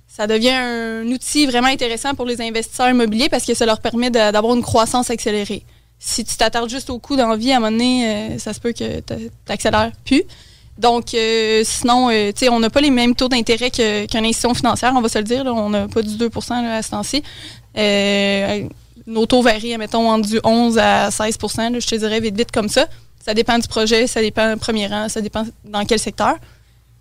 ça 0.09 0.27
devient 0.27 0.49
un 0.49 1.07
outil 1.07 1.45
vraiment 1.45 1.69
intéressant 1.69 2.15
pour 2.15 2.25
les 2.25 2.41
investisseurs 2.41 2.89
immobiliers 2.89 3.29
parce 3.29 3.45
que 3.45 3.53
ça 3.53 3.65
leur 3.65 3.79
permet 3.79 4.09
d'avoir 4.09 4.55
une 4.55 4.61
croissance 4.61 5.09
accélérée 5.09 5.63
si 6.05 6.25
tu 6.25 6.35
t'attardes 6.35 6.69
juste 6.69 6.89
au 6.89 6.99
coût 6.99 7.15
d'envie, 7.15 7.53
à 7.53 7.57
un 7.57 7.59
moment 7.59 7.71
donné, 7.71 8.07
euh, 8.07 8.37
ça 8.37 8.53
se 8.53 8.59
peut 8.59 8.73
que 8.73 8.99
tu 8.99 9.13
n'accélères 9.47 9.91
plus. 10.05 10.23
Donc, 10.77 11.13
euh, 11.13 11.61
sinon, 11.63 12.09
euh, 12.09 12.31
tu 12.33 12.39
sais, 12.39 12.49
on 12.49 12.59
n'a 12.59 12.69
pas 12.69 12.81
les 12.81 12.91
mêmes 12.91 13.15
taux 13.15 13.29
d'intérêt 13.29 13.71
qu'une 13.71 14.25
institution 14.25 14.53
financière, 14.53 14.91
on 14.95 15.01
va 15.01 15.07
se 15.07 15.17
le 15.17 15.23
dire. 15.23 15.45
on 15.45 15.69
n'a 15.69 15.87
pas 15.87 16.01
du 16.01 16.17
2% 16.17 16.51
à 16.51 16.81
ce 16.81 16.89
temps-ci. 16.89 17.23
nos 19.07 19.25
taux 19.25 19.41
varient, 19.41 19.77
mettons, 19.77 20.09
entre 20.09 20.27
du 20.27 20.39
11 20.43 20.77
à 20.77 21.09
16% 21.09 21.79
je 21.79 21.87
te 21.87 21.95
dirais 21.95 22.19
vite, 22.19 22.35
vite 22.35 22.51
comme 22.51 22.69
ça. 22.69 22.87
Ça 23.25 23.33
dépend 23.33 23.57
du 23.57 23.67
projet, 23.69 24.05
ça 24.05 24.19
dépend 24.19 24.53
du 24.53 24.59
premier 24.59 24.87
rang, 24.87 25.07
ça 25.07 25.21
dépend 25.21 25.45
dans 25.63 25.85
quel 25.85 25.99
secteur. 25.99 26.35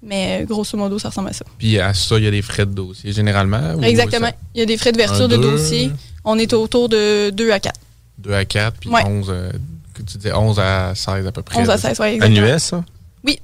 Mais 0.01 0.45
grosso 0.49 0.77
modo, 0.77 0.99
ça 0.99 1.09
ressemble 1.09 1.31
à 1.31 1.33
ça. 1.33 1.45
Puis 1.59 1.79
à 1.81 1.93
ça, 1.95 2.19
il 2.19 2.25
y 2.25 2.29
a 2.29 2.31
des 2.31 2.43
frais 2.43 2.67
de 2.67 2.73
dossier 2.73 3.13
généralement? 3.13 3.81
Exactement. 3.83 4.31
Il 4.55 4.61
y 4.61 4.63
a 4.63 4.67
des 4.67 4.77
frais 4.77 4.93
de 4.93 4.99
verture 4.99 5.27
de 5.27 5.37
dossier. 5.37 5.91
On 6.25 6.39
est 6.39 6.53
autour 6.53 6.89
de 6.89 7.31
2 7.31 7.51
à 7.51 7.59
4. 7.59 7.81
2 8.23 8.33
à 8.33 8.45
4, 8.45 8.77
puis 8.81 8.91
11, 8.91 9.27
euh, 9.31 9.51
tu 10.07 10.19
dis 10.19 10.33
11 10.33 10.59
à 10.59 10.95
16 10.95 11.27
à 11.27 11.33
peu 11.33 11.43
près. 11.43 11.59
11 11.61 11.71
à 11.71 11.79
16, 11.79 11.99
oui, 12.01 12.07
exactement. 12.07 12.25
Annuel, 12.41 12.61
ça? 12.61 12.85
Oui. 13.25 13.39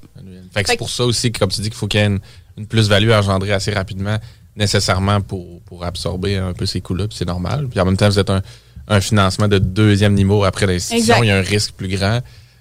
Fait 0.53 0.63
que 0.63 0.69
c'est 0.71 0.77
pour 0.77 0.89
ça 0.89 1.05
aussi 1.05 1.31
que, 1.31 1.39
comme 1.39 1.49
tu 1.49 1.61
dis, 1.61 1.69
qu'il 1.69 1.77
faut 1.77 1.87
qu'il 1.87 1.99
y 1.99 2.03
ait 2.03 2.07
une, 2.07 2.65
plus-value 2.67 3.11
engendrée 3.11 3.53
assez 3.53 3.71
rapidement, 3.71 4.17
nécessairement 4.57 5.21
pour, 5.21 5.61
pour 5.61 5.85
absorber 5.85 6.35
un 6.37 6.51
peu 6.53 6.65
ces 6.65 6.81
coûts-là, 6.81 7.07
puis 7.07 7.15
c'est 7.17 7.27
normal. 7.27 7.67
Puis 7.69 7.79
en 7.79 7.85
même 7.85 7.95
temps, 7.95 8.09
vous 8.09 8.19
êtes 8.19 8.29
un, 8.29 8.41
un 8.89 8.99
financement 8.99 9.47
de 9.47 9.59
deuxième 9.59 10.13
niveau 10.13 10.43
après 10.43 10.65
l'institution, 10.65 11.23
il 11.23 11.27
y 11.27 11.31
a 11.31 11.37
un 11.37 11.41
risque 11.41 11.73
plus 11.73 11.87
grand. 11.87 12.19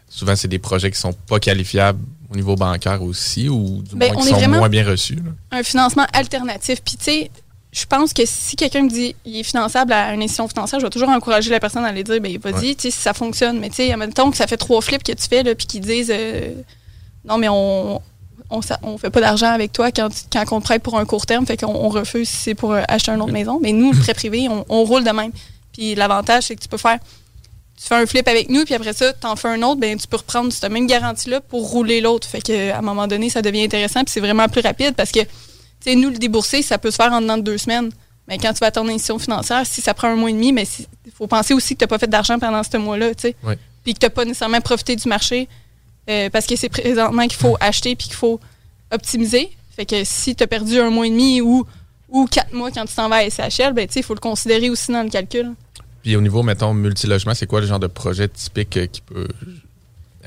Souvent, 0.08 0.36
c'est 0.36 0.48
des 0.48 0.58
projets 0.60 0.90
qui 0.90 0.98
sont 1.00 1.12
pas 1.12 1.40
qualifiables 1.40 1.98
au 2.32 2.36
niveau 2.36 2.54
bancaire 2.54 3.02
aussi, 3.02 3.48
ou 3.48 3.82
du 3.82 3.96
Ben, 3.96 4.12
moins 4.12 4.22
qui 4.22 4.28
sont 4.28 4.36
vraiment- 4.36 4.58
moins 4.58 4.68
bien 4.68 4.86
reçus. 4.86 5.16
là. 5.16 5.58
un 5.58 5.62
financement 5.62 6.06
alternatif. 6.12 6.80
Puis, 6.84 6.96
tu 6.96 7.04
sais, 7.04 7.30
je 7.79 7.87
pense 7.87 8.12
que 8.12 8.22
si 8.26 8.57
quelqu'un 8.57 8.83
me 8.83 8.89
dit 8.89 9.14
il 9.24 9.39
est 9.39 9.43
finançable 9.43 9.93
à 9.93 10.12
une 10.12 10.22
institution 10.22 10.49
financière, 10.49 10.81
je 10.81 10.87
vais 10.87 10.91
toujours 10.91 11.09
encourager 11.11 11.51
la 11.51 11.61
personne 11.61 11.85
à 11.85 11.89
aller 11.89 12.05
dire 12.05 12.20
ben 12.20 12.37
vas-y, 12.39 12.55
Ouais. 12.55 12.74
tu 12.74 12.83
sais, 12.83 12.91
si 12.91 12.99
ça 12.99 13.14
fonctionne. 13.14 13.59
Mais 13.61 13.68
tu 13.68 13.76
sais, 13.76 13.93
admettons 13.93 14.31
que 14.31 14.37
ça 14.37 14.47
fait 14.47 14.57
trois 14.57 14.81
flips 14.81 15.03
que 15.03 15.12
tu 15.12 15.29
fais, 15.29 15.43
là, 15.43 15.55
puis 15.55 15.66
qu'ils 15.66 15.81
disent 15.83 16.12
euh, 16.14 16.53
non, 17.24 17.39
mais 17.39 17.49
on. 17.49 18.01
On, 18.51 18.62
fait 18.97 19.11
pas 19.11 19.20
d'argent 19.20 19.49
avec 19.51 19.72
toi 19.72 19.93
quand, 19.93 20.09
quand 20.33 20.45
on 20.53 20.61
te 20.61 20.64
prête 20.64 20.83
pour 20.83 20.99
un 20.99 21.05
court 21.05 21.26
terme, 21.26 21.45
fait 21.45 21.59
qu'on 21.59 21.66
on 21.66 21.91
refuse 21.91 22.26
si 22.26 22.37
c'est 22.37 22.55
pour 22.55 22.72
euh, 22.72 22.81
acheter 22.89 23.11
une 23.11 23.20
autre 23.20 23.33
maison. 23.33 23.59
Mais 23.61 23.72
nous, 23.72 23.93
le 23.93 23.99
prêt 23.99 24.14
privé, 24.14 24.49
on, 24.49 24.64
on 24.70 24.85
roule 24.85 25.05
de 25.05 25.11
même. 25.11 25.33
Puis 25.74 25.95
l'avantage, 25.95 26.45
c'est 26.45 26.57
que 26.57 26.62
tu 26.62 26.68
peux 26.68 26.79
faire 26.79 26.99
tu 27.81 27.87
fais 27.87 27.95
un 27.95 28.07
flip 28.07 28.26
avec 28.26 28.51
nous, 28.51 28.64
puis 28.64 28.74
après 28.74 28.93
ça, 28.93 29.12
tu 29.12 29.26
en 29.26 29.37
fais 29.37 29.49
un 29.49 29.62
autre, 29.62 29.81
ben 29.81 29.97
tu 29.97 30.09
peux 30.09 30.16
reprendre 30.16 30.53
cette 30.53 30.70
même 30.70 30.87
garantie-là 30.87 31.41
pour 31.41 31.70
rouler 31.70 32.01
l'autre. 32.01 32.26
Fait 32.26 32.41
que 32.41 32.72
à 32.72 32.79
un 32.79 32.83
moment 32.83 33.07
donné, 33.07 33.31
ça 33.31 33.41
devient 33.41 33.62
intéressant, 33.62 34.03
puis 34.03 34.12
c'est 34.12 34.20
vraiment 34.20 34.49
plus 34.49 34.62
rapide 34.62 34.95
parce 34.97 35.12
que, 35.12 35.20
tu 35.81 35.91
sais, 35.91 35.97
nous, 35.97 36.11
le 36.11 36.18
débourser, 36.18 36.62
ça 36.62 36.79
peut 36.79 36.91
se 36.91 36.97
faire 36.97 37.12
en 37.12 37.20
dedans 37.20 37.37
de 37.37 37.43
deux 37.43 37.59
semaines. 37.59 37.91
Mais 38.26 38.37
quand 38.37 38.53
tu 38.53 38.59
vas 38.61 38.66
à 38.66 38.70
ton 38.70 38.87
institution 38.87 39.18
financière, 39.18 39.64
si 39.64 39.81
ça 39.81 39.95
prend 39.95 40.09
un 40.09 40.16
mois 40.16 40.31
et 40.31 40.35
demi, 40.35 40.53
mais 40.53 40.66
il 41.07 41.12
faut 41.12 41.26
penser 41.26 41.55
aussi 41.55 41.74
que 41.74 41.79
tu 41.79 41.85
n'as 41.85 41.89
pas 41.89 41.99
fait 41.99 42.11
d'argent 42.11 42.39
pendant 42.39 42.62
ce 42.62 42.76
mois-là, 42.76 43.14
tu 43.14 43.22
sais. 43.22 43.37
Ouais. 43.43 43.59
Puis 43.85 43.95
que 43.95 44.01
tu 44.01 44.07
n'as 44.07 44.11
pas 44.11 44.24
nécessairement 44.24 44.61
profité 44.61 44.97
du 44.97 45.09
marché 45.09 45.49
euh, 46.11 46.29
parce 46.31 46.47
que 46.47 46.57
c'est 46.57 46.68
présentement 46.68 47.26
qu'il 47.26 47.39
faut 47.39 47.57
acheter 47.61 47.97
puis 47.97 48.09
qu'il 48.09 48.16
faut 48.16 48.39
optimiser. 48.91 49.51
Fait 49.74 49.87
que 49.87 50.05
si 50.05 50.35
tu 50.35 50.43
as 50.43 50.47
perdu 50.47 50.79
un 50.79 50.91
mois 50.91 51.07
et 51.07 51.11
demi 51.11 51.41
ou, 51.41 51.64
ou 52.11 52.26
quatre 52.26 52.53
mois 52.53 52.70
quand 52.70 52.85
tu 52.85 52.95
t'en 52.95 53.09
vas 53.09 53.16
à 53.16 53.31
SHL, 53.31 53.72
ben, 53.72 53.89
il 53.95 54.03
faut 54.03 54.14
le 54.14 54.20
considérer 54.20 54.68
aussi 54.68 54.93
dans 54.93 55.03
le 55.03 55.09
calcul. 55.09 55.55
Puis 56.03 56.16
au 56.16 56.20
niveau, 56.20 56.43
mettons, 56.43 56.74
multilogement, 56.74 57.35
c'est 57.35 57.47
quoi 57.47 57.61
le 57.61 57.66
genre 57.66 57.79
de 57.79 57.87
projet 57.87 58.29
typique 58.29 58.76
euh, 58.76 58.87
qui 58.87 59.01
peut 59.01 59.29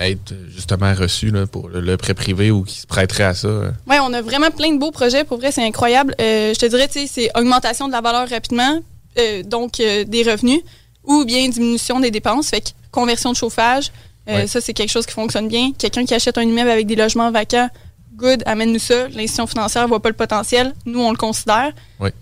être 0.10 0.34
justement 0.50 0.94
reçu 0.94 1.32
là, 1.32 1.46
pour 1.48 1.70
le, 1.70 1.98
prêt 1.98 2.14
privé 2.14 2.52
ou 2.52 2.64
qui 2.64 2.80
se 2.82 2.88
prêterait 2.88 3.24
à 3.26 3.34
ça? 3.34 3.48
euh? 3.48 3.72
Oui, 3.88 3.96
on 4.02 4.14
a 4.14 4.22
vraiment 4.22 4.52
plein 4.52 4.72
de 4.74 4.80
beaux 4.80 4.92
projets. 4.92 5.24
Pour 5.24 5.38
vrai, 5.38 5.52
c'est 5.52 5.64
incroyable. 5.64 6.16
Euh, 6.22 6.54
je 6.54 6.60
te 6.60 6.66
dirais, 6.66 6.88
tu 6.88 7.00
sais, 7.00 7.08
c'est 7.08 7.32
augmentation 7.38 7.88
de 7.88 7.92
la 7.94 8.02
valeur 8.02 8.28
rapidement, 8.30 8.80
euh, 9.18 9.44
donc 9.44 9.80
euh, 9.80 10.04
des 10.04 10.24
revenus, 10.24 10.62
ou 11.04 11.26
bien 11.26 11.48
diminution 11.50 12.00
des 12.00 12.12
dépenses. 12.12 12.50
Fait 12.50 12.62
que 12.62 12.70
conversion 12.92 13.32
de 13.32 13.38
chauffage, 13.38 13.92
Ouais. 14.28 14.46
ça, 14.46 14.62
c'est 14.62 14.74
quelque 14.74 14.92
chose 14.92 15.06
qui 15.08 15.14
fonctionne 15.14 15.48
bien. 15.48 15.72
Quelqu'un 15.78 16.06
qui 16.06 16.14
achète 16.14 16.38
un 16.38 16.44
immeuble 16.44 16.70
avec 16.70 16.86
des 16.86 16.96
logements 16.96 17.32
vacants, 17.32 17.70
good, 18.16 18.44
amène-nous 18.46 18.78
ça. 18.80 19.08
L'institution 19.10 19.48
financière 19.48 19.84
ne 19.84 19.88
voit 19.88 20.00
pas 20.00 20.10
le 20.10 20.16
potentiel. 20.16 20.74
Nous, 20.86 21.02
on 21.02 21.10
le 21.12 21.18
considère. 21.18 21.72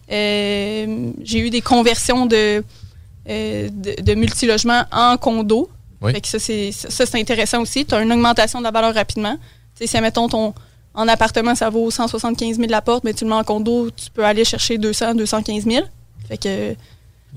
J'ai 0.08 1.40
eu 1.40 1.50
des 1.50 1.62
conversions 1.62 2.26
de, 2.26 2.64
de, 3.28 4.02
de 4.02 4.14
multilogements 4.16 4.84
en 4.92 5.18
condo. 5.18 5.70
Oui. 6.02 6.14
Fait 6.14 6.22
que 6.22 6.28
ça, 6.28 6.40
c'est 6.40 6.72
ça, 6.72 7.06
c'est 7.06 7.20
intéressant 7.20 7.62
aussi. 7.62 7.86
Tu 7.86 7.94
as 7.94 8.02
une 8.02 8.12
augmentation 8.12 8.60
de 8.60 8.64
la 8.64 8.72
valeur 8.72 8.94
rapidement. 8.94 9.36
Tu 9.76 9.86
sais, 9.86 9.88
si, 9.88 10.02
mettons, 10.02 10.28
ton, 10.30 10.54
en 10.94 11.08
appartement, 11.08 11.56
ça 11.56 11.70
vaut 11.70 11.90
175 11.92 12.58
000 12.58 12.70
la 12.70 12.82
porte, 12.82 13.04
mais 13.04 13.14
tu 13.14 13.24
le 13.26 13.30
mets 13.30 13.36
en 13.36 13.44
condo, 13.44 13.90
tu 13.92 14.10
peux 14.12 14.24
aller 14.26 14.46
chercher 14.46 14.78
200, 14.78 15.16
215 15.16 15.66
000. 15.66 15.86
Fait 16.28 16.38
que 16.38 16.76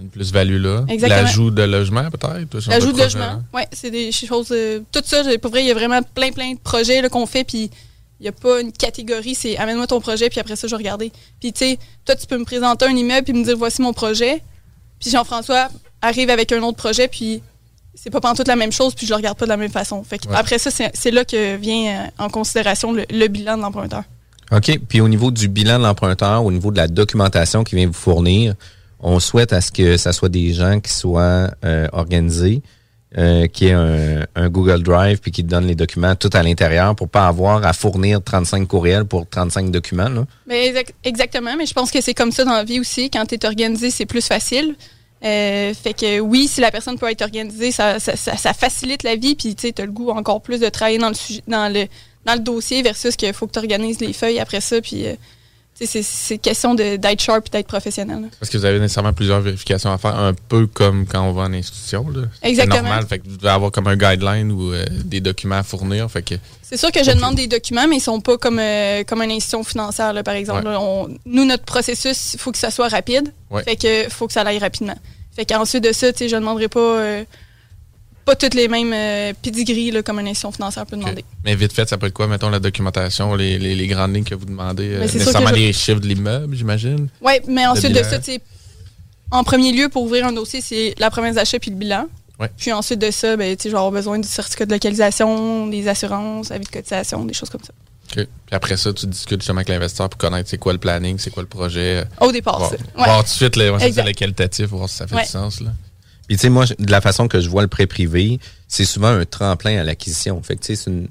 Une 0.01 0.09
plus-value 0.11 0.63
là. 0.63 0.85
Exactement. 0.89 1.23
L'ajout 1.23 1.51
de 1.51 1.63
logement, 1.63 2.09
peut-être? 2.11 2.69
l'ajout 2.69 2.93
de 2.93 2.99
logement, 2.99 3.43
ouais, 3.53 3.67
c'est 3.73 3.91
des 3.91 4.13
choses. 4.13 4.49
euh, 4.53 4.81
tout 4.93 5.03
ça, 5.05 5.23
pour 5.41 5.51
vrai, 5.51 5.63
il 5.63 5.69
y 5.69 5.71
a 5.71 5.75
vraiment 5.75 6.01
plein, 6.15 6.31
plein 6.31 6.53
de 6.55 6.59
projets 6.59 7.03
là, 7.03 7.09
qu'on 7.09 7.27
fait, 7.27 7.45
puis 7.45 7.71
il 8.21 8.23
n'y 8.23 8.29
a 8.29 8.33
pas 8.33 8.61
une 8.61 8.71
catégorie, 8.71 9.35
c'est 9.35 9.57
amène-moi 9.57 9.87
ton 9.89 10.01
projet, 10.01 10.31
puis 10.31 10.39
après 10.39 10.55
ça, 10.55 10.69
je 10.69 10.73
vais 10.73 10.77
regarder. 10.79 11.11
Puis, 11.41 11.53
tu 11.53 11.59
sais, 11.59 11.79
toi, 12.05 12.15
tu 12.15 12.27
peux 12.29 12.39
me 12.39 12.45
présenter 12.45 12.85
un 12.87 12.95
immeuble, 12.95 13.25
puis 13.25 13.33
me 13.33 13.45
dire 13.45 13.57
voici 13.57 13.83
mon 13.83 13.93
projet. 13.93 14.41
Puis 15.01 15.11
Jean-François 15.11 15.69
arrive 16.01 16.31
avec 16.31 16.53
un 16.53 16.63
autre 16.63 16.77
projet, 16.77 17.09
puis 17.09 17.43
c'est 17.95 18.11
pas 18.11 18.21
pantoute 18.21 18.49
la 18.49 18.57
même 18.57 18.73
chose, 18.73 18.95
puis 18.95 19.07
je 19.07 19.13
le 19.13 19.17
regarde 19.17 19.37
pas 19.39 19.45
de 19.47 19.51
la 19.51 19.57
même 19.57 19.71
façon. 19.71 20.03
Fait 20.03 20.19
que 20.19 20.29
Ouais. 20.29 20.37
après 20.37 20.59
ça, 20.59 20.71
c'est 20.71 21.11
là 21.11 21.25
que 21.25 21.57
vient 21.57 22.05
euh, 22.07 22.25
en 22.25 22.29
considération 22.29 22.93
le, 22.93 23.05
le 23.11 23.29
bilan 23.29 23.57
de 23.57 23.63
l'emprunteur. 23.63 24.05
OK. 24.51 24.79
Puis 24.89 25.01
au 25.01 25.09
niveau 25.09 25.31
du 25.31 25.49
bilan 25.49 25.79
de 25.79 25.85
l'emprunteur, 25.85 26.45
au 26.45 26.53
niveau 26.53 26.71
de 26.71 26.77
la 26.77 26.89
documentation 26.89 27.65
qu'il 27.65 27.79
vient 27.79 27.87
vous 27.87 27.93
fournir, 27.93 28.55
on 29.01 29.19
souhaite 29.21 29.53
à 29.53 29.61
ce 29.61 29.71
que 29.73 29.97
ça 29.97 30.13
soit 30.13 30.29
des 30.29 30.53
gens 30.53 30.79
qui 30.81 30.93
soient 30.93 31.51
euh, 31.65 31.89
organisés, 31.93 32.63
euh, 33.19 33.47
qui 33.47 33.67
aient 33.67 33.73
un, 33.73 34.27
un 34.37 34.49
Google 34.49 34.83
Drive 34.83 35.19
puis 35.21 35.31
qui 35.33 35.43
te 35.45 35.49
donnent 35.51 35.67
les 35.67 35.75
documents 35.75 36.15
tout 36.15 36.31
à 36.33 36.43
l'intérieur 36.43 36.95
pour 36.95 37.09
pas 37.09 37.27
avoir 37.27 37.67
à 37.67 37.73
fournir 37.73 38.23
35 38.23 38.67
courriels 38.67 39.05
pour 39.05 39.29
35 39.29 39.71
documents. 39.71 40.09
Là. 40.09 40.25
Mais 40.47 40.69
exact- 40.69 40.95
exactement, 41.05 41.55
mais 41.57 41.67
je 41.67 41.75
pense 41.75 41.91
que 41.91 42.01
c'est 42.01 42.15
comme 42.15 42.33
ça 42.33 42.45
dans 42.45 42.53
la 42.55 42.65
vie 42.65 42.81
aussi. 42.81 43.11
Quand 43.11 43.27
tu 43.27 43.35
es 43.35 43.45
organisé, 43.47 43.91
c'est 43.91 44.07
plus 44.07 44.25
facile. 44.27 44.77
Euh, 45.25 45.73
fait 45.75 45.95
que 45.95 46.21
oui, 46.21 46.49
si 46.49 46.61
la 46.61 46.71
personne 46.71 46.99
peut 46.99 47.11
être 47.11 47.23
organisée, 47.23 47.71
ça, 47.71 47.99
facilite 47.99 49.03
la 49.03 49.17
vie. 49.17 49.35
Puis 49.35 49.55
tu 49.55 49.73
as 49.77 49.85
le 49.85 49.93
goût 49.93 50.11
encore 50.11 50.41
plus 50.41 50.61
de 50.61 50.69
travailler 50.69 50.99
dans 50.99 51.09
le, 51.09 51.15
sujet, 51.15 51.43
dans 51.47 51.73
le, 51.73 51.87
dans 52.25 52.35
le 52.35 52.41
dossier 52.41 52.83
versus 52.83 53.17
qu'il 53.17 53.33
faut 53.33 53.47
que 53.47 53.53
tu 53.53 53.59
organises 53.59 54.01
les 54.01 54.13
feuilles 54.13 54.41
après 54.41 54.61
ça. 54.61 54.81
Puis 54.81 55.07
euh, 55.07 55.15
c'est 55.87 56.39
question 56.39 56.75
de- 56.75 56.97
d'être 56.97 57.21
sharp 57.21 57.47
et 57.47 57.51
d'être 57.51 57.67
professionnel. 57.67 58.23
là. 58.23 58.29
Parce 58.41 58.51
que 58.51 58.59
vous 58.59 58.65
avez 58.65 58.79
nécessairement 58.79 59.13
plusieurs 59.13 59.41
vérifications 59.41 59.93
à 59.93 59.99
faire, 59.99 60.15
un 60.17 60.35
peu 60.35 60.67
comme 60.67 61.07
quand 61.07 61.23
on 61.23 61.33
va 61.33 61.43
en 61.43 61.53
institution. 61.53 62.07
là. 62.09 62.23
Exactement. 62.43 62.77
C'est 62.77 62.83
normal. 62.83 63.07
Fait 63.07 63.19
que 63.19 63.29
vous 63.29 63.37
devez 63.37 63.49
avoir 63.51 63.71
comme 63.73 63.87
un 63.87 63.97
guideline 63.97 64.53
ou 64.53 64.73
euh, 64.73 64.85
des 65.05 65.21
documents 65.21 65.57
à 65.59 65.63
fournir. 65.63 66.11
Fait 66.11 66.23
que 66.23 66.35
C'est 66.63 66.77
sûr 66.77 66.91
que 66.93 67.03
je 67.05 67.11
demande 67.11 67.35
des 67.35 67.47
documents, 67.47 67.87
mais 67.89 67.97
ils 67.97 68.01
sont 68.01 68.21
pas 68.21 68.37
comme, 68.39 68.59
euh, 68.59 69.05
comme 69.05 69.23
une 69.23 69.31
institution 69.31 69.65
financière, 69.65 70.13
là, 70.13 70.23
par 70.23 70.35
exemple. 70.35 70.65
Ouais. 70.67 70.73
Là, 70.73 70.81
on- 70.81 71.09
nous, 71.27 71.45
notre 71.45 71.65
processus, 71.65 72.35
il 72.35 72.39
faut 72.41 72.53
que 72.53 72.59
ça 72.59 72.71
soit 72.71 72.89
rapide. 72.89 73.33
Ouais. 73.51 73.63
Fait 73.65 73.77
que 73.77 74.09
faut 74.11 74.27
que 74.27 74.33
ça 74.33 74.43
aille 74.43 74.59
rapidement. 74.59 74.97
Fait 75.35 75.45
qu'ensuite 75.47 75.83
de 75.85 75.93
ça, 75.93 76.09
je 76.19 76.25
ne 76.25 76.41
demanderai 76.41 76.69
pas, 76.69 76.81
euh, 76.81 77.25
pas 78.25 78.37
toutes 78.37 78.55
les 78.55 78.69
mêmes 78.69 78.93
euh, 78.93 79.33
pedigrees 79.43 79.91
là, 79.91 80.03
comme 80.03 80.19
une 80.21 80.27
institution 80.29 80.53
financière 80.53 80.87
peut 80.87 80.97
demander. 80.97 81.25
Mais 81.45 81.55
vite 81.55 81.73
fait, 81.73 81.89
ça 81.89 81.99
peut 81.99 82.07
être 82.07 82.13
quoi, 82.15 82.27
mettons, 82.29 82.51
la 82.51 82.61
documentation, 82.61 83.35
les, 83.35 83.59
les- 83.59 83.75
les 83.75 83.87
grandes 83.87 84.15
lignes 84.15 84.25
que 84.25 84.35
vous 84.35 84.45
demandez, 84.47 84.95
euh, 84.95 85.01
nécessairement 85.01 85.49
je- 85.51 85.55
les 85.55 85.73
chiffres 85.73 86.01
de 86.01 86.07
l'immeuble, 86.07 86.55
j'imagine? 86.57 87.09
Oui, 87.21 87.33
mais 87.49 87.67
ensuite 87.67 87.93
de 87.93 88.03
ça, 88.03 88.19
en 89.31 89.45
premier 89.45 89.73
lieu, 89.73 89.89
pour 89.89 90.03
ouvrir 90.03 90.27
un 90.27 90.33
dossier, 90.33 90.61
c'est 90.61 90.95
la 90.99 91.11
promesse 91.11 91.37
d'achat 91.37 91.59
puis 91.59 91.71
le 91.71 91.77
bilan. 91.77 92.07
Ouais. 92.39 92.51
Puis 92.57 92.73
ensuite 92.73 92.99
de 92.99 93.11
ça, 93.11 93.37
ben, 93.37 93.57
je 93.59 93.69
vais 93.69 93.75
avoir 93.75 93.91
besoin 93.91 94.19
du 94.19 94.27
certificat 94.29 94.67
de 94.67 94.73
localisation, 94.73 95.67
des 95.69 95.87
assurances, 95.89 96.51
avis 96.51 96.65
de 96.65 96.71
cotisation, 96.71 97.25
des 97.25 97.35
choses 97.35 97.51
comme 97.51 97.63
ça. 97.63 97.73
OK. 98.11 98.27
Puis 98.47 98.55
après 98.57 98.77
ça, 98.77 98.93
tu 98.93 99.07
discutes 99.07 99.41
justement 99.41 99.59
avec 99.59 99.69
l'investisseur 99.69 100.09
pour 100.11 100.19
connaître 100.19 100.51
c'est 100.51 100.59
quoi 100.59 100.73
le 100.73 100.79
planning, 100.79 101.19
c'est 101.19 101.31
quoi 101.31 101.43
le 101.43 101.49
projet. 101.49 102.05
Au 102.21 102.31
départ, 102.33 102.59
Voir, 102.59 102.71
ça. 102.71 102.77
voir 102.97 103.09
Ouais. 103.09 103.17
tout 103.19 103.23
de 103.25 103.29
suite 103.29 103.57
le, 103.57 103.71
ouais, 103.73 103.89
le 103.91 104.13
qualitatif, 104.13 104.67
voir 104.67 104.89
si 104.89 104.97
ça 104.97 105.07
fait 105.07 105.15
Ouais. 105.15 105.23
du 105.23 105.29
sens. 105.29 105.61
Là. 105.61 105.71
Tu 106.33 106.39
sais, 106.39 106.49
moi, 106.49 106.65
de 106.67 106.91
la 106.91 107.01
façon 107.01 107.29
que 107.29 107.41
je 107.41 107.49
vois 107.49 107.63
le 107.63 107.69
prêt 107.69 107.87
privé, 107.87 108.39
c'est 108.69 108.85
souvent 108.85 109.09
un 109.09 109.25
tremplin 109.25 109.79
à 109.79 109.85
l'acquisition. 109.85 110.43
Fait 110.43 110.57
tu 110.57 110.75
sais, 110.75 110.77
c'est 110.77 110.91
une, 110.91 111.09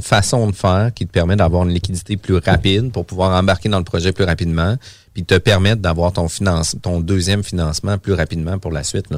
façon 0.00 0.46
de 0.48 0.54
faire 0.54 0.92
qui 0.94 1.06
te 1.06 1.12
permet 1.12 1.36
d'avoir 1.36 1.64
une 1.64 1.70
liquidité 1.70 2.16
plus 2.16 2.38
rapide 2.38 2.90
pour 2.90 3.04
pouvoir 3.04 3.38
embarquer 3.38 3.68
dans 3.68 3.76
le 3.76 3.84
projet 3.84 4.12
plus 4.12 4.24
rapidement, 4.24 4.76
puis 5.12 5.24
te 5.24 5.36
permettre 5.36 5.82
d'avoir 5.82 6.10
ton 6.10 6.26
ton 6.80 7.00
deuxième 7.00 7.44
financement 7.44 7.98
plus 7.98 8.14
rapidement 8.14 8.58
pour 8.58 8.72
la 8.72 8.82
suite. 8.82 9.08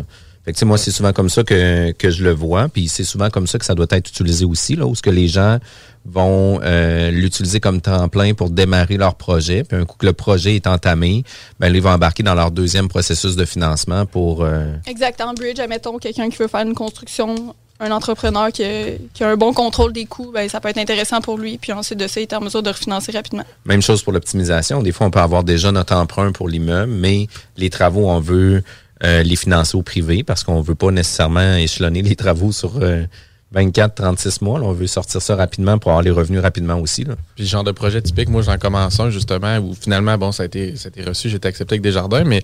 Fait 0.46 0.52
que 0.52 0.58
tu 0.58 0.60
sais, 0.60 0.64
moi, 0.64 0.78
c'est 0.78 0.92
souvent 0.92 1.12
comme 1.12 1.28
ça 1.28 1.42
que, 1.42 1.90
que 1.90 2.08
je 2.08 2.22
le 2.22 2.30
vois, 2.30 2.68
puis 2.68 2.86
c'est 2.86 3.02
souvent 3.02 3.30
comme 3.30 3.48
ça 3.48 3.58
que 3.58 3.64
ça 3.64 3.74
doit 3.74 3.88
être 3.90 4.08
utilisé 4.08 4.44
aussi, 4.44 4.76
là, 4.76 4.86
où 4.86 4.94
ce 4.94 5.02
que 5.02 5.10
les 5.10 5.26
gens 5.26 5.58
vont 6.04 6.60
euh, 6.62 7.10
l'utiliser 7.10 7.58
comme 7.58 7.80
tremplin 7.80 8.32
pour 8.32 8.50
démarrer 8.50 8.96
leur 8.96 9.16
projet. 9.16 9.64
Puis 9.64 9.76
un 9.76 9.84
coup 9.84 9.96
que 9.98 10.06
le 10.06 10.12
projet 10.12 10.54
est 10.54 10.68
entamé, 10.68 11.24
ben 11.58 11.74
ils 11.74 11.82
vont 11.82 11.90
embarquer 11.90 12.22
dans 12.22 12.36
leur 12.36 12.52
deuxième 12.52 12.86
processus 12.86 13.34
de 13.34 13.44
financement 13.44 14.06
pour 14.06 14.44
euh, 14.44 14.72
Exact. 14.86 15.20
En 15.20 15.34
bridge, 15.34 15.58
admettons, 15.58 15.98
quelqu'un 15.98 16.30
qui 16.30 16.36
veut 16.36 16.46
faire 16.46 16.60
une 16.60 16.74
construction, 16.74 17.56
un 17.80 17.90
entrepreneur 17.90 18.52
qui 18.52 18.62
a, 18.62 18.92
qui 19.14 19.24
a 19.24 19.28
un 19.28 19.36
bon 19.36 19.52
contrôle 19.52 19.92
des 19.92 20.04
coûts, 20.04 20.30
ben, 20.32 20.48
ça 20.48 20.60
peut 20.60 20.68
être 20.68 20.78
intéressant 20.78 21.20
pour 21.20 21.38
lui. 21.38 21.58
Puis 21.58 21.72
ensuite 21.72 21.98
de 21.98 22.06
ça, 22.06 22.20
il 22.20 22.22
est 22.22 22.34
en 22.34 22.40
mesure 22.40 22.62
de 22.62 22.70
refinancer 22.70 23.10
rapidement. 23.10 23.44
Même 23.64 23.82
chose 23.82 24.04
pour 24.04 24.12
l'optimisation. 24.12 24.80
Des 24.84 24.92
fois, 24.92 25.08
on 25.08 25.10
peut 25.10 25.18
avoir 25.18 25.42
déjà 25.42 25.72
notre 25.72 25.96
emprunt 25.96 26.30
pour 26.30 26.48
l'immeuble, 26.48 26.92
mais 26.92 27.26
les 27.56 27.68
travaux, 27.68 28.08
on 28.08 28.20
veut 28.20 28.62
euh, 29.04 29.22
les 29.22 29.36
financer 29.36 29.76
au 29.76 29.82
privé 29.82 30.22
parce 30.22 30.42
qu'on 30.42 30.60
veut 30.60 30.74
pas 30.74 30.90
nécessairement 30.90 31.56
échelonner 31.56 32.02
les 32.02 32.16
travaux 32.16 32.52
sur 32.52 32.78
euh, 32.80 33.04
24, 33.52 33.94
36 33.94 34.42
mois. 34.42 34.60
On 34.60 34.72
veut 34.72 34.86
sortir 34.86 35.22
ça 35.22 35.36
rapidement 35.36 35.78
pour 35.78 35.90
avoir 35.92 36.02
les 36.02 36.10
revenus 36.10 36.40
rapidement 36.40 36.78
aussi. 36.78 37.04
Là. 37.04 37.14
Puis 37.36 37.46
genre 37.46 37.62
de 37.62 37.72
projet 37.72 38.02
typique, 38.02 38.28
moi 38.28 38.42
j'en 38.42 38.58
commence 38.58 38.98
un 38.98 39.10
justement 39.10 39.58
où 39.58 39.74
finalement, 39.74 40.16
bon, 40.18 40.32
ça 40.32 40.42
a 40.42 40.46
été, 40.46 40.76
ça 40.76 40.88
a 40.88 40.88
été 40.88 41.02
reçu, 41.02 41.28
j'ai 41.28 41.36
été 41.36 41.46
accepté 41.46 41.74
avec 41.74 41.82
des 41.82 41.92
jardins, 41.92 42.24
mais 42.24 42.42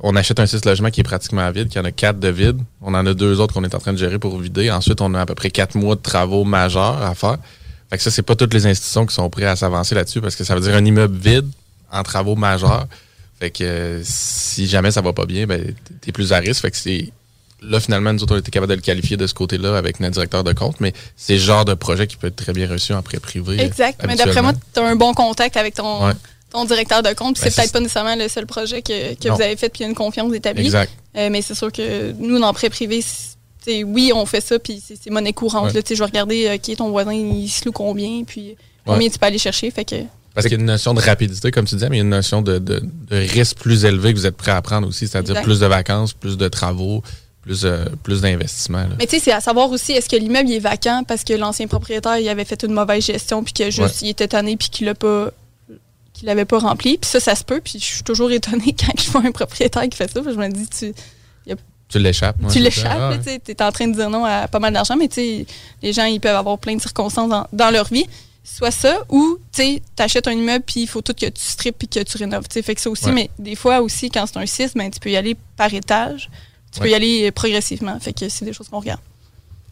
on 0.00 0.14
achète 0.14 0.38
un 0.40 0.46
6 0.46 0.64
logements 0.64 0.90
qui 0.90 1.00
est 1.00 1.04
pratiquement 1.04 1.50
vide, 1.50 1.68
qui 1.68 1.78
en 1.78 1.84
a 1.84 1.90
quatre 1.90 2.20
de 2.20 2.28
vide. 2.28 2.58
On 2.82 2.94
en 2.94 3.06
a 3.06 3.14
deux 3.14 3.40
autres 3.40 3.54
qu'on 3.54 3.64
est 3.64 3.74
en 3.74 3.80
train 3.80 3.92
de 3.92 3.98
gérer 3.98 4.18
pour 4.18 4.38
vider. 4.38 4.70
Ensuite, 4.70 5.00
on 5.00 5.14
a 5.14 5.20
à 5.22 5.26
peu 5.26 5.34
près 5.34 5.50
quatre 5.50 5.74
mois 5.74 5.96
de 5.96 6.02
travaux 6.02 6.44
majeurs 6.44 7.02
à 7.02 7.14
faire. 7.14 7.38
Fait 7.90 7.96
que 7.96 8.02
ça, 8.02 8.10
c'est 8.10 8.22
pas 8.22 8.36
toutes 8.36 8.54
les 8.54 8.66
institutions 8.66 9.06
qui 9.06 9.14
sont 9.14 9.28
prêtes 9.30 9.46
à 9.46 9.56
s'avancer 9.56 9.94
là-dessus 9.94 10.20
parce 10.20 10.36
que 10.36 10.44
ça 10.44 10.54
veut 10.54 10.60
dire 10.60 10.74
un 10.74 10.84
immeuble 10.84 11.16
vide 11.16 11.48
en 11.90 12.02
travaux 12.02 12.36
majeurs. 12.36 12.86
Fait 13.44 13.50
que 13.50 13.62
euh, 13.62 14.00
si 14.02 14.66
jamais 14.66 14.90
ça 14.90 15.02
va 15.02 15.12
pas 15.12 15.26
bien, 15.26 15.46
ben, 15.46 15.74
t'es 16.00 16.12
plus 16.12 16.32
à 16.32 16.38
risque. 16.38 16.62
Fait 16.62 16.70
que 16.70 16.78
c'est 16.78 17.12
là, 17.60 17.78
finalement, 17.78 18.10
nous 18.10 18.22
autres, 18.22 18.34
on 18.34 18.38
était 18.38 18.50
capable 18.50 18.70
de 18.70 18.76
le 18.76 18.80
qualifier 18.80 19.18
de 19.18 19.26
ce 19.26 19.34
côté-là 19.34 19.76
avec 19.76 20.00
notre 20.00 20.14
directeur 20.14 20.44
de 20.44 20.54
compte, 20.54 20.80
mais 20.80 20.94
c'est 21.14 21.34
le 21.34 21.40
genre 21.40 21.66
de 21.66 21.74
projet 21.74 22.06
qui 22.06 22.16
peut 22.16 22.28
être 22.28 22.36
très 22.36 22.54
bien 22.54 22.66
reçu 22.66 22.94
en 22.94 23.02
prêt 23.02 23.20
privé. 23.20 23.60
Exact. 23.60 24.02
Mais 24.06 24.16
d'après 24.16 24.40
moi, 24.40 24.54
tu 24.72 24.80
as 24.80 24.82
un 24.82 24.96
bon 24.96 25.12
contact 25.12 25.58
avec 25.58 25.74
ton, 25.74 26.14
ton 26.50 26.64
directeur 26.64 27.02
de 27.02 27.12
compte. 27.12 27.38
Ben, 27.38 27.50
c'est 27.50 27.54
peut-être 27.54 27.72
pas 27.72 27.80
nécessairement 27.80 28.16
le 28.16 28.28
seul 28.28 28.46
projet 28.46 28.80
que, 28.80 29.12
que 29.12 29.28
vous 29.28 29.42
avez 29.42 29.56
fait, 29.56 29.68
puis 29.68 29.80
il 29.80 29.82
y 29.82 29.86
a 29.86 29.88
une 29.90 29.94
confiance 29.94 30.32
établie. 30.32 30.64
Exact. 30.64 30.90
Euh, 31.18 31.28
mais 31.30 31.42
c'est 31.42 31.54
sûr 31.54 31.70
que 31.70 32.12
nous, 32.12 32.40
dans 32.40 32.54
prêt 32.54 32.70
privé, 32.70 33.04
oui, 33.84 34.10
on 34.14 34.24
fait 34.24 34.40
ça, 34.40 34.58
puis 34.58 34.82
c'est 34.82 35.10
monnaie 35.10 35.34
courante. 35.34 35.74
Là, 35.74 35.82
je 35.86 35.94
vais 35.94 36.04
regarder, 36.06 36.54
OK, 36.54 36.76
ton 36.76 36.88
voisin, 36.88 37.12
il 37.12 37.50
se 37.50 37.66
loue 37.66 37.72
combien, 37.72 38.24
puis 38.24 38.56
combien 38.86 39.10
tu 39.10 39.18
peux 39.18 39.26
aller 39.26 39.36
chercher. 39.36 39.70
Fait 39.70 39.84
que 39.84 39.96
parce 40.34 40.46
qu'il 40.46 40.56
y 40.56 40.56
a 40.56 40.60
une 40.60 40.66
notion 40.66 40.94
de 40.94 41.00
rapidité, 41.00 41.52
comme 41.52 41.64
tu 41.64 41.76
disais, 41.76 41.88
mais 41.88 41.96
il 41.96 42.00
y 42.00 42.02
a 42.02 42.04
une 42.04 42.10
notion 42.10 42.42
de, 42.42 42.58
de, 42.58 42.82
risque 43.10 43.58
plus 43.58 43.84
élevé 43.84 44.12
que 44.12 44.18
vous 44.18 44.26
êtes 44.26 44.36
prêt 44.36 44.50
à 44.50 44.60
prendre 44.62 44.88
aussi, 44.88 45.06
c'est-à-dire 45.06 45.42
plus 45.42 45.60
de 45.60 45.66
vacances, 45.66 46.12
plus 46.12 46.36
de 46.36 46.48
travaux, 46.48 47.02
plus, 47.40 47.64
euh, 47.64 47.84
plus 48.02 48.20
d'investissement. 48.20 48.84
Mais 48.98 49.06
tu 49.06 49.16
sais, 49.16 49.22
c'est 49.22 49.32
à 49.32 49.40
savoir 49.40 49.70
aussi, 49.70 49.92
est-ce 49.92 50.08
que 50.08 50.16
l'immeuble 50.16 50.50
est 50.50 50.58
vacant 50.58 51.04
parce 51.06 51.22
que 51.22 51.34
l'ancien 51.34 51.68
propriétaire 51.68 52.18
il 52.18 52.28
avait 52.28 52.44
fait 52.44 52.60
une 52.64 52.72
mauvaise 52.72 53.04
gestion, 53.04 53.44
puis 53.44 53.52
que 53.52 53.70
juste 53.70 54.02
il 54.02 54.08
était 54.08 54.26
tanné, 54.26 54.56
puis 54.56 54.70
qu'il 54.70 54.86
l'a 54.86 54.94
pas 54.94 55.30
qu'il 56.12 56.26
l'avait 56.26 56.44
pas 56.44 56.58
rempli? 56.58 56.98
Puis 56.98 57.08
ça, 57.08 57.20
ça 57.20 57.36
se 57.36 57.44
peut. 57.44 57.60
Puis 57.62 57.78
je 57.78 57.84
suis 57.84 58.02
toujours 58.02 58.30
étonnée 58.32 58.74
quand 58.78 59.00
je 59.00 59.10
vois 59.10 59.22
un 59.24 59.32
propriétaire 59.32 59.82
qui 59.88 59.96
fait 59.96 60.10
ça. 60.10 60.20
je 60.24 60.30
me 60.30 60.48
dis, 60.48 60.66
tu. 60.66 60.94
tu 61.88 61.98
l'échappes. 62.00 62.36
tu 62.50 62.58
l'échappes. 62.58 63.20
Tu 63.24 63.52
es 63.52 63.62
en 63.62 63.70
train 63.70 63.86
de 63.86 63.94
dire 63.94 64.10
non 64.10 64.24
à 64.24 64.48
pas 64.48 64.58
mal 64.58 64.72
d'argent, 64.72 64.96
mais 64.96 65.08
les 65.16 65.92
gens, 65.92 66.06
ils 66.06 66.18
peuvent 66.18 66.34
avoir 66.34 66.58
plein 66.58 66.74
de 66.74 66.80
circonstances 66.80 67.30
dans 67.52 67.70
leur 67.70 67.86
vie 67.86 68.06
soit 68.44 68.70
ça 68.70 68.98
ou 69.08 69.38
tu 69.52 69.80
achètes 69.98 70.28
un 70.28 70.32
immeuble 70.32 70.64
puis 70.64 70.82
il 70.82 70.86
faut 70.86 71.00
tout 71.00 71.14
que 71.14 71.26
tu 71.26 71.42
strippes 71.42 71.78
puis 71.78 71.88
que 71.88 72.00
tu 72.00 72.18
rénoves. 72.18 72.44
Fait 72.50 72.74
que 72.74 72.80
ça 72.80 72.90
aussi, 72.90 73.10
mais 73.10 73.30
des 73.38 73.56
fois 73.56 73.80
aussi, 73.80 74.10
quand 74.10 74.26
c'est 74.26 74.38
un 74.38 74.46
6, 74.46 74.74
ben, 74.74 74.90
tu 74.90 75.00
peux 75.00 75.10
y 75.10 75.16
aller 75.16 75.36
par 75.56 75.72
étage. 75.72 76.30
Tu 76.70 76.80
peux 76.80 76.90
y 76.90 76.94
aller 76.94 77.30
progressivement. 77.30 77.98
Fait 78.00 78.12
que 78.12 78.28
c'est 78.28 78.44
des 78.44 78.52
choses 78.52 78.68
qu'on 78.68 78.80
regarde. 78.80 79.00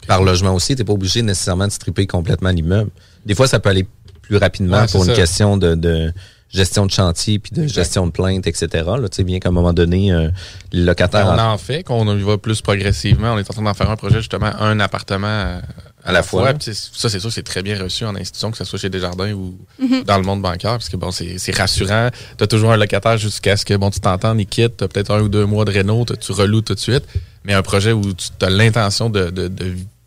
Par 0.07 0.23
logement 0.23 0.53
aussi, 0.53 0.75
tu 0.75 0.81
n'es 0.81 0.85
pas 0.85 0.93
obligé 0.93 1.21
nécessairement 1.21 1.67
de 1.67 1.71
stripper 1.71 2.07
complètement 2.07 2.49
l'immeuble. 2.49 2.89
Des 3.25 3.35
fois, 3.35 3.47
ça 3.47 3.59
peut 3.59 3.69
aller 3.69 3.85
plus 4.21 4.37
rapidement 4.37 4.85
pour 4.87 5.05
une 5.05 5.13
question 5.13 5.57
de, 5.57 6.13
gestion 6.49 6.85
de 6.85 6.91
chantier 6.91 7.39
puis 7.39 7.51
de 7.51 7.67
gestion 7.67 8.07
de 8.07 8.11
plainte, 8.11 8.47
etc. 8.47 8.67
Là, 8.85 9.07
bien 9.19 9.39
qu'à 9.39 9.49
un 9.49 9.51
moment 9.51 9.73
donné, 9.73 10.11
euh, 10.11 10.29
les 10.71 10.83
locataires... 10.83 11.27
On 11.27 11.39
en 11.39 11.57
fait, 11.57 11.83
qu'on 11.83 12.17
y 12.17 12.21
va 12.21 12.37
plus 12.37 12.61
progressivement. 12.61 13.33
On 13.33 13.37
est 13.37 13.49
en 13.49 13.53
train 13.53 13.63
d'en 13.63 13.73
faire 13.73 13.89
un 13.89 13.95
projet, 13.95 14.17
justement, 14.17 14.51
un 14.59 14.79
appartement 14.79 15.27
euh, 15.27 15.61
à 16.05 16.11
la 16.11 16.23
fois. 16.23 16.53
ça, 16.59 17.09
c'est 17.09 17.19
sûr, 17.19 17.31
c'est 17.31 17.43
très 17.43 17.63
bien 17.63 17.81
reçu 17.81 18.05
en 18.05 18.15
institution, 18.15 18.51
que 18.51 18.57
ce 18.57 18.65
soit 18.65 18.79
chez 18.79 18.89
Desjardins 18.89 19.31
ou 19.31 19.57
mhm. 19.79 20.03
dans 20.03 20.17
le 20.17 20.23
monde 20.23 20.41
bancaire, 20.41 20.71
parce 20.71 20.89
que 20.89 20.97
bon, 20.97 21.11
c'est 21.11 21.55
rassurant. 21.55 22.09
Tu 22.37 22.43
as 22.43 22.47
toujours 22.47 22.71
un 22.71 22.77
locataire 22.77 23.17
jusqu'à 23.17 23.55
ce 23.55 23.65
que 23.65 23.75
bon, 23.75 23.89
tu 23.89 23.99
t'entends, 23.99 24.37
il 24.37 24.45
quitte, 24.45 24.77
tu 24.77 24.83
as 24.83 24.87
peut-être 24.87 25.11
un 25.11 25.21
ou 25.21 25.29
deux 25.29 25.45
mois 25.45 25.65
de 25.65 25.71
réno, 25.71 26.05
tu 26.05 26.31
reloues 26.31 26.61
tout 26.61 26.75
de 26.75 26.79
suite. 26.79 27.03
Mais 27.45 27.53
un 27.53 27.61
projet 27.61 27.91
où 27.91 28.13
tu 28.13 28.45
as 28.45 28.49
l'intention 28.49 29.09
de, 29.09 29.31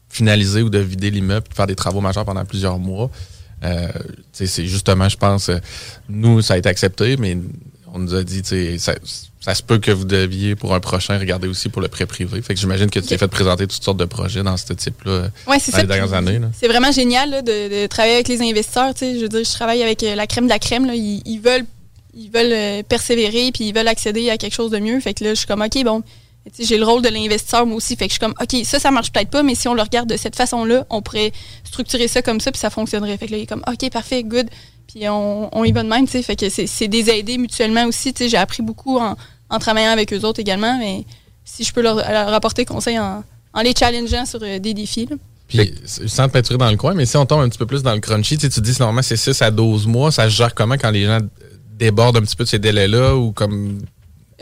finaliser 0.08 0.62
ou 0.62 0.70
de 0.70 0.78
vider 0.78 1.10
l'immeuble, 1.10 1.48
de 1.48 1.54
faire 1.54 1.66
des 1.66 1.74
travaux 1.74 2.00
majeurs 2.00 2.24
pendant 2.24 2.44
plusieurs 2.44 2.78
mois, 2.78 3.10
euh, 3.64 3.88
c'est 4.32 4.66
justement, 4.66 5.08
je 5.08 5.16
pense, 5.16 5.48
euh, 5.48 5.58
nous, 6.08 6.42
ça 6.42 6.54
a 6.54 6.56
été 6.58 6.68
accepté, 6.68 7.16
mais 7.16 7.38
on 7.96 7.98
nous 7.98 8.14
a 8.14 8.22
dit, 8.22 8.42
ça, 8.78 8.94
ça 9.40 9.54
se 9.54 9.62
peut 9.62 9.78
que 9.78 9.90
vous 9.90 10.04
deviez, 10.04 10.54
pour 10.54 10.74
un 10.74 10.80
prochain, 10.80 11.18
regarder 11.18 11.48
aussi 11.48 11.68
pour 11.68 11.80
le 11.80 11.88
prêt 11.88 12.04
privé. 12.04 12.42
Fait 12.42 12.54
que 12.54 12.60
j'imagine 12.60 12.90
que 12.90 12.98
tu 12.98 13.06
t'es 13.06 13.16
fait 13.18 13.28
présenter 13.28 13.66
toutes 13.66 13.82
sortes 13.82 13.96
de 13.96 14.04
projets 14.04 14.42
dans 14.42 14.56
ce 14.56 14.72
type-là 14.72 15.28
ouais, 15.46 15.58
dans 15.72 15.78
les 15.78 15.84
dernières 15.84 16.12
années. 16.12 16.40
C'est 16.58 16.68
vraiment 16.68 16.92
génial 16.92 17.42
de, 17.42 17.86
travailler 17.86 18.16
avec 18.16 18.28
les 18.28 18.42
investisseurs. 18.42 18.92
Je 19.00 19.22
veux 19.22 19.28
dire, 19.28 19.44
je 19.44 19.52
travaille 19.52 19.82
avec 19.82 20.02
euh, 20.02 20.14
la 20.14 20.26
crème 20.26 20.44
de 20.44 20.50
la 20.50 20.58
crème. 20.58 20.90
Ils, 20.92 21.40
veulent 21.40 21.64
ils 22.14 22.30
veulent 22.30 22.52
euh, 22.52 22.82
persévérer 22.82 23.50
puis 23.52 23.68
ils 23.68 23.74
veulent 23.74 23.88
accéder 23.88 24.28
à 24.30 24.36
quelque 24.36 24.54
chose 24.54 24.70
de 24.70 24.78
mieux. 24.78 25.00
Fait 25.00 25.14
que 25.14 25.24
là, 25.24 25.30
je 25.30 25.36
suis 25.36 25.46
comme, 25.46 25.62
OK, 25.62 25.84
bon, 25.84 26.02
j'ai 26.58 26.76
le 26.76 26.84
rôle 26.84 27.02
de 27.02 27.08
l'investisseur 27.08 27.66
moi 27.66 27.76
aussi. 27.76 27.96
Fait 27.96 28.08
que 28.08 28.14
je 28.14 28.18
suis 28.18 28.20
comme, 28.20 28.34
OK, 28.40 28.64
ça, 28.64 28.78
ça 28.78 28.90
marche 28.90 29.10
peut-être 29.10 29.30
pas, 29.30 29.42
mais 29.42 29.54
si 29.54 29.68
on 29.68 29.74
le 29.74 29.82
regarde 29.82 30.08
de 30.08 30.16
cette 30.16 30.36
façon-là, 30.36 30.84
on 30.90 31.00
pourrait 31.02 31.32
structurer 31.64 32.08
ça 32.08 32.20
comme 32.20 32.40
ça 32.40 32.52
puis 32.52 32.60
ça 32.60 32.68
fonctionnerait. 32.68 33.16
Fait 33.16 33.26
que 33.26 33.32
là, 33.32 33.38
il 33.38 33.42
est 33.44 33.46
comme, 33.46 33.64
OK, 33.66 33.90
parfait, 33.90 34.22
good. 34.22 34.48
Puis 34.86 35.08
on, 35.08 35.64
y 35.64 35.72
va 35.72 35.82
de 35.82 35.88
même, 35.88 36.06
tu 36.06 36.12
sais. 36.12 36.22
Fait 36.22 36.36
que 36.36 36.48
c'est 36.48 36.88
des 36.88 37.10
aider 37.10 37.38
mutuellement 37.38 37.84
aussi. 37.86 38.12
Tu 38.12 38.24
sais, 38.24 38.28
j'ai 38.28 38.36
appris 38.36 38.62
beaucoup 38.62 38.98
en, 38.98 39.16
travaillant 39.58 39.90
avec 39.90 40.12
eux 40.12 40.20
autres 40.20 40.40
également, 40.40 40.78
mais 40.78 41.04
si 41.44 41.64
je 41.64 41.72
peux 41.72 41.82
leur, 41.82 41.98
apporter 41.98 42.64
conseil 42.64 42.98
en, 42.98 43.22
les 43.62 43.74
challengeant 43.74 44.26
sur 44.26 44.40
euh, 44.42 44.58
des 44.58 44.74
défis. 44.74 45.08
Puis, 45.48 45.74
sans 45.86 46.28
te 46.28 46.32
peinturer 46.32 46.58
dans 46.58 46.70
le 46.70 46.76
coin, 46.76 46.92
mais 46.94 47.06
si 47.06 47.16
on 47.16 47.24
tombe 47.24 47.40
un 47.40 47.48
petit 47.48 47.58
peu 47.58 47.66
plus 47.66 47.82
dans 47.82 47.94
le 47.94 48.00
crunchy, 48.00 48.36
tu, 48.36 48.48
tu 48.48 48.60
dis 48.60 48.74
normalement 48.78 49.02
c'est 49.02 49.16
6 49.16 49.40
à 49.42 49.50
12 49.50 49.86
mois, 49.86 50.10
ça 50.10 50.24
se 50.24 50.34
gère 50.34 50.54
comment 50.54 50.74
quand 50.74 50.90
les 50.90 51.04
gens 51.04 51.20
débordent 51.78 52.16
un 52.16 52.22
petit 52.22 52.36
peu 52.36 52.44
de 52.44 52.48
ces 52.48 52.58
délais-là 52.58 53.16
ou 53.16 53.32
comme? 53.32 53.80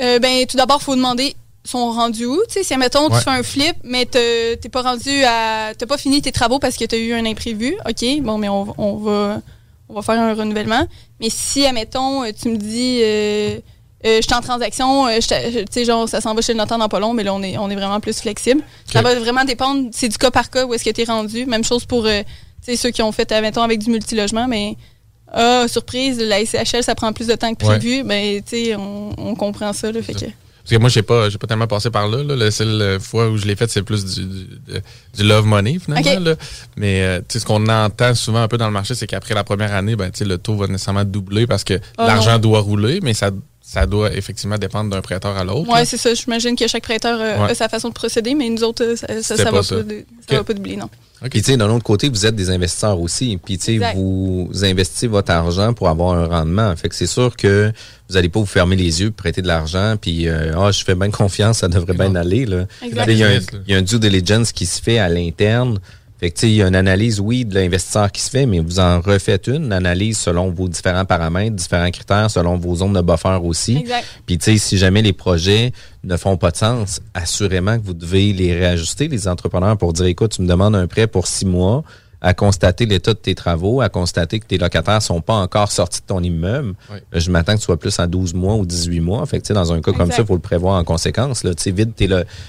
Euh, 0.00 0.18
ben, 0.18 0.46
tout 0.46 0.56
d'abord, 0.56 0.78
il 0.80 0.84
faut 0.84 0.96
demander 0.96 1.36
sont 1.64 1.92
rendus 1.92 2.26
où? 2.26 2.40
Tu 2.46 2.54
sais, 2.54 2.62
si, 2.62 2.74
admettons, 2.74 3.08
tu 3.08 3.16
fais 3.16 3.30
un 3.30 3.42
flip, 3.42 3.76
mais 3.82 4.04
t'es 4.06 4.68
pas 4.70 4.82
rendu 4.82 5.24
à. 5.24 5.72
T'as 5.76 5.86
pas 5.86 5.98
fini 5.98 6.20
tes 6.22 6.32
travaux 6.32 6.58
parce 6.58 6.76
que 6.76 6.84
tu 6.84 6.94
as 6.94 6.98
eu 6.98 7.12
un 7.12 7.24
imprévu, 7.24 7.74
OK, 7.88 8.04
bon, 8.22 8.38
mais 8.38 8.48
on, 8.48 8.74
on 8.78 8.96
va 8.96 9.40
on 9.88 9.94
va 9.94 10.02
faire 10.02 10.20
un 10.20 10.34
renouvellement. 10.34 10.86
Mais 11.20 11.28
si, 11.30 11.66
admettons, 11.66 12.24
euh, 12.24 12.30
tu 12.38 12.48
me 12.48 12.56
dis, 12.56 13.00
euh, 13.02 13.58
euh, 14.06 14.16
je 14.16 14.22
suis 14.22 14.34
en 14.34 14.40
transaction, 14.40 15.06
tu 15.08 15.22
sais, 15.70 15.84
genre, 15.84 16.08
ça 16.08 16.20
s'en 16.20 16.34
va 16.34 16.42
chez 16.42 16.52
le 16.52 16.58
notaire 16.58 16.78
dans 16.78 16.88
pas 16.88 17.00
long, 17.00 17.14
mais 17.14 17.24
là, 17.24 17.34
on 17.34 17.42
est, 17.42 17.56
on 17.58 17.70
est 17.70 17.74
vraiment 17.74 18.00
plus 18.00 18.20
flexible. 18.20 18.62
Ça 18.90 19.02
va 19.02 19.14
vraiment 19.14 19.44
dépendre, 19.44 19.88
c'est 19.92 20.08
du 20.08 20.18
cas 20.18 20.30
par 20.30 20.50
cas 20.50 20.64
où 20.66 20.74
est-ce 20.74 20.84
que 20.84 20.90
tu 20.90 21.02
es 21.02 21.04
rendu. 21.04 21.46
Même 21.46 21.64
chose 21.64 21.84
pour, 21.84 22.06
ceux 22.62 22.90
qui 22.90 23.02
ont 23.02 23.12
fait, 23.12 23.30
admettons, 23.32 23.62
avec 23.62 23.78
du 23.78 23.90
multilogement, 23.90 24.46
mais, 24.46 24.76
ah, 25.32 25.66
surprise, 25.68 26.18
la 26.20 26.44
SCHL, 26.44 26.82
ça 26.82 26.94
prend 26.94 27.12
plus 27.12 27.26
de 27.26 27.34
temps 27.34 27.54
que 27.54 27.64
prévu. 27.64 28.02
Mais, 28.04 28.42
tu 28.46 28.56
sais, 28.56 28.76
on, 28.76 29.34
comprend 29.34 29.72
ça, 29.72 29.90
là, 29.90 30.02
fait 30.02 30.14
que... 30.14 30.26
Parce 30.64 30.76
que 30.76 30.80
moi, 30.80 30.88
j'ai 30.88 31.02
pas, 31.02 31.28
j'ai 31.28 31.36
pas 31.36 31.46
tellement 31.46 31.66
passé 31.66 31.90
par 31.90 32.08
là. 32.08 32.22
La 32.22 32.50
seule 32.50 32.80
euh, 32.80 32.98
fois 32.98 33.28
où 33.28 33.36
je 33.36 33.44
l'ai 33.44 33.54
fait, 33.54 33.70
c'est 33.70 33.82
plus 33.82 34.02
du, 34.02 34.24
du, 34.24 35.22
love 35.22 35.44
money, 35.44 35.78
finalement. 35.78 36.34
Mais 36.78 37.02
euh, 37.02 37.20
ce 37.28 37.44
qu'on 37.44 37.66
entend 37.68 38.14
souvent 38.14 38.40
un 38.40 38.48
peu 38.48 38.56
dans 38.56 38.64
le 38.64 38.72
marché, 38.72 38.94
c'est 38.94 39.06
qu'après 39.06 39.34
la 39.34 39.44
première 39.44 39.74
année, 39.74 39.94
ben, 39.94 40.10
le 40.18 40.38
taux 40.38 40.56
va 40.56 40.66
nécessairement 40.66 41.04
doubler 41.04 41.46
parce 41.46 41.64
que 41.64 41.78
ah 41.98 42.06
l'argent 42.06 42.38
doit 42.38 42.60
rouler, 42.60 43.00
mais 43.02 43.12
ça, 43.12 43.30
ça 43.60 43.84
doit 43.84 44.14
effectivement 44.14 44.56
dépendre 44.56 44.88
d'un 44.88 45.02
prêteur 45.02 45.36
à 45.36 45.44
l'autre. 45.44 45.68
Oui, 45.70 45.80
c'est 45.84 45.98
ça. 45.98 46.14
J'imagine 46.14 46.56
que 46.56 46.66
chaque 46.66 46.84
prêteur 46.84 47.20
euh, 47.20 47.46
a 47.46 47.54
sa 47.54 47.68
façon 47.68 47.90
de 47.90 47.94
procéder, 47.94 48.34
mais 48.34 48.48
nous 48.48 48.64
autres, 48.64 48.94
ça, 48.94 49.20
ça, 49.20 49.36
va, 49.44 49.50
Pas, 49.50 50.36
va 50.36 50.44
pas 50.44 50.54
doubler, 50.54 50.76
non. 50.76 50.88
Puis, 51.30 51.42
tu 51.42 51.52
sais, 51.52 51.56
d'un 51.56 51.70
autre 51.70 51.84
côté, 51.84 52.08
vous 52.08 52.26
êtes 52.26 52.36
des 52.36 52.50
investisseurs 52.50 53.00
aussi. 53.00 53.38
Puis, 53.42 53.58
tu 53.58 53.78
sais, 53.78 53.94
vous 53.94 54.50
investissez 54.62 55.06
votre 55.06 55.30
argent 55.32 55.72
pour 55.72 55.88
avoir 55.88 56.18
un 56.18 56.26
rendement. 56.26 56.74
Fait 56.76 56.88
que 56.88 56.94
c'est 56.94 57.06
sûr 57.06 57.36
que 57.36 57.72
vous 58.08 58.14
n'allez 58.14 58.28
pas 58.28 58.40
vous 58.40 58.46
fermer 58.46 58.76
les 58.76 59.00
yeux, 59.00 59.10
prêter 59.10 59.40
de 59.40 59.46
l'argent, 59.46 59.96
puis 60.00 60.28
euh, 60.28 60.52
ah, 60.56 60.70
je 60.70 60.84
fais 60.84 60.94
bien 60.94 61.10
confiance, 61.10 61.58
ça 61.58 61.68
devrait 61.68 61.94
bien 61.94 62.14
aller. 62.14 62.44
Là. 62.44 62.66
Il 62.82 62.94
y, 62.94 63.24
a 63.24 63.28
un, 63.28 63.40
il 63.66 63.72
y 63.72 63.74
a 63.74 63.78
un 63.78 63.82
due 63.82 63.98
diligence 63.98 64.52
qui 64.52 64.66
se 64.66 64.82
fait 64.82 64.98
à 64.98 65.08
l'interne 65.08 65.78
fait 66.20 66.30
que, 66.30 66.46
il 66.46 66.52
y 66.54 66.62
a 66.62 66.68
une 66.68 66.76
analyse, 66.76 67.18
oui, 67.18 67.44
de 67.44 67.54
l'investisseur 67.54 68.10
qui 68.12 68.20
se 68.20 68.30
fait, 68.30 68.46
mais 68.46 68.60
vous 68.60 68.78
en 68.78 69.00
refaites 69.00 69.48
une, 69.48 69.64
une 69.64 69.72
analyse 69.72 70.16
selon 70.16 70.50
vos 70.50 70.68
différents 70.68 71.04
paramètres, 71.04 71.56
différents 71.56 71.90
critères, 71.90 72.30
selon 72.30 72.56
vos 72.56 72.76
zones 72.76 72.92
de 72.92 73.00
buffer 73.00 73.38
aussi. 73.42 73.78
Exact. 73.78 74.06
Puis, 74.24 74.38
tu 74.38 74.44
sais, 74.44 74.58
si 74.58 74.78
jamais 74.78 75.02
les 75.02 75.12
projets 75.12 75.72
ne 76.04 76.16
font 76.16 76.36
pas 76.36 76.52
de 76.52 76.56
sens, 76.56 77.00
assurément 77.14 77.78
que 77.78 77.84
vous 77.84 77.94
devez 77.94 78.32
les 78.32 78.54
réajuster, 78.56 79.08
les 79.08 79.26
entrepreneurs, 79.26 79.76
pour 79.76 79.92
dire, 79.92 80.06
écoute, 80.06 80.32
tu 80.32 80.42
me 80.42 80.46
demandes 80.46 80.76
un 80.76 80.86
prêt 80.86 81.08
pour 81.08 81.26
six 81.26 81.46
mois, 81.46 81.82
à 82.24 82.32
constater 82.32 82.86
l'état 82.86 83.12
de 83.12 83.18
tes 83.18 83.34
travaux, 83.34 83.82
à 83.82 83.90
constater 83.90 84.40
que 84.40 84.46
tes 84.46 84.56
locataires 84.56 85.02
sont 85.02 85.20
pas 85.20 85.34
encore 85.34 85.70
sortis 85.70 86.00
de 86.00 86.06
ton 86.06 86.22
immeuble. 86.22 86.74
Je 87.12 87.30
m'attends 87.30 87.52
que 87.52 87.58
tu 87.58 87.64
sois 87.64 87.76
plus 87.76 87.98
en 87.98 88.06
12 88.06 88.32
mois 88.32 88.54
ou 88.54 88.64
18 88.64 89.00
mois. 89.00 89.26
Fait 89.26 89.40
que, 89.40 89.52
dans 89.52 89.74
un 89.74 89.82
cas 89.82 89.92
comme 89.92 90.10
ça, 90.10 90.22
il 90.22 90.26
faut 90.26 90.34
le 90.34 90.40
prévoir 90.40 90.80
en 90.80 90.84
conséquence. 90.84 91.44
Là. 91.44 91.50
Vide, 91.66 91.94
tes 91.94 92.08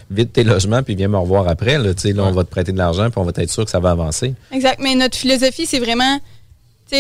vide 0.10 0.32
tes 0.32 0.46
logements, 0.46 0.82
puis 0.82 0.96
viens 0.96 1.10
me 1.10 1.18
revoir 1.18 1.50
après. 1.50 1.78
Là, 1.78 1.92
là, 1.92 2.24
On 2.24 2.32
va 2.32 2.46
te 2.46 2.50
prêter 2.50 2.72
de 2.72 2.78
l'argent, 2.78 3.10
puis 3.10 3.20
on 3.20 3.24
va 3.24 3.34
être 3.36 3.52
sûr 3.52 3.66
que 3.66 3.72
ça 3.72 3.82
va 3.82 3.92
avancer. 3.92 4.34
Exact. 4.54 4.80
Mais 4.82 4.96
notre 4.96 5.18
philosophie, 5.18 5.66
c'est 5.66 5.80
vraiment, 5.80 6.22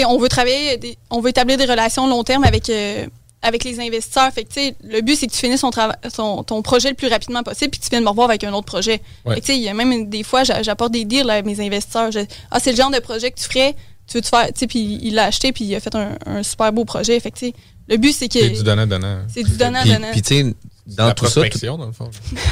on 0.09 0.17
veut 0.17 0.27
travailler, 0.27 0.97
on 1.09 1.21
veut 1.21 1.29
établir 1.29 1.57
des 1.57 1.65
relations 1.65 2.07
long 2.07 2.25
terme 2.25 2.43
avec... 2.43 2.69
Euh, 2.69 3.05
avec 3.45 3.63
les 3.63 3.79
investisseurs. 3.79 4.31
Fait 4.33 4.43
que, 4.43 4.73
le 4.83 5.01
but, 5.01 5.15
c'est 5.15 5.27
que 5.27 5.31
tu 5.31 5.37
finisses 5.37 5.61
ton, 6.15 6.43
ton, 6.43 6.61
projet 6.61 6.89
le 6.89 6.95
plus 6.95 7.07
rapidement 7.07 7.43
possible 7.43 7.69
puis 7.69 7.79
que 7.79 7.85
tu 7.85 7.91
viennes 7.91 8.03
me 8.03 8.09
revoir 8.09 8.29
avec 8.29 8.43
un 8.43 8.51
autre 8.53 8.65
projet. 8.65 9.01
Il 9.47 9.55
y 9.55 9.69
a 9.69 9.73
même 9.73 10.09
des 10.09 10.23
fois, 10.23 10.43
j'apporte 10.43 10.91
des 10.91 11.05
deals 11.05 11.29
à 11.29 11.41
mes 11.43 11.59
investisseurs. 11.63 12.09
ah, 12.51 12.59
c'est 12.59 12.71
le 12.71 12.77
genre 12.77 12.91
de 12.91 12.99
projet 12.99 13.31
que 13.31 13.39
tu 13.39 13.45
ferais. 13.45 13.75
Tu 14.07 14.17
veux 14.17 14.21
te 14.21 14.27
faire. 14.27 14.47
Puis 14.67 14.99
il 15.01 15.15
l'a 15.15 15.25
acheté 15.25 15.51
puis 15.51 15.65
il 15.65 15.75
a 15.75 15.79
fait 15.79 15.95
un, 15.95 16.43
super 16.43 16.73
beau 16.73 16.85
projet. 16.85 17.19
Fait 17.19 17.31
que, 17.31 17.45
le 17.87 17.97
but, 17.97 18.13
c'est 18.13 18.27
que. 18.27 18.39
C'est 18.39 18.49
du 18.49 18.63
donnant-donnant. 18.63 19.19
C'est 19.27 19.43
du 19.43 19.57
donnant-donnant. 19.57 20.11
Puis, 20.11 20.21
tu 20.23 20.35
sais, 20.35 20.53
dans 20.87 21.11
tout 21.13 21.25
ça. 21.25 21.41
dans 21.41 21.85
le 21.85 21.91
fond. 21.91 22.09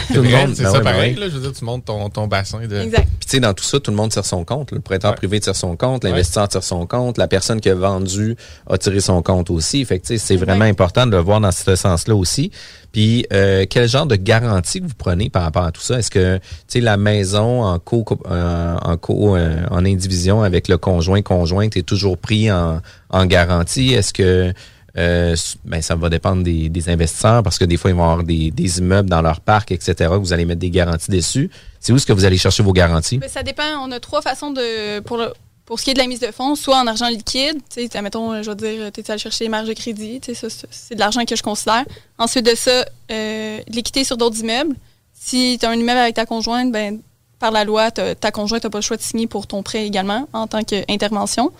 tout 0.07 0.13
le 0.21 0.23
monde, 0.23 0.55
c'est 0.55 0.63
ben 0.63 0.71
ça 0.71 0.79
ben 0.79 0.83
pareil. 0.83 1.15
Là, 1.15 1.29
je 1.29 1.35
veux 1.35 1.41
dire, 1.41 1.53
tu 1.53 1.63
montes 1.63 1.85
ton, 1.85 2.09
ton 2.09 2.27
bassin 2.27 2.65
de. 2.65 2.77
Exact. 2.77 3.07
Puis 3.19 3.27
tu 3.27 3.29
sais, 3.29 3.39
dans 3.39 3.53
tout 3.53 3.63
ça, 3.63 3.79
tout 3.79 3.91
le 3.91 3.97
monde 3.97 4.09
tire 4.11 4.25
son 4.25 4.43
compte. 4.43 4.71
Le 4.71 4.79
prêteur 4.79 5.13
privé 5.15 5.39
tire 5.39 5.55
son 5.55 5.75
compte, 5.75 6.03
l'investisseur 6.03 6.47
tire 6.47 6.63
son 6.63 6.87
compte, 6.87 7.17
la 7.17 7.27
personne 7.27 7.61
qui 7.61 7.69
a 7.69 7.75
vendu 7.75 8.35
a 8.67 8.77
tiré 8.77 8.99
son 9.01 9.21
compte 9.21 9.51
aussi. 9.51 9.85
Fait 9.85 9.99
que 9.99 10.07
tu 10.07 10.17
sais, 10.17 10.25
c'est 10.25 10.35
vraiment 10.35 10.65
important 10.65 11.05
de 11.05 11.11
le 11.11 11.19
voir 11.19 11.41
dans 11.41 11.51
ce 11.51 11.75
sens-là 11.75 12.15
aussi. 12.15 12.51
Puis 12.91 13.25
euh, 13.33 13.65
quel 13.69 13.87
genre 13.87 14.05
de 14.05 14.15
garantie 14.15 14.79
que 14.79 14.85
vous 14.85 14.93
prenez 14.95 15.29
par 15.29 15.43
rapport 15.43 15.63
à 15.63 15.71
tout 15.71 15.81
ça? 15.81 15.99
Est-ce 15.99 16.11
que 16.11 16.37
tu 16.37 16.43
sais 16.67 16.79
la 16.79 16.97
maison 16.97 17.63
en 17.63 17.79
co 17.79 18.05
euh, 18.29 18.75
en 18.81 18.97
co 18.97 19.35
euh, 19.35 19.63
en 19.69 19.85
indivision 19.85 20.43
avec 20.43 20.67
le 20.67 20.77
conjoint 20.77 21.21
conjointe 21.21 21.75
est 21.75 21.83
toujours 21.83 22.17
pris 22.17 22.51
en, 22.51 22.81
en 23.09 23.25
garantie? 23.25 23.93
Est-ce 23.93 24.13
que 24.13 24.53
euh, 24.97 25.35
ben, 25.65 25.81
ça 25.81 25.95
va 25.95 26.09
dépendre 26.09 26.43
des, 26.43 26.89
investisseurs 26.89 27.41
parce 27.41 27.57
que 27.57 27.65
des 27.65 27.77
fois, 27.77 27.89
ils 27.89 27.95
vont 27.95 28.03
avoir 28.03 28.23
des, 28.23 28.77
immeubles 28.77 29.09
dans 29.09 29.21
leur 29.21 29.39
parc, 29.39 29.71
etc. 29.71 30.11
Vous 30.19 30.33
allez 30.33 30.45
mettre 30.45 30.59
des 30.59 30.69
garanties 30.69 31.11
dessus. 31.11 31.49
C'est 31.79 31.91
où 31.91 31.95
est-ce 31.95 32.05
que 32.05 32.13
vous 32.13 32.25
allez 32.25 32.37
chercher 32.37 32.63
vos 32.63 32.73
garanties? 32.73 33.17
Ben, 33.17 33.29
ça 33.29 33.43
dépend. 33.43 33.77
On 33.81 33.91
a 33.91 33.99
trois 33.99 34.21
façons 34.21 34.51
de 34.51 34.99
pour 34.99 35.19
pour 35.65 35.79
ce 35.79 35.85
qui 35.85 35.91
est 35.91 35.93
de 35.93 35.99
la 35.99 36.07
mise 36.07 36.19
de 36.19 36.31
fonds, 36.31 36.55
soit 36.55 36.77
en 36.77 36.87
argent 36.87 37.07
liquide, 37.07 37.57
tu 37.69 38.01
mettons, 38.01 38.43
je 38.43 38.49
veux 38.49 38.55
dire, 38.55 38.91
tu 38.91 38.99
es 38.99 39.11
allé 39.11 39.17
chercher 39.17 39.45
les 39.45 39.49
marges 39.49 39.67
de 39.67 39.73
crédit, 39.73 40.19
c'est 40.21 40.93
de 40.93 40.99
l'argent 40.99 41.23
que 41.23 41.35
je 41.37 41.43
considère. 41.43 41.85
Ensuite 42.17 42.45
de 42.45 42.53
ça, 42.53 42.85
euh, 43.11 43.59
l'équité 43.69 44.03
sur 44.03 44.17
d'autres 44.17 44.39
immeubles. 44.41 44.75
Si 45.13 45.57
tu 45.59 45.65
as 45.65 45.69
un 45.69 45.75
immeuble 45.75 45.99
avec 45.99 46.15
ta 46.15 46.25
conjointe, 46.25 46.71
ben 46.71 46.99
par 47.39 47.51
la 47.51 47.63
loi, 47.63 47.91
ta 47.91 48.31
conjointe 48.31 48.63
n'a 48.63 48.69
pas 48.69 48.77
le 48.79 48.83
choix 48.83 48.97
de 48.97 49.01
signer 49.01 49.27
pour 49.27 49.47
ton 49.47 49.63
prêt 49.63 49.85
également 49.85 50.27
en 50.33 50.47
tant 50.47 50.63
qu'intervention. 50.63 51.51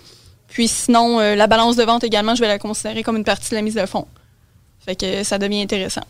Puis 0.48 0.68
sinon, 0.68 1.20
euh, 1.20 1.34
la 1.34 1.46
balance 1.46 1.76
de 1.76 1.82
vente 1.82 2.04
également, 2.04 2.34
je 2.34 2.40
vais 2.40 2.48
la 2.48 2.58
considérer 2.58 3.02
comme 3.02 3.16
une 3.16 3.24
partie 3.24 3.50
de 3.50 3.56
la 3.56 3.62
mise 3.62 3.74
de 3.74 3.86
fonds. 3.86 4.06
Fait 4.84 4.94
que 4.94 5.24
ça 5.24 5.38
devient 5.38 5.62
intéressant. 5.62 6.04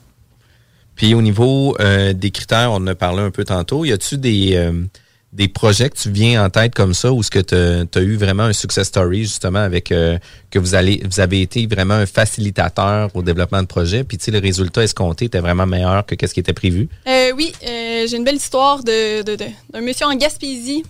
Puis 0.96 1.14
au 1.14 1.22
niveau 1.22 1.76
euh, 1.80 2.12
des 2.12 2.30
critères, 2.30 2.70
on 2.72 2.76
en 2.76 2.86
a 2.88 2.94
parlé 2.94 3.22
un 3.22 3.30
peu 3.30 3.44
tantôt. 3.44 3.84
Y 3.84 3.92
a-tu 3.92 4.18
des, 4.18 4.54
euh, 4.54 4.84
des 5.32 5.48
projets 5.48 5.88
que 5.88 5.96
tu 5.96 6.10
viens 6.10 6.44
en 6.44 6.50
tête 6.50 6.74
comme 6.74 6.92
ça 6.94 7.10
ou 7.12 7.20
est-ce 7.20 7.30
que 7.30 7.40
tu 7.40 7.98
as, 7.98 8.02
eu 8.02 8.16
vraiment 8.16 8.44
un 8.44 8.52
success 8.52 8.88
story 8.88 9.22
justement 9.22 9.60
avec 9.60 9.86
que 9.86 10.58
vous 10.58 10.74
allez 10.74 11.02
vous 11.04 11.20
avez 11.20 11.40
été 11.40 11.66
vraiment 11.66 11.94
un 11.94 12.06
facilitateur 12.06 13.10
au 13.14 13.22
développement 13.22 13.62
de 13.62 13.66
projet 13.66 14.04
puis 14.04 14.18
tu 14.18 14.26
sais 14.26 14.30
le 14.30 14.38
résultat 14.38 14.84
escompté 14.84 15.24
était 15.24 15.40
vraiment 15.40 15.66
meilleur 15.66 16.06
que 16.06 16.26
ce 16.26 16.32
qui 16.32 16.38
était 16.38 16.52
prévu? 16.52 16.88
oui, 17.34 17.52
j'ai 17.62 18.16
une 18.16 18.22
belle 18.22 18.36
histoire 18.36 18.84
de, 18.84 19.22
d'un 19.22 19.80
monsieur 19.80 20.06
en 20.06 20.14
Gaspésie 20.14 20.84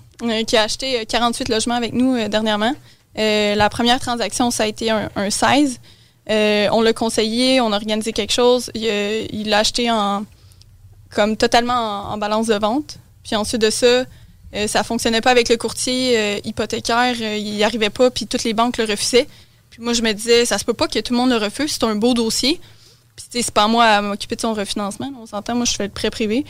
qui 0.46 0.56
a 0.58 0.62
acheté 0.64 1.06
48 1.06 1.48
logements 1.48 1.76
avec 1.76 1.94
nous 1.94 2.28
dernièrement. 2.28 2.74
Euh, 3.18 3.54
la 3.54 3.70
première 3.70 4.00
transaction, 4.00 4.50
ça 4.50 4.64
a 4.64 4.66
été 4.66 4.90
un, 4.90 5.30
16. 5.30 5.80
Euh, 6.30 6.68
on 6.72 6.80
l'a 6.80 6.92
conseillé, 6.92 7.60
on 7.60 7.72
a 7.72 7.76
organisé 7.76 8.12
quelque 8.12 8.32
chose. 8.32 8.70
Il 8.74 9.48
l'a 9.48 9.58
acheté 9.58 9.90
en 9.90 10.24
comme 11.14 11.36
totalement 11.36 12.10
en, 12.12 12.18
balance 12.18 12.48
de 12.48 12.56
vente. 12.56 12.98
Puis 13.22 13.36
ensuite 13.36 13.60
de 13.60 13.70
ça, 13.70 14.04
euh, 14.54 14.66
ça 14.66 14.82
fonctionnait 14.82 15.20
pas 15.20 15.30
avec 15.30 15.48
le 15.48 15.56
courtier 15.56 16.40
hypothécaire. 16.44 17.14
il 17.20 17.54
n'y 17.54 17.62
arrivait 17.62 17.90
pas, 17.90 18.10
puis 18.10 18.26
toutes 18.26 18.44
les 18.44 18.52
banques 18.52 18.78
le 18.78 18.84
refusaient. 18.84 19.28
Puis 19.70 19.82
moi, 19.82 19.92
je 19.92 20.02
me 20.02 20.12
disais, 20.12 20.44
ça 20.44 20.58
se 20.58 20.64
peut 20.64 20.74
pas 20.74 20.88
que 20.88 20.98
tout 20.98 21.12
le 21.12 21.18
monde 21.18 21.30
le 21.30 21.36
refuse. 21.36 21.72
C'est 21.72 21.84
un 21.84 21.94
beau 21.94 22.14
dossier. 22.14 22.60
Puis 23.16 23.42
c'est 23.42 23.50
pas 23.50 23.68
moi 23.68 23.84
à 23.84 24.02
m'occuper 24.02 24.34
de 24.34 24.40
son 24.40 24.54
refinancement. 24.54 25.12
On 25.20 25.26
s'entend, 25.26 25.54
moi, 25.54 25.64
je 25.64 25.74
fais 25.74 25.84
le 25.84 25.90
prêt 25.90 26.10
privé. 26.10 26.44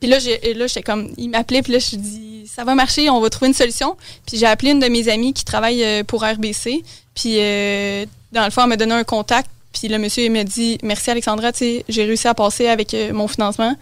Puis 0.00 0.08
là, 0.10 0.18
j'étais 0.18 0.82
comme, 0.82 1.12
il 1.16 1.30
m'appelait, 1.30 1.62
puis 1.62 1.72
là, 1.72 1.78
je 1.78 1.96
dis, 1.96 2.46
ça 2.46 2.64
va 2.64 2.74
marcher, 2.74 3.10
on 3.10 3.20
va 3.20 3.30
trouver 3.30 3.48
une 3.48 3.54
solution. 3.54 3.96
Puis 4.26 4.38
j'ai 4.38 4.46
appelé 4.46 4.70
une 4.70 4.80
de 4.80 4.88
mes 4.88 5.08
amies 5.08 5.32
qui 5.32 5.44
travaille 5.44 5.82
euh, 5.84 6.04
pour 6.04 6.24
RBC. 6.24 6.82
Puis 7.14 7.36
euh, 7.38 8.06
dans 8.32 8.44
le 8.44 8.50
fond, 8.50 8.62
elle 8.62 8.68
m'a 8.68 8.76
donné 8.76 8.94
un 8.94 9.04
contact. 9.04 9.50
Puis 9.72 9.88
le 9.88 9.98
monsieur, 9.98 10.24
il 10.24 10.32
m'a 10.32 10.44
dit, 10.44 10.78
merci 10.82 11.10
Alexandra, 11.10 11.52
tu 11.52 11.58
sais, 11.58 11.84
j'ai 11.88 12.04
réussi 12.04 12.28
à 12.28 12.34
passer 12.34 12.68
avec 12.68 12.94
euh, 12.94 13.12
mon 13.12 13.28
financement. 13.28 13.74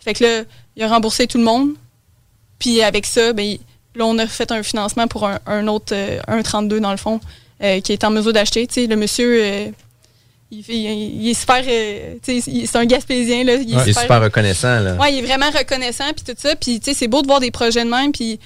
Fait 0.00 0.14
que 0.14 0.24
là, 0.24 0.42
il 0.76 0.82
a 0.82 0.88
remboursé 0.88 1.26
tout 1.26 1.38
le 1.38 1.44
monde. 1.44 1.70
Puis 2.58 2.82
avec 2.82 3.06
ça, 3.06 3.32
ben, 3.32 3.56
là, 3.94 4.04
on 4.04 4.18
a 4.18 4.26
fait 4.26 4.50
un 4.52 4.62
financement 4.62 5.06
pour 5.06 5.26
un, 5.26 5.68
autre, 5.68 5.94
un 6.26 6.42
32 6.42 6.80
dans 6.80 6.90
le 6.90 6.96
fond, 6.96 7.20
qui 7.60 7.92
est 7.92 8.04
en 8.04 8.10
mesure 8.10 8.32
d'acheter. 8.32 8.66
Tu 8.66 8.74
sais, 8.74 8.86
le 8.86 8.96
monsieur 8.96 9.72
il, 10.50 11.28
est 11.28 11.34
super. 11.34 11.62
Euh, 11.66 12.14
c'est 12.22 12.76
un 12.76 12.86
Gaspésien. 12.86 13.44
Là, 13.44 13.54
il 13.54 13.74
est, 13.74 13.92
super, 13.92 14.22
reconnaissant. 14.22 14.80
Là. 14.80 14.94
Ouais, 14.94 15.12
il 15.12 15.18
est 15.18 15.26
vraiment 15.26 15.50
reconnaissant. 15.50 16.10
Puis 16.14 16.24
tout 16.24 16.38
ça. 16.38 16.56
Puis 16.56 16.80
c'est 16.82 17.08
beau 17.08 17.22
de 17.22 17.26
voir 17.26 17.40
des 17.40 17.50
projets 17.50 17.84
de 17.84 17.90
même. 17.90 18.12
Puis 18.12 18.40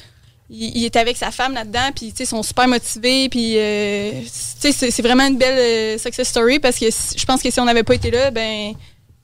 il, 0.50 0.84
est 0.84 0.96
avec 0.96 1.16
sa 1.16 1.30
femme 1.30 1.54
là-dedans. 1.54 1.90
Puis 1.94 2.12
ils 2.18 2.26
sont 2.26 2.42
super 2.42 2.66
motivés. 2.66 3.28
Puis 3.28 3.54
euh, 3.56 4.10
c'est 4.26 5.02
vraiment 5.02 5.26
une 5.26 5.38
belle 5.38 5.58
euh, 5.58 5.98
success 5.98 6.28
story 6.28 6.58
parce 6.58 6.78
que 6.78 6.86
je 6.86 7.24
pense 7.24 7.40
que 7.40 7.50
si 7.50 7.60
on 7.60 7.64
n'avait 7.64 7.84
pas 7.84 7.94
été 7.94 8.10
là, 8.10 8.30
ben. 8.30 8.72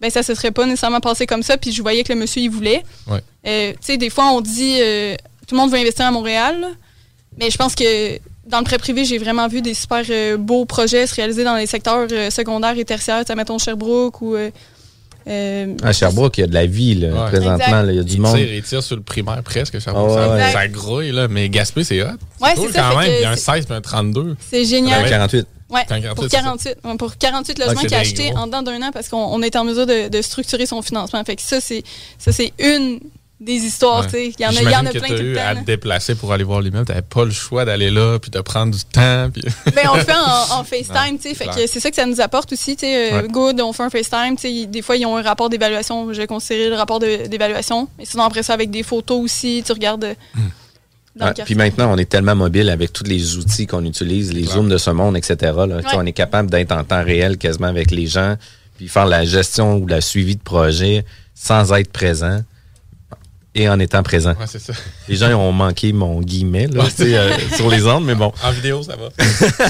Ben, 0.01 0.11
ça 0.11 0.23
se 0.23 0.33
serait 0.33 0.53
pas 0.53 0.65
nécessairement 0.65 1.01
passé 1.01 1.27
comme 1.27 1.43
ça. 1.43 1.57
Puis 1.57 1.73
je 1.73 1.83
voyais 1.83 2.05
que 2.05 2.13
le 2.13 2.21
monsieur, 2.21 2.41
il 2.41 2.51
voulait. 2.51 2.85
Ouais. 3.09 3.73
tu 3.73 3.79
sais, 3.81 3.97
des 3.97 4.11
fois, 4.11 4.31
on 4.31 4.41
dit 4.41 4.79
tout 5.49 5.57
le 5.57 5.61
monde 5.61 5.73
veut 5.73 5.79
investir 5.79 6.07
à 6.07 6.13
Montréal. 6.13 6.65
mais 7.37 7.51
je 7.51 7.57
pense 7.57 7.75
que 7.75 8.21
dans 8.49 8.59
le 8.59 8.65
prêt 8.65 8.79
privé, 8.79 9.05
j'ai 9.05 9.19
vraiment 9.19 9.49
vu 9.49 9.63
des 9.63 9.75
super 9.75 10.03
euh, 10.11 10.37
beaux 10.37 10.65
projets 10.65 11.07
se 11.07 11.15
réaliser 11.15 11.45
dans 11.45 11.57
les 11.57 11.67
secteurs 11.67 12.07
euh, 12.11 12.31
secondaires 12.31 12.77
et 12.77 12.85
tertiaires, 12.85 13.25
mettons 13.37 13.59
Sherbrooke 13.59 14.21
ou. 14.23 14.37
Euh, 14.37 15.75
à 15.83 15.93
Sherbrooke, 15.93 16.39
il 16.39 16.41
y 16.41 16.45
a 16.45 16.47
de 16.47 16.55
la 16.55 16.65
vie, 16.65 16.95
là, 16.95 17.27
présentement. 17.27 17.85
il 17.87 17.97
y 17.97 17.99
a 17.99 18.03
du 18.03 18.19
monde. 18.19 18.39
Il 18.39 18.63
tire 18.63 18.83
sur 18.83 18.97
le 18.97 19.03
primaire 19.03 19.43
presque, 19.43 19.79
Sherbrooke. 19.79 20.19
ça, 20.53 20.69
grouille, 20.69 21.13
là, 21.13 21.29
mais 21.29 21.49
Gaspé, 21.51 21.85
c'est 21.85 22.03
hot. 22.03 22.07
Ouais, 22.41 22.55
c'est 22.57 22.73
quand 22.73 22.97
même. 22.99 23.13
Il 23.15 23.23
y 23.23 23.25
a 23.25 23.31
un 23.31 23.37
16 23.37 23.67
et 23.69 23.73
un 23.75 23.81
32. 23.81 24.37
C'est 24.51 24.65
génial. 24.65 25.05
Un 25.05 25.09
48. 25.09 25.47
Ouais, 25.71 25.83
pour 26.17 26.29
48, 26.29 26.79
pour 26.99 27.19
48 27.19 27.59
logements 27.59 27.81
qu'il 27.83 27.95
a 27.95 27.99
acheté 27.99 28.33
en 28.35 28.47
dedans 28.47 28.63
d'un 28.63 28.81
an 28.81 28.91
parce 28.91 29.11
qu'on 29.11 29.43
est 29.43 29.55
en 29.55 29.65
mesure 29.65 29.85
de, 29.85 30.09
de, 30.09 30.23
structurer 30.23 30.65
son 30.65 30.81
financement. 30.81 31.23
Fait 31.25 31.37
que 31.37 31.43
ça, 31.43 31.61
c'est 31.61 31.85
une 32.59 33.01
des 33.41 33.55
histoires, 33.55 34.05
tu 34.05 34.13
sais. 34.13 34.33
Il 34.37 34.43
y 34.43 34.47
en 34.47 34.51
a, 34.51 34.63
y 34.63 34.77
en 34.77 34.85
a 34.85 34.91
plein 34.91 35.09
tout 35.09 35.23
le 35.23 35.35
temps. 35.35 35.47
à 35.47 35.55
te 35.55 35.65
déplacer 35.65 36.17
pour 36.17 36.33
aller 36.33 36.43
voir 36.43 36.61
l'immeuble, 36.61 36.87
t'avais 36.87 37.03
pas 37.03 37.25
le 37.25 37.31
choix 37.31 37.65
d'aller 37.65 37.91
là, 37.91 38.19
puis 38.19 38.33
de 38.33 38.41
prendre 38.41 38.75
du 38.75 38.85
temps. 38.85 39.31
Puis... 39.33 39.43
ben, 39.75 39.89
on 39.93 39.97
le 39.97 40.03
fait 40.03 40.13
en, 40.13 40.65
FaceTime, 40.65 41.19
tu 41.19 41.29
sais. 41.29 41.35
Fait 41.35 41.47
que 41.47 41.67
c'est 41.69 41.79
ça 41.79 41.89
que 41.91 41.97
ça 41.97 42.07
nous 42.07 42.21
apporte 42.21 42.53
aussi, 42.53 42.75
tu 42.75 42.87
sais. 42.87 43.13
Euh, 43.13 43.29
good, 43.29 43.61
on 43.61 43.73
fait 43.73 43.85
un 43.85 43.91
FaceTime, 43.91 44.37
tu 44.37 44.49
sais. 44.49 44.67
Des 44.67 44.83
fois, 44.83 44.97
ils 44.97 45.07
ont 45.07 45.17
un 45.17 45.23
rapport 45.23 45.49
d'évaluation. 45.49 46.13
J'ai 46.13 46.27
considéré 46.27 46.69
le 46.69 46.75
rapport 46.75 46.99
d'évaluation. 46.99 47.89
Mais 47.97 48.05
sinon, 48.05 48.25
après 48.25 48.43
ça, 48.43 48.55
avec 48.55 48.71
des 48.71 48.83
photos 48.83 49.23
aussi, 49.23 49.63
tu 49.65 49.73
regardes. 49.73 50.17
Hmm. 50.35 51.31
puis 51.45 51.55
maintenant, 51.55 51.93
on 51.93 51.97
est 51.97 52.09
tellement 52.09 52.37
mobile 52.37 52.71
avec 52.71 52.93
tous 52.93 53.05
les 53.05 53.37
outils 53.37 53.69
qu'on 53.69 53.85
utilise, 53.85 54.33
les 54.33 54.45
zooms 54.45 54.69
de 54.69 54.79
ce 54.79 54.91
monde, 54.91 55.17
etc. 55.17 55.53
Là, 55.69 55.81
On 55.95 56.07
est 56.07 56.13
capable 56.13 56.51
d'être 56.51 56.73
en 56.73 56.83
temps 56.83 57.05
réel 57.05 57.39
quasiment 57.39 57.69
avec 57.69 57.93
les 57.93 58.09
gens, 58.09 58.37
puis 58.77 58.89
faire 58.89 59.07
la 59.07 59.25
gestion 59.25 59.77
ou 59.77 59.87
la 59.87 60.01
suivi 60.01 60.35
de 60.35 60.43
projet 60.43 61.05
sans 61.37 61.73
être 61.73 61.93
présent 61.93 62.41
et 63.59 63.69
en 63.69 63.79
étant 63.81 64.03
présent. 64.03 64.35
Ouais, 64.39 64.47
c'est 64.47 64.61
ça. 64.61 64.73
Les 65.09 65.17
gens 65.17 65.31
ont 65.35 65.53
manqué 65.53 65.93
mon 65.93 66.21
guillemet 66.21 66.69
là, 66.69 66.85
euh, 67.01 67.37
sur 67.57 67.69
les 67.69 67.85
ondes, 67.87 68.05
mais 68.05 68.15
bon. 68.15 68.33
En 68.43 68.53
vidéo, 68.53 68.83
ça 68.83 68.95
va. 68.97 69.09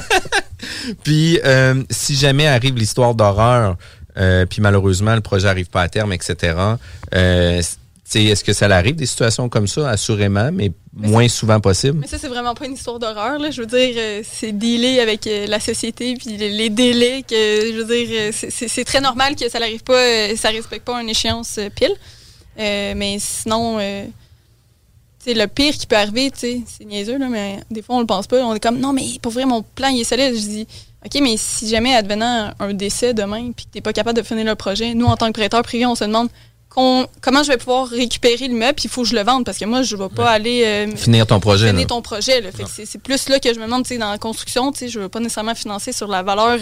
puis, 1.03 1.41
euh, 1.45 1.83
si 1.91 2.15
jamais 2.15 2.47
arrive 2.47 2.77
l'histoire 2.77 3.15
d'horreur, 3.15 3.77
euh, 4.19 4.45
puis 4.47 4.61
malheureusement, 4.61 5.15
le 5.15 5.23
projet 5.23 5.47
n'arrive 5.47 5.71
pas 5.71 5.83
à 5.83 5.89
terme, 5.89 6.13
etc., 6.13 6.55
est-ce 8.15 8.43
que 8.43 8.55
ça 8.55 8.67
arrive 8.67 8.97
des 8.97 9.07
situations 9.07 9.51
comme 9.51 9.67
ça, 9.69 9.91
assurément, 9.91 10.51
mais, 10.53 10.73
moins 10.95 11.29
souvent 11.29 11.61
possible? 11.61 11.99
Mais 12.01 12.07
ça, 12.07 12.17
c'est 12.19 12.29
vraiment 12.29 12.55
pas 12.55 12.65
une 12.65 12.73
histoire 12.73 12.99
d'horreur. 12.99 13.39
Je 13.53 13.61
veux 13.61 13.67
dire, 13.67 14.23
c'est 14.25 14.53
dealer 14.53 15.01
avec 15.01 15.29
la 15.47 15.61
société, 15.61 16.15
puis 16.15 16.37
les, 16.37 16.71
délais. 16.71 17.23
que 17.23 17.35
Je 17.35 17.83
veux 17.83 17.85
dire, 17.85 18.33
c'est 18.33 18.85
très 18.85 19.01
normal 19.01 19.37
que 19.37 19.49
ça 19.51 19.59
n'arrive 19.59 19.83
pas, 19.83 20.35
ça 20.37 20.49
respecte 20.49 20.87
pas 20.87 21.01
une 21.01 21.11
échéance 21.11 21.61
pile. 21.77 21.95
Euh, 22.59 22.95
mais 22.97 23.19
sinon, 23.21 23.79
euh, 23.79 24.07
le 25.27 25.47
pire 25.47 25.75
qui 25.75 25.87
peut 25.87 25.97
arriver, 25.97 26.31
c'est 26.35 26.65
niaiseux, 26.85 27.19
là, 27.19 27.29
mais 27.29 27.61
des 27.71 27.83
fois, 27.83 27.97
on 27.97 28.01
le 28.01 28.07
pense 28.07 28.27
pas. 28.27 28.45
On 28.45 28.55
est 28.55 28.61
comme, 28.61 28.79
non, 28.79 28.93
mais 28.93 29.05
pour 29.21 29.33
vrai, 29.33 29.45
mon 29.45 29.63
plan, 29.63 29.89
il 29.89 30.01
est 30.01 30.05
solide. 30.05 30.35
Je 30.35 30.41
dis, 30.41 30.67
OK, 31.05 31.21
mais 31.23 31.37
si 31.37 31.69
jamais 31.69 31.95
advenant 31.95 32.53
un 32.59 32.75
décès 32.75 33.15
demain, 33.15 33.53
puis 33.53 33.67
que 33.67 33.73
tu 33.73 33.79
n'es 33.79 33.83
pas 33.83 33.93
capable 33.93 34.19
de 34.19 34.23
finir 34.23 34.45
le 34.45 34.55
projet, 34.55 34.95
nous, 34.95 35.07
en 35.07 35.17
tant 35.17 35.27
que 35.29 35.33
prêteur 35.33 35.63
privé, 35.63 35.87
on 35.87 35.95
se 35.95 36.05
demande 36.05 36.29
comment 36.75 37.43
je 37.43 37.49
vais 37.49 37.57
pouvoir 37.57 37.89
récupérer 37.89 38.49
le 38.49 38.55
meuble, 38.55 38.79
il 38.83 38.91
faut 38.91 39.03
que 39.03 39.09
je 39.09 39.17
le 39.17 39.23
vende 39.23 39.45
parce 39.45 39.59
que 39.59 39.65
moi, 39.65 39.83
je 39.83 39.97
ne 39.97 40.03
vais 40.03 40.09
pas 40.09 40.31
aller 40.31 40.65
euh, 40.65 40.97
finir 40.97 41.27
ton 41.27 41.41
projet. 41.41 41.71
Finir 41.71 41.87
ton 41.87 42.03
projet. 42.03 42.43
C'est 42.85 43.03
plus 43.03 43.29
là 43.29 43.41
que 43.41 43.53
je 43.53 43.59
me 43.59 43.65
demande, 43.65 43.85
dans 43.99 44.11
la 44.11 44.19
construction, 44.19 44.73
je 44.75 44.87
ne 44.99 45.05
veux 45.05 45.09
pas 45.09 45.21
nécessairement 45.21 45.55
financer 45.55 45.93
sur 45.93 46.09
la 46.09 46.23
valeur 46.23 46.59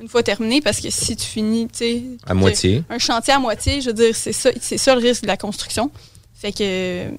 une 0.00 0.08
fois 0.08 0.22
terminé 0.22 0.60
parce 0.60 0.80
que 0.80 0.90
si 0.90 1.16
tu 1.16 1.26
finis, 1.26 1.68
à 2.26 2.34
moitié. 2.34 2.82
Un 2.88 2.98
chantier 2.98 3.34
à 3.34 3.38
moitié, 3.38 3.80
je 3.80 3.86
veux 3.86 3.94
dire, 3.94 4.14
c'est 4.14 4.32
ça, 4.32 4.50
c'est 4.60 4.78
ça 4.78 4.94
le 4.94 5.00
risque 5.00 5.22
de 5.22 5.26
la 5.28 5.36
construction. 5.36 5.90
Fait 6.34 6.52
que 6.52 7.10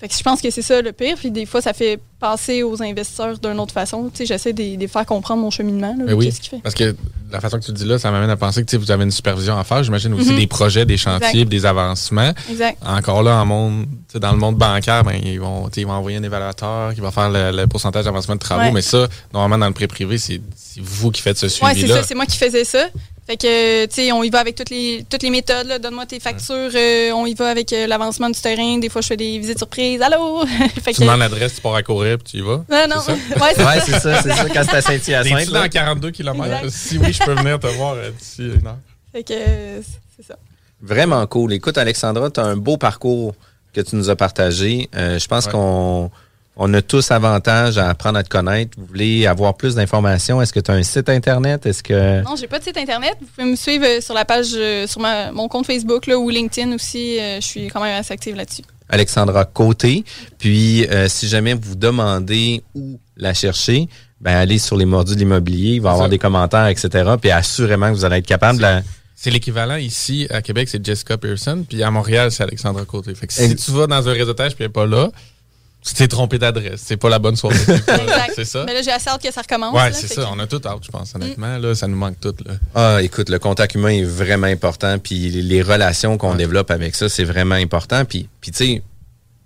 fait 0.00 0.08
que 0.08 0.14
je 0.14 0.22
pense 0.22 0.40
que 0.40 0.48
c'est 0.48 0.62
ça 0.62 0.80
le 0.80 0.92
pire. 0.92 1.16
Puis 1.18 1.30
des 1.30 1.44
fois, 1.44 1.60
ça 1.60 1.74
fait 1.74 2.00
passer 2.18 2.62
aux 2.62 2.82
investisseurs 2.82 3.38
d'une 3.38 3.60
autre 3.60 3.74
façon. 3.74 4.08
Tu 4.08 4.18
sais, 4.18 4.26
j'essaie 4.26 4.54
de, 4.54 4.78
les 4.78 4.88
faire 4.88 5.04
comprendre 5.04 5.42
mon 5.42 5.50
cheminement. 5.50 5.94
Là, 5.98 6.14
oui, 6.14 6.32
fait. 6.32 6.58
parce 6.62 6.74
que 6.74 6.96
la 7.32 7.40
façon 7.40 7.58
que 7.58 7.64
tu 7.64 7.72
dis 7.72 7.84
là, 7.84 7.98
ça 7.98 8.10
m'amène 8.10 8.30
à 8.30 8.36
penser 8.36 8.64
que 8.64 8.76
vous 8.76 8.90
avez 8.90 9.04
une 9.04 9.10
supervision 9.10 9.58
à 9.58 9.64
faire. 9.64 9.82
J'imagine 9.82 10.12
aussi 10.14 10.32
mhm. 10.32 10.38
des 10.38 10.46
projets, 10.46 10.84
des 10.84 10.96
chantiers, 10.96 11.44
des 11.44 11.66
avancements. 11.66 12.32
Exact. 12.50 12.78
Encore 12.84 13.22
là, 13.22 13.40
en 13.40 13.46
monde, 13.46 13.86
dans 14.14 14.32
le 14.32 14.38
monde 14.38 14.56
bancaire, 14.56 15.04
ben, 15.04 15.18
ils, 15.22 15.40
vont, 15.40 15.68
ils 15.76 15.86
vont 15.86 15.92
envoyer 15.92 16.18
un 16.18 16.22
évaluateur 16.22 16.94
qui 16.94 17.00
va 17.00 17.10
faire 17.10 17.30
le, 17.30 17.66
pourcentage 17.66 18.04
d'avancement 18.04 18.34
de 18.34 18.40
travaux. 18.40 18.72
Mais 18.72 18.82
ça, 18.82 19.08
normalement, 19.32 19.58
dans 19.58 19.68
le 19.68 19.74
prêt 19.74 19.86
privé, 19.86 20.18
c'est 20.18 20.40
vous 20.78 21.10
qui 21.10 21.22
faites 21.22 21.38
ce 21.38 21.48
suivi-là. 21.48 21.74
Oui, 21.74 21.80
c'est 21.80 21.88
ça. 21.88 22.02
C'est 22.02 22.14
moi 22.14 22.26
qui 22.26 22.36
faisais 22.36 22.64
ça. 22.64 22.86
Fait 23.30 23.36
que, 23.36 23.86
tu 23.86 23.94
sais, 23.94 24.10
on 24.10 24.24
y 24.24 24.30
va 24.30 24.40
avec 24.40 24.56
toutes 24.56 24.70
les, 24.70 25.06
toutes 25.08 25.22
les 25.22 25.30
méthodes. 25.30 25.80
Donne-moi 25.80 26.04
tes 26.04 26.18
factures. 26.18 26.72
Euh, 26.74 27.12
on 27.12 27.26
y 27.26 27.34
va 27.34 27.50
avec 27.50 27.72
euh, 27.72 27.86
l'avancement 27.86 28.28
du 28.28 28.40
terrain. 28.40 28.78
Des 28.78 28.88
fois, 28.88 29.02
je 29.02 29.06
fais 29.06 29.16
des 29.16 29.38
visites 29.38 29.58
surprises. 29.58 30.02
Allô? 30.02 30.44
fait 30.82 30.92
tu 30.92 31.02
demandes 31.02 31.20
l'adresse, 31.20 31.54
tu 31.54 31.60
pars 31.60 31.76
à 31.76 31.84
courir, 31.84 32.18
puis 32.18 32.32
tu 32.32 32.36
y 32.38 32.40
vas. 32.40 32.64
Non, 32.68 32.86
non. 32.88 32.96
Ouais, 33.40 33.80
c'est 33.86 34.00
ça. 34.00 34.20
c'est 34.20 34.32
ça. 34.32 34.48
Quand 34.52 34.64
c'est 34.64 34.74
à 34.74 34.82
Saint-Hyacinthe. 34.82 35.46
Tu 35.46 35.52
dans 35.52 35.68
42 35.68 36.10
km. 36.10 36.68
Si 36.70 36.98
oui, 36.98 37.12
je 37.12 37.24
peux 37.24 37.34
venir 37.34 37.60
te 37.60 37.68
voir 37.68 37.94
d'ici 38.18 38.46
une 38.46 38.66
heure. 38.66 38.78
Fait 39.12 39.22
que, 39.22 39.34
c'est 40.16 40.26
ça. 40.26 40.34
Vraiment 40.82 41.24
cool. 41.28 41.52
Écoute, 41.52 41.78
Alexandra, 41.78 42.32
tu 42.32 42.40
as 42.40 42.44
un 42.44 42.56
beau 42.56 42.78
parcours 42.78 43.36
que 43.72 43.80
tu 43.80 43.94
nous 43.94 44.10
as 44.10 44.16
partagé. 44.16 44.88
je 44.92 45.26
pense 45.28 45.46
qu'on 45.46 46.10
on 46.56 46.74
a 46.74 46.82
tous 46.82 47.10
avantage 47.10 47.78
à 47.78 47.88
apprendre 47.88 48.18
à 48.18 48.22
te 48.22 48.28
connaître. 48.28 48.72
Vous 48.78 48.86
voulez 48.86 49.26
avoir 49.26 49.56
plus 49.56 49.74
d'informations? 49.76 50.42
Est-ce 50.42 50.52
que 50.52 50.60
tu 50.60 50.70
as 50.70 50.74
un 50.74 50.82
site 50.82 51.08
Internet? 51.08 51.64
Est-ce 51.64 51.82
que. 51.82 52.22
Non, 52.22 52.36
j'ai 52.36 52.48
pas 52.48 52.58
de 52.58 52.64
site 52.64 52.76
Internet. 52.76 53.16
Vous 53.20 53.26
pouvez 53.26 53.50
me 53.50 53.56
suivre 53.56 53.84
euh, 53.86 54.00
sur 54.00 54.14
la 54.14 54.24
page, 54.24 54.48
euh, 54.54 54.86
sur 54.86 55.00
mon 55.00 55.48
compte 55.48 55.66
Facebook 55.66 56.06
là, 56.06 56.18
ou 56.18 56.28
LinkedIn 56.28 56.74
aussi. 56.74 57.18
Euh, 57.18 57.40
je 57.40 57.46
suis 57.46 57.68
quand 57.68 57.80
même 57.80 57.98
assez 57.98 58.12
active 58.12 58.36
là-dessus. 58.36 58.62
Alexandra 58.88 59.44
Côté. 59.44 60.04
Puis, 60.38 60.84
si 61.06 61.28
jamais 61.28 61.54
vous 61.54 61.76
demandez 61.76 62.64
où 62.74 62.98
la 63.16 63.32
chercher, 63.34 63.88
ben 64.20 64.36
allez 64.36 64.58
sur 64.58 64.76
les 64.76 64.84
mordus 64.84 65.14
de 65.14 65.20
l'immobilier. 65.20 65.74
Il 65.74 65.80
va 65.80 65.90
y 65.90 65.92
avoir 65.92 66.08
des 66.08 66.18
commentaires, 66.18 66.66
etc. 66.66 67.12
Puis, 67.20 67.30
assurément 67.30 67.88
que 67.90 67.94
vous 67.94 68.04
allez 68.04 68.16
être 68.16 68.26
capable 68.26 68.58
de 68.58 68.62
la. 68.62 68.82
C'est 69.14 69.30
l'équivalent 69.30 69.76
ici 69.76 70.26
à 70.30 70.42
Québec, 70.42 70.68
c'est 70.68 70.84
Jessica 70.84 71.18
Pearson, 71.18 71.64
puis 71.68 71.82
à 71.82 71.90
Montréal, 71.90 72.32
c'est 72.32 72.42
Alexandra 72.42 72.84
Côté. 72.86 73.14
Fait 73.14 73.26
que 73.26 73.32
si 73.34 73.54
tu 73.54 73.70
vas 73.70 73.86
dans 73.86 74.08
un 74.08 74.12
réseautage 74.12 74.54
puis 74.54 74.64
elle 74.64 74.70
n'est 74.70 74.72
pas 74.72 74.86
là, 74.86 75.10
tu 75.82 75.94
t'es 75.94 76.08
trompé 76.08 76.38
d'adresse. 76.38 76.82
C'est 76.84 76.96
pas 76.96 77.08
la 77.08 77.18
bonne 77.18 77.36
soirée. 77.36 77.56
c'est 78.34 78.44
ça? 78.44 78.64
Mais 78.66 78.74
là, 78.74 78.82
j'ai 78.82 78.90
assez 78.90 79.08
hâte 79.08 79.22
que 79.22 79.32
ça 79.32 79.40
recommence. 79.40 79.74
Ouais, 79.74 79.92
c'est 79.92 80.12
ça. 80.12 80.28
On 80.32 80.38
a 80.38 80.46
tout 80.46 80.60
hâte, 80.64 80.84
je 80.84 80.90
pense, 80.90 81.14
honnêtement. 81.14 81.58
Là, 81.58 81.74
ça 81.74 81.86
nous 81.86 81.96
manque 81.96 82.20
tout. 82.20 82.34
Là. 82.44 82.54
Ah, 82.74 83.02
écoute, 83.02 83.30
le 83.30 83.38
contact 83.38 83.74
humain 83.74 83.90
est 83.90 84.04
vraiment 84.04 84.46
important. 84.46 84.98
Puis 84.98 85.30
les 85.30 85.62
relations 85.62 86.18
qu'on 86.18 86.34
développe 86.34 86.70
avec 86.70 86.94
ça, 86.94 87.08
c'est 87.08 87.24
vraiment 87.24 87.54
important. 87.54 88.04
Puis, 88.04 88.28
puis 88.40 88.50
tu 88.50 88.58
sais, 88.58 88.82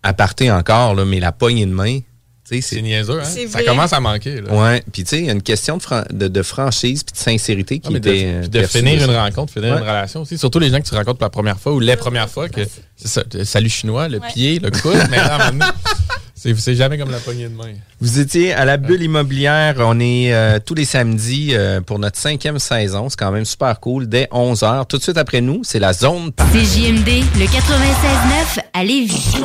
à 0.02 0.12
partir 0.12 0.54
encore, 0.54 0.94
là, 0.94 1.04
mais 1.04 1.20
la 1.20 1.32
poignée 1.32 1.66
de 1.66 1.72
main, 1.72 2.00
c'est 2.44 2.82
niaiseux, 2.82 3.20
hein? 3.20 3.48
Ça 3.48 3.62
commence 3.62 3.92
à 3.94 4.00
manquer. 4.00 4.42
Là. 4.42 4.52
Ouais, 4.52 4.82
puis 4.92 5.02
tu 5.04 5.10
sais, 5.10 5.18
il 5.20 5.26
y 5.26 5.30
a 5.30 5.32
une 5.32 5.42
question 5.42 5.78
de, 6.10 6.28
de, 6.28 6.42
franchise 6.42 7.02
puis 7.02 7.14
de 7.14 7.18
sincérité 7.18 7.78
qui 7.78 7.90
ah, 7.92 7.96
était. 7.96 8.40
De, 8.42 8.60
de 8.60 8.66
finir 8.66 9.02
une 9.02 9.16
rencontre, 9.16 9.52
finir 9.52 9.78
une 9.78 9.82
relation 9.82 10.22
aussi. 10.22 10.36
Surtout 10.36 10.58
les 10.58 10.68
gens 10.68 10.78
que 10.80 10.86
tu 10.86 10.94
rencontres 10.94 11.18
pour 11.18 11.24
la 11.24 11.30
première 11.30 11.58
fois 11.58 11.72
ou 11.72 11.80
les 11.80 11.96
premières 11.96 12.28
fois, 12.28 12.48
que 12.50 12.60
ça, 12.96 13.22
salut 13.44 13.70
chinois, 13.70 14.08
le 14.08 14.20
pied, 14.20 14.58
le 14.58 14.70
coude, 14.70 14.98
mais 15.10 15.18
c'est 16.56 16.74
jamais 16.74 16.98
comme 16.98 17.10
la 17.10 17.18
poignée 17.18 17.48
de 17.48 17.54
main. 17.54 17.72
Vous 18.00 18.18
étiez 18.18 18.52
à 18.52 18.64
la 18.64 18.76
bulle 18.76 19.02
immobilière. 19.02 19.76
On 19.78 19.98
est 19.98 20.32
euh, 20.34 20.58
tous 20.64 20.74
les 20.74 20.84
samedis 20.84 21.50
euh, 21.52 21.80
pour 21.80 21.98
notre 21.98 22.18
cinquième 22.18 22.58
saison. 22.58 23.08
C'est 23.08 23.18
quand 23.18 23.30
même 23.32 23.44
super 23.44 23.80
cool. 23.80 24.08
Dès 24.08 24.28
11h. 24.30 24.86
Tout 24.86 24.98
de 24.98 25.02
suite 25.02 25.16
après 25.16 25.40
nous, 25.40 25.62
c'est 25.64 25.78
la 25.78 25.92
zone 25.92 26.32
C'est 26.52 26.64
JMD, 26.64 27.08
le 27.38 27.46
96.9 27.46 28.60
à 28.74 28.84
Lévis. 28.84 29.36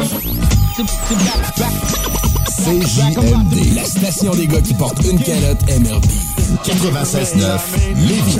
CJMD, 2.59 3.75
la 3.75 3.83
station 3.85 4.35
des 4.35 4.47
gars 4.47 4.61
qui 4.61 4.73
portent 4.73 5.03
une 5.05 5.19
calotte 5.19 5.61
MRB. 5.79 6.05
96.9, 6.65 7.59
Lévis. 8.07 8.39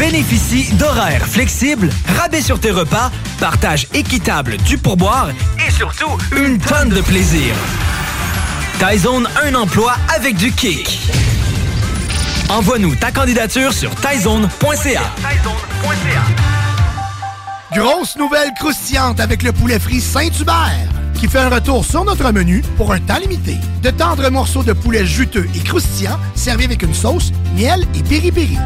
Bénéficie 0.00 0.72
d'horaires 0.76 1.26
flexibles, 1.26 1.90
rabais 2.16 2.40
sur 2.40 2.58
tes 2.58 2.70
repas, 2.70 3.12
partage 3.38 3.86
équitable 3.92 4.56
du 4.56 4.78
pourboire 4.78 5.28
et 5.58 5.70
surtout 5.70 6.16
une 6.34 6.58
tonne 6.58 6.88
de 6.88 7.02
plaisir. 7.02 7.54
Tyzone, 8.78 9.28
un 9.44 9.54
emploi 9.54 9.94
avec 10.16 10.38
du 10.38 10.52
kick. 10.52 11.00
Envoie-nous 12.48 12.94
ta 12.94 13.12
candidature 13.12 13.74
sur 13.74 13.94
tyzone.ca. 13.96 15.02
Grosse 17.74 18.16
nouvelle 18.16 18.52
croustillante 18.58 19.20
avec 19.20 19.42
le 19.42 19.52
poulet 19.52 19.78
frit 19.78 20.00
Saint-Hubert 20.00 20.88
qui 21.12 21.28
fait 21.28 21.40
un 21.40 21.50
retour 21.50 21.84
sur 21.84 22.06
notre 22.06 22.32
menu 22.32 22.62
pour 22.78 22.94
un 22.94 23.00
temps 23.00 23.18
limité. 23.18 23.56
De 23.82 23.90
tendres 23.90 24.30
morceaux 24.30 24.62
de 24.62 24.72
poulet 24.72 25.04
juteux 25.04 25.46
et 25.54 25.58
croustillants 25.58 26.18
servis 26.34 26.64
avec 26.64 26.82
une 26.82 26.94
sauce, 26.94 27.32
miel 27.54 27.86
et 27.94 28.02
piri-piri. 28.02 28.56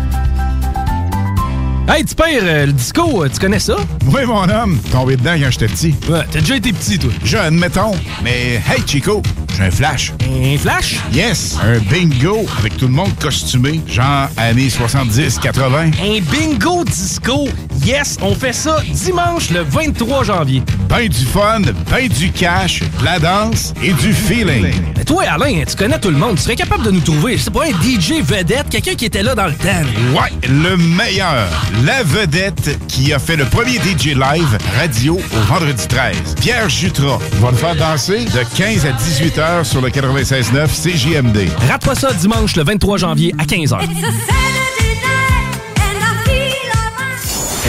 Hey, 1.86 2.02
tu 2.02 2.14
perds 2.14 2.26
euh, 2.42 2.66
le 2.66 2.72
disco, 2.72 3.24
euh, 3.24 3.28
tu 3.30 3.38
connais 3.38 3.58
ça? 3.58 3.76
Oui, 4.06 4.24
mon 4.26 4.48
homme. 4.48 4.78
Tombé 4.90 5.16
dedans 5.16 5.34
quand 5.38 5.50
j'étais 5.50 5.66
petit. 5.68 5.94
Ouais, 6.08 6.22
t'as 6.30 6.40
déjà 6.40 6.56
été 6.56 6.72
petit, 6.72 6.98
toi. 6.98 7.10
Jeune, 7.22 7.56
mettons. 7.58 7.92
Mais 8.22 8.54
hey, 8.54 8.82
Chico, 8.86 9.22
j'ai 9.54 9.64
un 9.64 9.70
flash. 9.70 10.12
Un 10.22 10.56
flash? 10.56 10.96
Yes, 11.12 11.58
un 11.62 11.78
bingo 11.80 12.46
avec 12.58 12.78
tout 12.78 12.86
le 12.86 12.92
monde 12.94 13.14
costumé, 13.20 13.82
genre 13.86 14.28
années 14.38 14.68
70-80. 14.68 15.92
Un 16.02 16.20
bingo 16.32 16.84
disco? 16.84 17.48
Yes, 17.84 18.16
on 18.22 18.34
fait 18.34 18.54
ça 18.54 18.78
dimanche 18.90 19.50
le 19.50 19.60
23 19.60 20.24
janvier. 20.24 20.62
Ben 20.88 21.06
du 21.06 21.24
fun, 21.26 21.60
ben 21.90 22.08
du 22.08 22.30
cash, 22.32 22.80
de 22.80 23.04
la 23.04 23.18
danse 23.18 23.74
et 23.82 23.92
du 23.92 24.14
feeling. 24.14 24.72
Mais 24.96 25.04
toi, 25.04 25.24
Alain, 25.28 25.62
tu 25.68 25.76
connais 25.76 25.98
tout 25.98 26.10
le 26.10 26.16
monde. 26.16 26.36
Tu 26.36 26.44
serais 26.44 26.56
capable 26.56 26.84
de 26.84 26.90
nous 26.92 27.00
trouver, 27.00 27.36
c'est 27.36 27.52
pas 27.52 27.64
un 27.64 27.70
DJ 27.82 28.22
vedette, 28.22 28.70
quelqu'un 28.70 28.94
qui 28.94 29.04
était 29.04 29.22
là 29.22 29.34
dans 29.34 29.46
le 29.46 29.54
temps. 29.54 29.84
Ouais, 30.14 30.32
le 30.48 30.78
meilleur 30.78 31.46
la 31.82 32.02
vedette 32.02 32.78
qui 32.88 33.12
a 33.12 33.18
fait 33.18 33.36
le 33.36 33.44
premier 33.44 33.78
DJ 33.78 34.14
live 34.14 34.58
radio 34.78 35.14
au 35.16 35.40
vendredi 35.52 35.86
13. 35.86 36.36
Pierre 36.40 36.68
Jutras 36.68 37.18
va 37.40 37.50
le 37.50 37.56
faire 37.56 37.76
danser? 37.76 38.24
De 38.24 38.56
15 38.56 38.86
à 38.86 38.92
18 38.92 39.38
heures 39.38 39.66
sur 39.66 39.80
le 39.80 39.88
96.9 39.88 40.68
CJMD. 40.68 41.48
Rate 41.68 41.84
pas 41.84 41.94
ça 41.94 42.12
dimanche 42.12 42.56
le 42.56 42.64
23 42.64 42.98
janvier 42.98 43.34
à 43.38 43.44
15 43.44 43.72
h. 43.72 44.63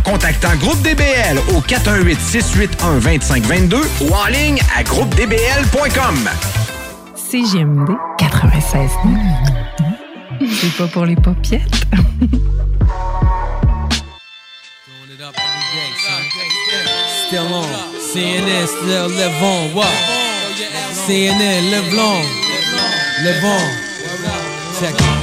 contactant 0.00 0.56
Groupe 0.56 0.82
DBL 0.82 1.38
au 1.54 1.60
418-681-2522 1.60 3.76
ou 4.02 4.12
en 4.12 4.26
ligne 4.26 4.58
à 4.76 4.82
groupedbl.com. 4.82 6.28
CGMD 7.14 7.92
96 8.18 8.90
C'est 10.40 10.76
pas 10.76 10.88
pour 10.88 11.04
les 11.04 11.14
popiettes. 11.16 11.86
Still 17.28 17.52
on. 17.52 17.62
CNN, 18.00 18.66
still 18.66 19.08
live 19.08 19.42
on. 19.42 19.74
What? 19.74 19.86
CNN, 21.06 21.70
live 21.70 21.94
long. 21.94 22.22
Live 23.22 23.44
on. 23.44 23.68
Check 24.80 24.94
it. 24.94 25.17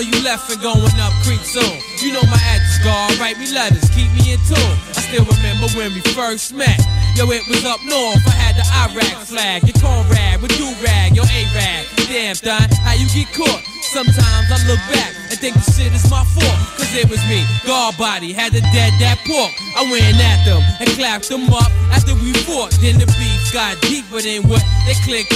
You 0.00 0.16
left 0.24 0.50
and 0.50 0.60
going 0.62 0.96
up 1.00 1.12
creek 1.24 1.44
soon. 1.44 1.76
You 2.00 2.12
know 2.12 2.24
my 2.24 2.40
address, 2.48 2.78
God. 2.84 3.18
Write 3.18 3.38
me 3.38 3.52
letters, 3.52 3.88
keep 3.90 4.08
me 4.16 4.32
in 4.32 4.40
tune. 4.48 4.76
I 4.96 5.00
still 5.04 5.24
remember 5.24 5.68
when 5.76 5.92
we 5.92 6.00
first 6.16 6.54
met. 6.54 6.80
Yo, 7.16 7.28
it 7.30 7.46
was 7.48 7.64
up 7.64 7.80
north. 7.84 8.24
I 8.26 8.34
had 8.40 8.56
the 8.56 8.64
Iraq 8.64 9.26
flag, 9.26 9.62
your 9.64 9.76
cornrag 9.76 10.40
with 10.40 10.56
do 10.56 10.72
rag, 10.82 11.14
your 11.14 11.26
A 11.26 11.40
rag. 11.54 11.86
Damn, 12.08 12.36
done. 12.36 12.68
How 12.80 12.94
you 12.94 13.06
get 13.12 13.32
caught? 13.34 13.62
Sometimes 13.92 14.48
I 14.48 14.58
look 14.66 14.80
back 14.92 15.19
and 15.30 15.38
think 15.38 15.54
the 15.54 15.66
shit 15.70 15.94
is 15.94 16.10
my 16.10 16.26
fault. 16.34 16.58
Cause 16.74 16.90
it 16.98 17.08
was 17.08 17.22
me, 17.30 17.46
guard 17.64 17.96
body, 17.96 18.32
had 18.32 18.52
to 18.52 18.60
dead 18.74 18.92
that 18.98 19.22
pork. 19.22 19.54
I 19.78 19.86
went 19.86 20.18
at 20.18 20.42
them 20.42 20.62
and 20.82 20.88
clapped 20.98 21.30
them 21.30 21.46
up 21.54 21.70
after 21.94 22.14
we 22.18 22.34
fought. 22.42 22.74
Then 22.82 22.98
the 22.98 23.06
beef 23.14 23.54
got 23.54 23.78
deeper 23.86 24.18
than 24.18 24.42
what 24.50 24.62
they 24.86 24.98
clicked. 25.06 25.30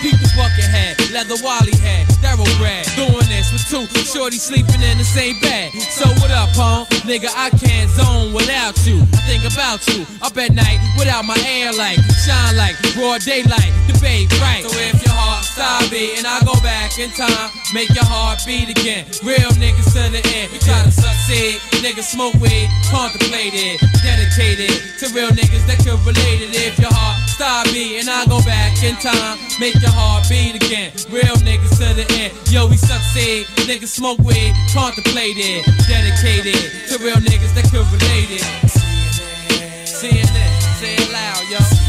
Peep 0.00 0.16
the 0.16 0.30
bucket 0.38 0.70
head, 0.70 0.96
leather 1.10 1.36
wally 1.42 1.74
head, 1.82 2.06
thoroughbred. 2.22 2.86
Doing 2.94 3.26
this 3.26 3.50
with 3.50 3.66
two 3.66 3.86
shorty 4.06 4.38
sleeping 4.38 4.80
in 4.80 4.98
the 4.98 5.04
same 5.04 5.38
bed. 5.40 5.72
So 5.90 6.06
what 6.22 6.30
up, 6.30 6.54
home? 6.54 6.86
Nigga, 7.08 7.28
I 7.34 7.50
can't 7.50 7.90
zone 7.90 8.32
without 8.32 8.78
you. 8.86 9.02
I 9.12 9.20
think 9.26 9.44
about 9.44 9.82
you 9.90 10.06
up 10.22 10.36
at 10.38 10.52
night 10.54 10.78
without 10.98 11.24
my 11.24 11.36
air 11.42 11.72
light. 11.72 11.98
Shine 12.22 12.56
like 12.56 12.76
broad 12.94 13.22
daylight, 13.22 13.72
the 13.86 13.98
debate 13.98 14.30
right. 14.40 14.62
So 14.62 14.76
if 14.78 15.02
your 15.02 15.14
heart 15.16 15.44
stop 15.44 15.90
beating, 15.90 16.24
I 16.24 16.40
go 16.44 16.54
back 16.60 16.98
in 16.98 17.10
time, 17.10 17.50
make 17.74 17.88
your 17.90 18.06
heart 18.06 18.40
beat 18.46 18.68
again. 18.68 19.06
Real 19.24 19.39
niggas 19.56 19.96
to 19.96 20.12
the 20.12 20.20
end. 20.36 20.52
We 20.52 20.58
try 20.58 20.82
to 20.84 20.92
succeed, 20.92 21.56
niggas 21.80 22.12
smoke 22.12 22.34
weed, 22.36 22.68
contemplated, 22.92 23.80
dedicated 24.04 24.68
to 25.00 25.08
real 25.16 25.30
niggas 25.32 25.64
that 25.64 25.80
could 25.80 25.96
relate 26.04 26.44
it. 26.44 26.52
If 26.52 26.78
your 26.78 26.92
heart 26.92 27.16
stop 27.28 27.64
beating, 27.72 28.08
I 28.08 28.26
go 28.28 28.42
back 28.44 28.76
in 28.84 28.96
time, 29.00 29.40
make 29.58 29.80
your 29.80 29.94
heart 29.96 30.28
beat 30.28 30.60
again. 30.60 30.92
Real 31.08 31.36
niggas 31.40 31.80
to 31.80 31.94
the 31.96 32.04
end. 32.20 32.36
Yo, 32.52 32.68
we 32.68 32.76
succeed, 32.76 33.46
niggas 33.64 33.88
smoke 33.88 34.18
weed, 34.20 34.52
contemplated, 34.74 35.64
dedicated 35.88 36.60
to 36.92 37.00
real 37.00 37.16
niggas 37.16 37.54
that 37.56 37.64
could 37.72 37.86
relate 37.88 38.28
it. 38.28 38.44
CNN, 39.88 40.52
say 40.76 40.94
it 40.94 41.12
loud, 41.12 41.40
yo. 41.48 41.79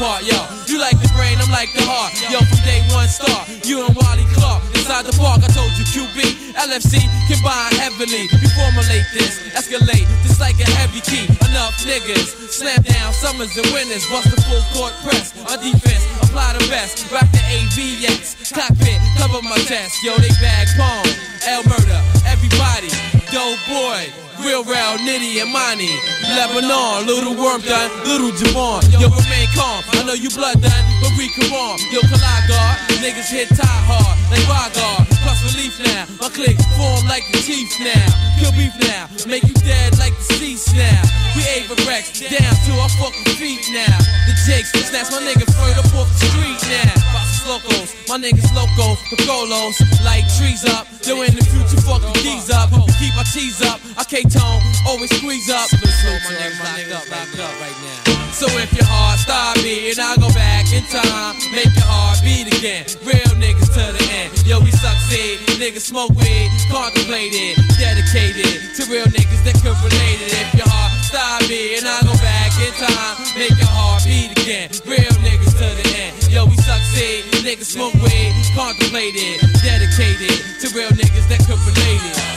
Yo. 0.00 0.36
You 0.68 0.76
like 0.76 0.98
the 1.00 1.08
brain, 1.16 1.40
I'm 1.40 1.48
like 1.48 1.72
the 1.72 1.80
heart. 1.88 2.12
Yo, 2.28 2.36
from 2.44 2.60
day 2.68 2.84
one 2.92 3.08
star, 3.08 3.48
you 3.64 3.80
and 3.80 3.94
Wally 3.96 4.28
Clark. 4.36 4.60
Inside 4.76 5.08
the 5.08 5.16
park, 5.16 5.40
I 5.40 5.48
told 5.56 5.72
you 5.80 5.84
QB, 5.88 6.52
LFC 6.52 7.00
combine 7.32 7.72
heavily. 7.80 8.28
We 8.28 8.48
formulate 8.52 9.08
this, 9.16 9.40
escalate, 9.56 10.04
just 10.26 10.40
like 10.40 10.60
a 10.60 10.68
heavy 10.76 11.00
key. 11.00 11.24
Enough 11.48 11.80
niggas, 11.88 12.28
slam 12.52 12.82
down 12.84 13.12
summers 13.12 13.56
and 13.56 13.66
winters. 13.72 14.04
Bust 14.12 14.28
the 14.28 14.40
full 14.44 14.60
court 14.76 14.92
press. 15.00 15.32
On 15.48 15.56
defense, 15.64 16.04
apply 16.20 16.52
the 16.60 16.64
best. 16.68 17.08
Rock 17.08 17.28
the 17.32 17.40
AVX, 17.56 18.52
cockpit, 18.52 19.00
cover 19.16 19.40
my 19.48 19.56
chest. 19.64 20.04
Yo, 20.04 20.12
they 20.20 20.32
bag 20.44 20.68
palm, 20.76 21.08
L 21.48 21.64
murder, 21.64 22.00
everybody. 22.28 22.92
Dope 23.32 23.58
boy, 23.64 24.12
real 24.42 24.64
real 24.64 24.98
Nitty 25.04 25.40
and 25.40 25.52
Money. 25.52 25.92
Lebanon, 26.34 27.06
little 27.06 27.36
worm 27.36 27.60
done, 27.62 27.90
little 28.04 28.32
Javon. 28.32 28.82
Yo, 28.92 29.08
remain 29.08 29.48
calm. 29.54 29.82
I 29.96 30.02
know 30.04 30.14
you 30.14 30.30
blood 30.30 30.60
done, 30.60 30.84
but 31.00 31.12
we 31.16 31.28
come 31.32 31.52
on. 31.52 31.78
Yo, 31.92 32.00
guard, 32.02 32.76
niggas 33.00 33.30
hit 33.30 33.48
tie 33.54 33.82
hard 33.86 34.16
like 34.30 34.44
Rygar. 34.50 35.06
Plus 35.22 35.38
relief 35.52 35.78
now, 35.84 36.06
my 36.20 36.28
click 36.28 36.56
form 36.76 37.06
like 37.08 37.24
the 37.32 37.40
Chiefs 37.42 37.78
now. 37.80 38.06
Kill 38.38 38.52
beef 38.52 38.74
now, 38.86 39.08
make 39.26 39.44
you 39.44 39.54
dead 39.62 39.98
like 39.98 40.16
the 40.16 40.26
Cease 40.38 40.72
now. 40.74 41.02
We 41.34 41.42
Ava 41.56 41.76
Rex 41.88 42.20
down 42.20 42.54
to 42.66 42.72
our 42.80 42.90
fucking 43.00 43.36
feet 43.36 43.64
now. 43.72 43.98
The 44.26 44.34
Jakes 44.46 44.72
snatch 44.72 45.10
my 45.10 45.20
nigga 45.22 45.46
further 45.54 45.84
off 45.96 46.08
the 46.08 46.26
street 46.30 46.60
now. 46.68 47.25
Locals, 47.46 47.94
my 48.08 48.18
niggas 48.18 48.50
loco, 48.58 48.98
the 49.08 49.22
golos, 49.22 49.78
light 50.04 50.26
trees 50.36 50.64
up. 50.74 50.86
Yo, 51.06 51.22
in 51.22 51.30
the 51.30 51.44
future, 51.46 51.80
fuck 51.86 52.02
the 52.02 52.10
keys 52.18 52.50
up. 52.50 52.70
Keep 52.98 53.14
my 53.14 53.22
cheese 53.22 53.62
up, 53.62 53.78
I 53.96 54.02
K-tone, 54.02 54.62
always 54.86 55.14
squeeze 55.14 55.48
up. 55.48 55.70
So 55.70 55.78
my 55.78 56.34
niggas 56.34 56.58
locked 56.58 56.90
up, 56.90 57.06
locked 57.06 57.38
up 57.38 57.54
right 57.62 57.78
now. 57.86 58.32
So 58.34 58.46
if 58.58 58.74
your 58.74 58.84
heart 58.84 59.20
stop 59.20 59.54
beating, 59.62 59.96
I'll 60.02 60.18
go 60.18 60.28
back 60.34 60.66
in 60.74 60.82
time, 60.90 61.38
make 61.54 61.70
your 61.70 61.86
heart 61.86 62.18
beat 62.26 62.50
again. 62.50 62.84
Real 63.06 63.30
niggas 63.38 63.70
to 63.78 63.94
the 63.94 64.04
end. 64.10 64.34
Yo, 64.44 64.58
we 64.60 64.74
succeed, 65.06 65.38
niggas 65.60 65.86
smoke 65.86 66.10
weed, 66.16 66.50
contemplated, 66.70 67.56
dedicated 67.78 68.74
to 68.74 68.84
real 68.90 69.06
niggas 69.06 69.42
that 69.44 69.54
could 69.62 69.76
relate 69.78 70.20
it. 70.22 70.32
If 70.34 70.54
your 70.54 70.68
heart 70.68 70.92
stop 71.04 71.40
beating, 71.48 71.86
I'll 71.86 72.02
go 72.02 72.14
back 72.18 72.50
in 72.58 72.72
time, 72.74 73.14
make 73.38 73.56
your 73.56 73.70
heart 73.70 74.02
beat 74.04 74.32
again. 74.42 74.70
Real 74.84 75.14
niggas 75.22 75.54
to 75.54 75.66
the 75.78 75.86
end. 75.96 76.14
Yo, 76.30 76.46
we 76.46 76.56
succeed, 76.56 77.24
niggas 77.46 77.70
smoke 77.70 77.94
weed, 77.94 78.34
contemplated, 78.54 79.40
dedicated 79.62 80.34
to 80.60 80.68
real 80.74 80.90
niggas 80.90 81.28
that 81.28 81.40
could 81.46 81.58
relate 81.58 82.02
it. 82.02 82.35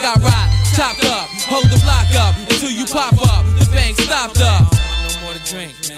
Got 0.00 0.16
rock 0.22 0.48
chopped 0.74 1.04
up. 1.04 1.28
Hold 1.50 1.64
the 1.64 1.78
block 1.84 2.08
up 2.16 2.34
until 2.50 2.70
you 2.70 2.86
pop 2.86 3.12
up. 3.20 3.44
The 3.58 3.68
bank 3.72 3.98
stopped 4.00 4.40
up. 4.40 4.72
No 4.72 5.20
more 5.22 5.34
to 5.34 5.42
drink. 5.50 5.89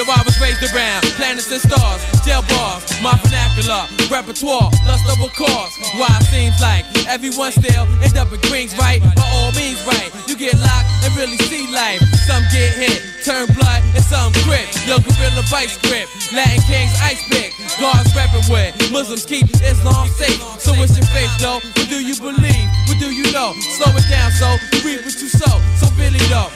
Yo, 0.00 0.08
I 0.08 0.24
was 0.24 0.40
raised 0.40 0.64
around 0.72 1.04
planets 1.20 1.52
and 1.52 1.60
stars, 1.60 2.00
jail 2.24 2.40
bars, 2.48 2.88
my 3.04 3.12
vernacular, 3.20 3.84
repertoire, 4.08 4.72
lust 4.88 5.04
over 5.12 5.28
cause. 5.36 5.76
Why 6.00 6.08
it 6.16 6.24
seems 6.32 6.56
like 6.56 6.88
everyone 7.04 7.52
still 7.52 7.84
end 8.00 8.16
up 8.16 8.32
in 8.32 8.40
Greens, 8.48 8.72
right? 8.80 9.04
By 9.04 9.28
all 9.36 9.52
means, 9.52 9.76
right. 9.84 10.08
You 10.24 10.40
get 10.40 10.56
locked 10.56 10.88
and 11.04 11.12
really 11.20 11.36
see 11.52 11.68
life. 11.68 12.00
Some 12.24 12.40
get 12.48 12.80
hit, 12.80 12.96
turn 13.28 13.52
blood, 13.52 13.84
and 13.92 14.00
some 14.00 14.32
grip. 14.48 14.64
Yo, 14.88 15.04
gorilla 15.04 15.44
vice 15.52 15.76
grip, 15.84 16.08
Latin 16.32 16.64
kings 16.64 16.96
ice 17.04 17.20
pick. 17.28 17.52
Guards 17.76 18.08
reppin' 18.16 18.48
with 18.48 18.72
Muslims 18.88 19.28
keep 19.28 19.52
Islam 19.60 20.08
safe. 20.16 20.40
So 20.64 20.72
what's 20.80 20.96
your 20.96 21.04
faith, 21.12 21.28
though? 21.44 21.60
What 21.60 21.88
do 21.92 22.00
you 22.00 22.16
believe? 22.16 22.68
What 22.88 22.96
do 23.04 23.12
you 23.12 23.28
know? 23.36 23.52
Slow 23.76 23.92
it 23.92 24.08
down, 24.08 24.32
so 24.32 24.48
you 24.72 24.80
reap 24.80 25.04
what 25.04 25.12
you 25.20 25.28
sow. 25.28 25.60
So 25.76 25.92
really, 26.00 26.24
though. 26.32 26.48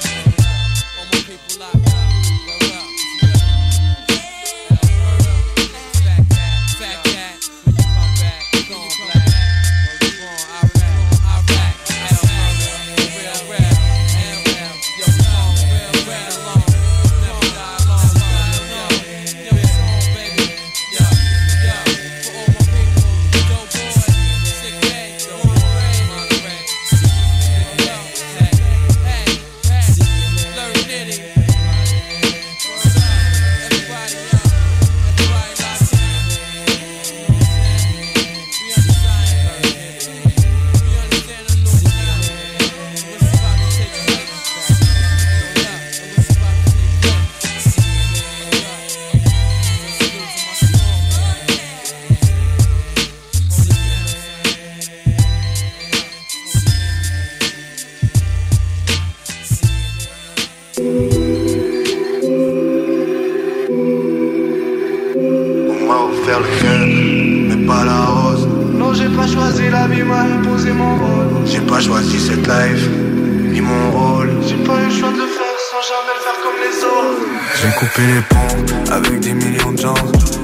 J'ai 77.61 77.71
coupé 77.79 78.03
les 78.03 78.21
ponts 78.23 78.93
avec 78.93 79.21
des 79.21 79.35
millions 79.35 79.73
de 79.73 79.79
gens. 79.79 79.95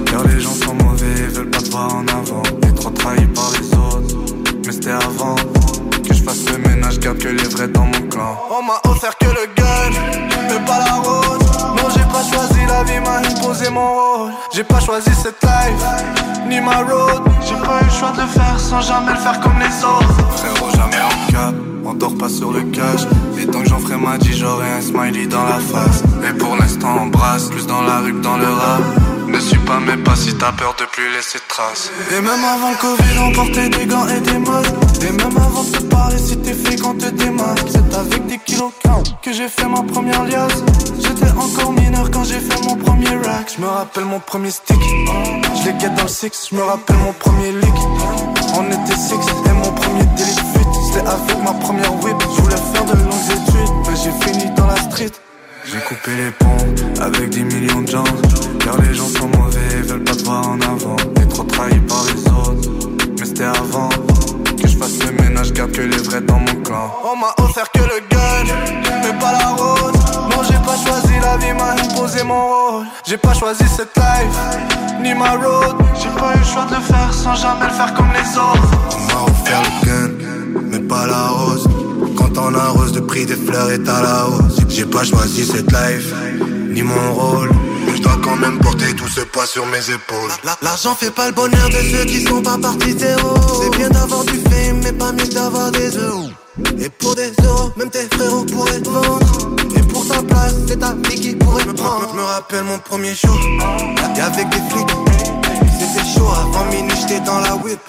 Car 0.07 0.25
les 0.25 0.41
gens 0.41 0.55
sont 0.55 0.75
mauvais, 0.75 1.27
veulent 1.29 1.51
pas 1.51 1.61
te 1.61 1.71
voir 1.71 1.95
en 1.95 2.07
avant. 2.09 2.43
Et 2.67 2.75
trop 2.75 2.91
trahi 2.91 3.27
par 3.27 3.51
les 3.53 3.77
autres. 3.77 4.17
Mais 4.65 4.73
c'était 4.73 4.91
avant 4.91 5.37
que 5.37 6.15
je 6.15 6.23
fasse 6.23 6.45
le 6.51 6.59
ménage, 6.59 6.99
garde 6.99 7.19
que 7.19 7.29
les 7.29 7.49
vrais 7.49 7.69
dans 7.69 7.85
mon 7.85 8.09
clan. 8.09 8.39
On 8.51 8.63
m'a 8.63 8.81
offert 8.91 9.17
que 9.19 9.27
le 9.27 9.47
gun, 9.57 9.91
mais 10.49 10.65
pas 10.67 10.79
la 10.79 10.95
rose. 10.95 11.40
J'ai 11.95 12.05
pas 12.05 12.23
choisi 12.23 12.61
la 12.67 12.83
vie, 12.85 13.01
m'a 13.01 13.19
imposé 13.19 13.71
mon 13.71 13.89
rôle. 13.89 14.33
J'ai 14.53 14.65
pas 14.65 14.81
choisi 14.81 15.11
cette 15.15 15.43
life, 15.43 15.85
ni 16.49 16.61
ma 16.61 16.79
road. 16.79 17.23
J'ai 17.47 17.55
pas 17.57 17.81
eu 17.81 17.85
le 17.85 17.91
choix 17.91 18.13
de 18.13 18.21
le 18.21 18.27
faire 18.27 18.59
sans 18.59 18.81
jamais 18.81 19.13
le 19.13 19.19
faire 19.19 19.41
comme 19.41 19.59
les 19.59 19.85
autres. 19.85 20.31
Frérot, 20.37 20.71
jamais 20.75 21.03
en 21.03 21.33
cap, 21.33 21.55
on 21.85 21.95
dort 21.95 22.17
pas 22.17 22.29
sur 22.29 22.53
le 22.53 22.63
cash. 22.63 23.03
Et 23.39 23.47
tant 23.47 23.63
que 23.63 23.69
j'en 23.69 23.79
ferai 23.79 23.97
ma 23.97 24.19
dit, 24.19 24.33
j'aurai 24.37 24.71
un 24.73 24.81
smiley 24.81 25.27
dans 25.27 25.45
la 25.45 25.59
face. 25.59 26.03
Et 26.29 26.33
pour 26.37 26.57
l'instant, 26.57 26.97
on 27.03 27.07
brasse 27.07 27.49
plus 27.49 27.67
dans 27.67 27.83
la 27.83 27.99
rue 28.01 28.15
que 28.15 28.23
dans 28.23 28.37
le 28.37 28.49
rap. 28.49 28.83
Ne 29.31 29.39
suis 29.39 29.59
pas 29.59 29.79
mais 29.81 29.97
pas 29.97 30.17
si 30.17 30.35
t'as 30.35 30.53
peur 30.53 30.75
de 30.79 30.85
plus 30.87 31.09
laisser 31.13 31.39
de 31.39 31.45
traces. 31.49 31.91
Et 32.11 32.21
même 32.21 32.45
avant 32.45 32.71
le 32.71 32.77
Covid, 32.77 33.19
on 33.21 33.33
portait 33.33 33.69
des 33.69 33.87
gants 33.87 34.07
et 34.09 34.21
des 34.21 34.39
masques. 34.39 34.75
Et 35.03 35.13
même 35.13 35.37
avant 35.37 35.63
de 35.63 35.79
parler, 35.87 36.19
si 36.19 36.37
t'es 36.37 36.53
fait 36.53 36.77
quand 36.77 36.99
te 36.99 37.07
démasque. 37.07 37.67
C'est 37.71 37.95
avec 37.95 38.27
des 38.27 38.39
kilos 38.39 38.73
que 39.23 39.33
j'ai 39.33 39.49
fait 39.49 39.67
ma 39.67 39.83
première 39.83 40.25
liasse. 40.25 40.63
J'étais 40.99 41.31
encore 41.31 41.73
mineur 41.73 42.11
quand 42.11 42.25
j'ai 42.25 42.41
fait 42.41 42.61
mon 42.67 42.77
premier 42.77 43.17
rack. 43.25 43.53
Je 43.57 43.63
me 43.63 43.69
rappelle 43.69 44.05
mon 44.05 44.21
premier 44.21 44.51
stick. 44.51 44.81
Je 44.81 45.67
les 45.67 45.75
guette 45.75 45.95
dans 45.95 46.03
le 46.03 46.09
six. 46.09 46.49
Je 46.51 46.57
me 46.57 46.63
rappelle 46.63 46.97
mon 46.97 47.13
premier 47.13 47.53
lick. 47.53 47.79
On 48.57 48.67
était 48.67 48.97
six 48.97 49.15
et 49.15 49.53
mon 49.53 49.73
premier 49.73 50.05
délit 50.17 50.35
de 50.35 50.59
fuite. 50.59 50.75
C'était 50.87 51.07
avec 51.07 51.43
ma 51.45 51.53
première 51.53 51.95
whip. 52.03 52.17
Je 52.37 52.43
voulais 52.43 52.57
faire 52.73 52.85
de 52.85 52.93
longues 52.93 53.31
études, 53.31 53.75
mais 53.87 53.97
j'ai 54.03 54.27
fini 54.27 54.51
dans 54.57 54.67
la 54.67 54.77
street. 54.77 55.13
J'ai 55.73 55.79
coupé 55.83 56.11
les 56.17 56.31
ponts 56.33 57.01
avec 57.01 57.31
des 57.31 57.45
millions 57.45 57.83
de 57.83 57.89
gens. 57.89 58.05
Car 58.59 58.77
les 58.83 58.93
gens 58.93 59.07
sont 59.07 59.29
mauvais, 59.29 59.83
veulent 59.83 60.03
pas 60.03 60.17
te 60.17 60.25
voir 60.25 60.49
en 60.49 60.61
avant. 60.63 60.97
T'es 61.15 61.27
trop 61.27 61.45
trahi 61.45 61.79
par 61.81 62.03
les 62.07 62.29
autres, 62.29 62.71
mais 63.17 63.25
c'était 63.25 63.45
avant. 63.45 63.89
Que 64.61 64.67
je 64.67 64.77
fasse 64.77 64.99
le 65.05 65.23
ménage, 65.23 65.53
garde 65.53 65.71
que 65.71 65.83
les 65.83 65.97
vrais 65.99 66.23
dans 66.23 66.41
mon 66.41 66.61
clan. 66.65 66.93
On 67.05 67.17
m'a 67.17 67.33
offert 67.39 67.71
que 67.71 67.79
le 67.79 68.01
gun, 68.11 68.53
mais 69.05 69.17
pas 69.21 69.31
la 69.31 69.49
rose. 69.51 69.93
Non, 70.29 70.43
j'ai 70.43 70.59
pas 70.59 70.77
choisi 70.77 71.15
la 71.23 71.37
vie, 71.37 71.53
m'a 71.53 71.81
imposé 71.81 72.25
mon 72.25 72.49
rôle. 72.49 72.87
J'ai 73.07 73.17
pas 73.17 73.35
choisi 73.35 73.65
cette 73.69 73.97
life, 73.97 75.01
ni 75.01 75.15
ma 75.15 75.35
road. 75.37 75.77
J'ai 75.95 76.11
pas 76.21 76.35
eu 76.35 76.39
le 76.39 76.45
choix 76.45 76.65
de 76.65 76.75
le 76.75 76.81
faire 76.81 77.15
sans 77.15 77.37
jamais 77.37 77.67
le 77.67 77.73
faire 77.73 77.95
comme 77.95 78.11
les 78.13 78.37
autres. 78.37 78.71
On 78.97 79.15
m'a 79.15 79.23
offert 79.23 79.63
le 79.63 79.87
gun, 79.87 80.61
mais 80.69 80.81
pas 80.81 81.07
la 81.07 81.29
rose. 81.29 81.69
Quand 82.21 82.37
on 82.39 82.55
arrose 82.55 82.93
de 82.93 83.01
prix 83.01 83.25
des 83.25 83.37
fleurs 83.37 83.71
est 83.71 83.89
à 83.89 84.03
la 84.03 84.29
hausse. 84.29 84.59
J'ai 84.69 84.85
pas 84.85 85.05
choisi 85.05 85.47
cette 85.47 85.73
life, 85.73 86.13
ni 86.69 86.83
mon 86.83 87.15
rôle. 87.15 87.51
Mais 87.87 87.97
je 87.97 88.03
dois 88.03 88.19
quand 88.23 88.37
même 88.37 88.59
porter 88.59 88.95
tout 88.95 89.09
ce 89.09 89.23
poids 89.23 89.47
sur 89.47 89.65
mes 89.67 89.91
épaules. 89.91 90.31
L'argent 90.63 90.95
fait 90.95 91.11
pas 91.11 91.27
le 91.29 91.33
bonheur 91.33 91.69
de 91.71 91.81
ceux 91.91 92.05
qui 92.05 92.23
sont 92.23 92.43
pas 92.43 92.59
partis 92.59 92.93
zéro. 92.93 93.35
C'est 93.63 93.77
bien 93.77 93.89
d'avoir 93.89 94.25
du 94.25 94.39
fame, 94.39 94.81
mais 94.85 94.93
pas 94.93 95.13
mieux 95.13 95.29
d'avoir 95.29 95.71
des 95.73 95.91
euros. 95.97 96.29
Et 96.79 96.91
pour 96.91 97.15
des 97.15 97.33
euros, 97.43 97.71
même 97.77 97.91
tes 97.91 98.07
frérots 98.15 98.45
pourraient 98.45 98.81
te 98.81 98.91
vendre. 98.91 99.57
Et 99.77 99.83
pour 99.83 100.07
ta 100.07 100.23
place, 100.23 100.55
c'est 100.69 100.79
ta 100.79 100.95
vie 101.09 101.21
qui 101.21 101.35
pourrait 101.37 101.65
me 101.65 101.73
prendre. 101.73 102.09
Je 102.13 102.17
me 102.17 102.23
rappelle 102.23 102.65
mon 102.65 102.79
premier 102.79 103.15
show, 103.15 103.35
et 104.17 104.21
avec 104.21 104.49
des 104.51 104.63
flics. 104.71 104.91
C'était 105.79 106.07
chaud, 106.07 106.29
avant 106.29 106.67
minuit 106.67 106.95
j'étais 107.01 107.21
dans 107.21 107.41
la 107.41 107.57
whip. 107.57 107.81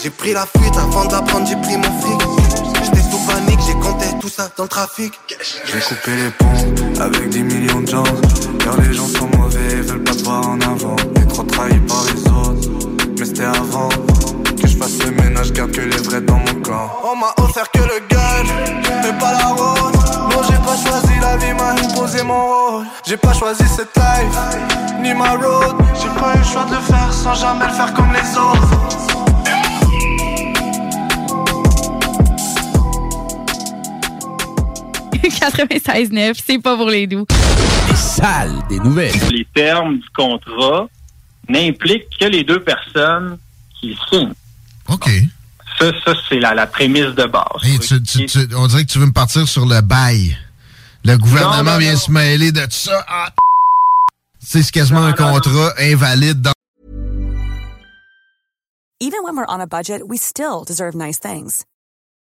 J'ai 0.00 0.10
pris 0.10 0.32
la 0.32 0.46
fuite 0.46 0.76
avant 0.76 1.06
d'apprendre, 1.06 1.46
j'ai 1.48 1.56
pris 1.56 1.76
mon 1.76 2.00
fric. 2.00 2.20
Ça 4.36 4.48
dans 4.56 4.64
le 4.64 4.68
trafic. 4.68 5.18
J'ai 5.64 5.80
coupé 5.80 6.10
les 6.14 6.30
ponts 6.30 7.00
avec 7.00 7.30
des 7.30 7.42
millions 7.42 7.80
de 7.80 7.86
gens. 7.86 8.04
Car 8.62 8.76
les 8.82 8.92
gens 8.92 9.08
sont 9.08 9.28
mauvais, 9.38 9.80
veulent 9.80 10.04
pas 10.04 10.12
te 10.12 10.24
voir 10.24 10.46
en 10.46 10.60
avant. 10.60 10.96
T'es 11.14 11.24
trop 11.24 11.42
trahi 11.44 11.78
par 11.80 12.04
les 12.04 12.20
autres, 12.30 12.68
mais 13.18 13.24
c'était 13.24 13.44
avant. 13.44 13.88
Que 14.60 14.66
je 14.66 14.76
fasse 14.76 14.98
le 15.04 15.10
ménage, 15.12 15.52
garde 15.52 15.70
que 15.72 15.80
les 15.80 15.96
vrais 15.96 16.20
dans 16.20 16.38
mon 16.38 16.54
clan. 16.62 16.90
On 17.02 17.16
m'a 17.16 17.32
offert 17.38 17.70
que 17.70 17.78
le 17.78 17.98
gun, 18.10 18.44
mais 19.02 19.18
pas 19.18 19.32
la 19.32 19.46
rose. 19.46 19.92
Non, 20.30 20.42
j'ai 20.48 20.60
pas 20.68 20.76
choisi 20.84 21.14
la 21.20 21.36
vie, 21.38 21.54
m'a 21.54 21.70
imposé 21.70 22.22
mon 22.22 22.46
rôle. 22.46 22.84
J'ai 23.06 23.16
pas 23.16 23.32
choisi 23.32 23.64
cette 23.74 23.96
life, 23.96 24.38
ni 25.00 25.14
ma 25.14 25.30
road. 25.32 25.76
J'ai 25.94 26.08
pas 26.20 26.34
eu 26.34 26.38
le 26.38 26.44
choix 26.44 26.64
de 26.64 26.74
le 26.74 26.80
faire 26.82 27.12
sans 27.12 27.34
jamais 27.34 27.66
le 27.66 27.72
faire 27.72 27.94
comme 27.94 28.12
les 28.12 28.36
autres. 28.36 29.15
96.9, 35.28 36.40
c'est 36.44 36.58
pas 36.58 36.76
pour 36.76 36.88
les 36.88 37.06
doux. 37.06 37.26
Les 37.88 37.94
salles 37.96 38.54
des 38.68 38.78
nouvelles. 38.78 39.14
Les 39.30 39.46
termes 39.54 39.98
du 39.98 40.08
contrat 40.14 40.88
n'impliquent 41.48 42.08
que 42.18 42.26
les 42.26 42.44
deux 42.44 42.62
personnes 42.62 43.38
qui 43.80 43.88
le 43.90 43.96
signent. 44.10 44.34
OK. 44.88 45.08
Ça, 45.78 45.90
ça 46.04 46.14
c'est 46.28 46.38
la, 46.40 46.54
la 46.54 46.66
prémisse 46.66 47.14
de 47.14 47.24
base. 47.24 47.62
Hey, 47.62 47.78
tu- 47.78 48.02
tu- 48.02 48.26
tu- 48.26 48.54
on 48.56 48.66
dirait 48.66 48.84
que 48.84 48.90
tu 48.92 48.98
veux 48.98 49.06
me 49.06 49.12
partir 49.12 49.46
sur 49.46 49.66
le 49.66 49.80
bail. 49.82 50.36
Le 51.04 51.16
gouvernement 51.18 51.62
Non, 51.62 51.72
non, 51.72 51.78
vient 51.78 51.92
non. 51.92 51.98
se 51.98 52.10
mêler 52.10 52.50
de 52.52 52.62
tout 52.64 52.70
ça. 52.70 53.04
Ah, 53.06 53.28
c'est 54.40 54.68
quasiment 54.70 55.04
un 55.04 55.12
contrat 55.12 55.72
invalide 55.78 56.40
dans 56.40 56.52
Even 59.00 59.20
when 59.24 59.36
we're 59.36 59.44
on 59.48 59.60
a 59.60 59.66
budget, 59.66 60.00
we 60.08 60.16
still 60.18 60.64
deserve 60.66 60.94
nice 60.94 61.18
things. 61.20 61.64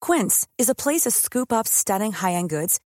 Quince 0.01 0.45
is 0.59 0.69
a 0.69 0.75
place 0.75 1.01
to 1.01 1.09
scoop 1.11 1.51
up 1.51 1.67
stunning 1.67 2.13
high-end 2.13 2.47
goods 2.47 2.77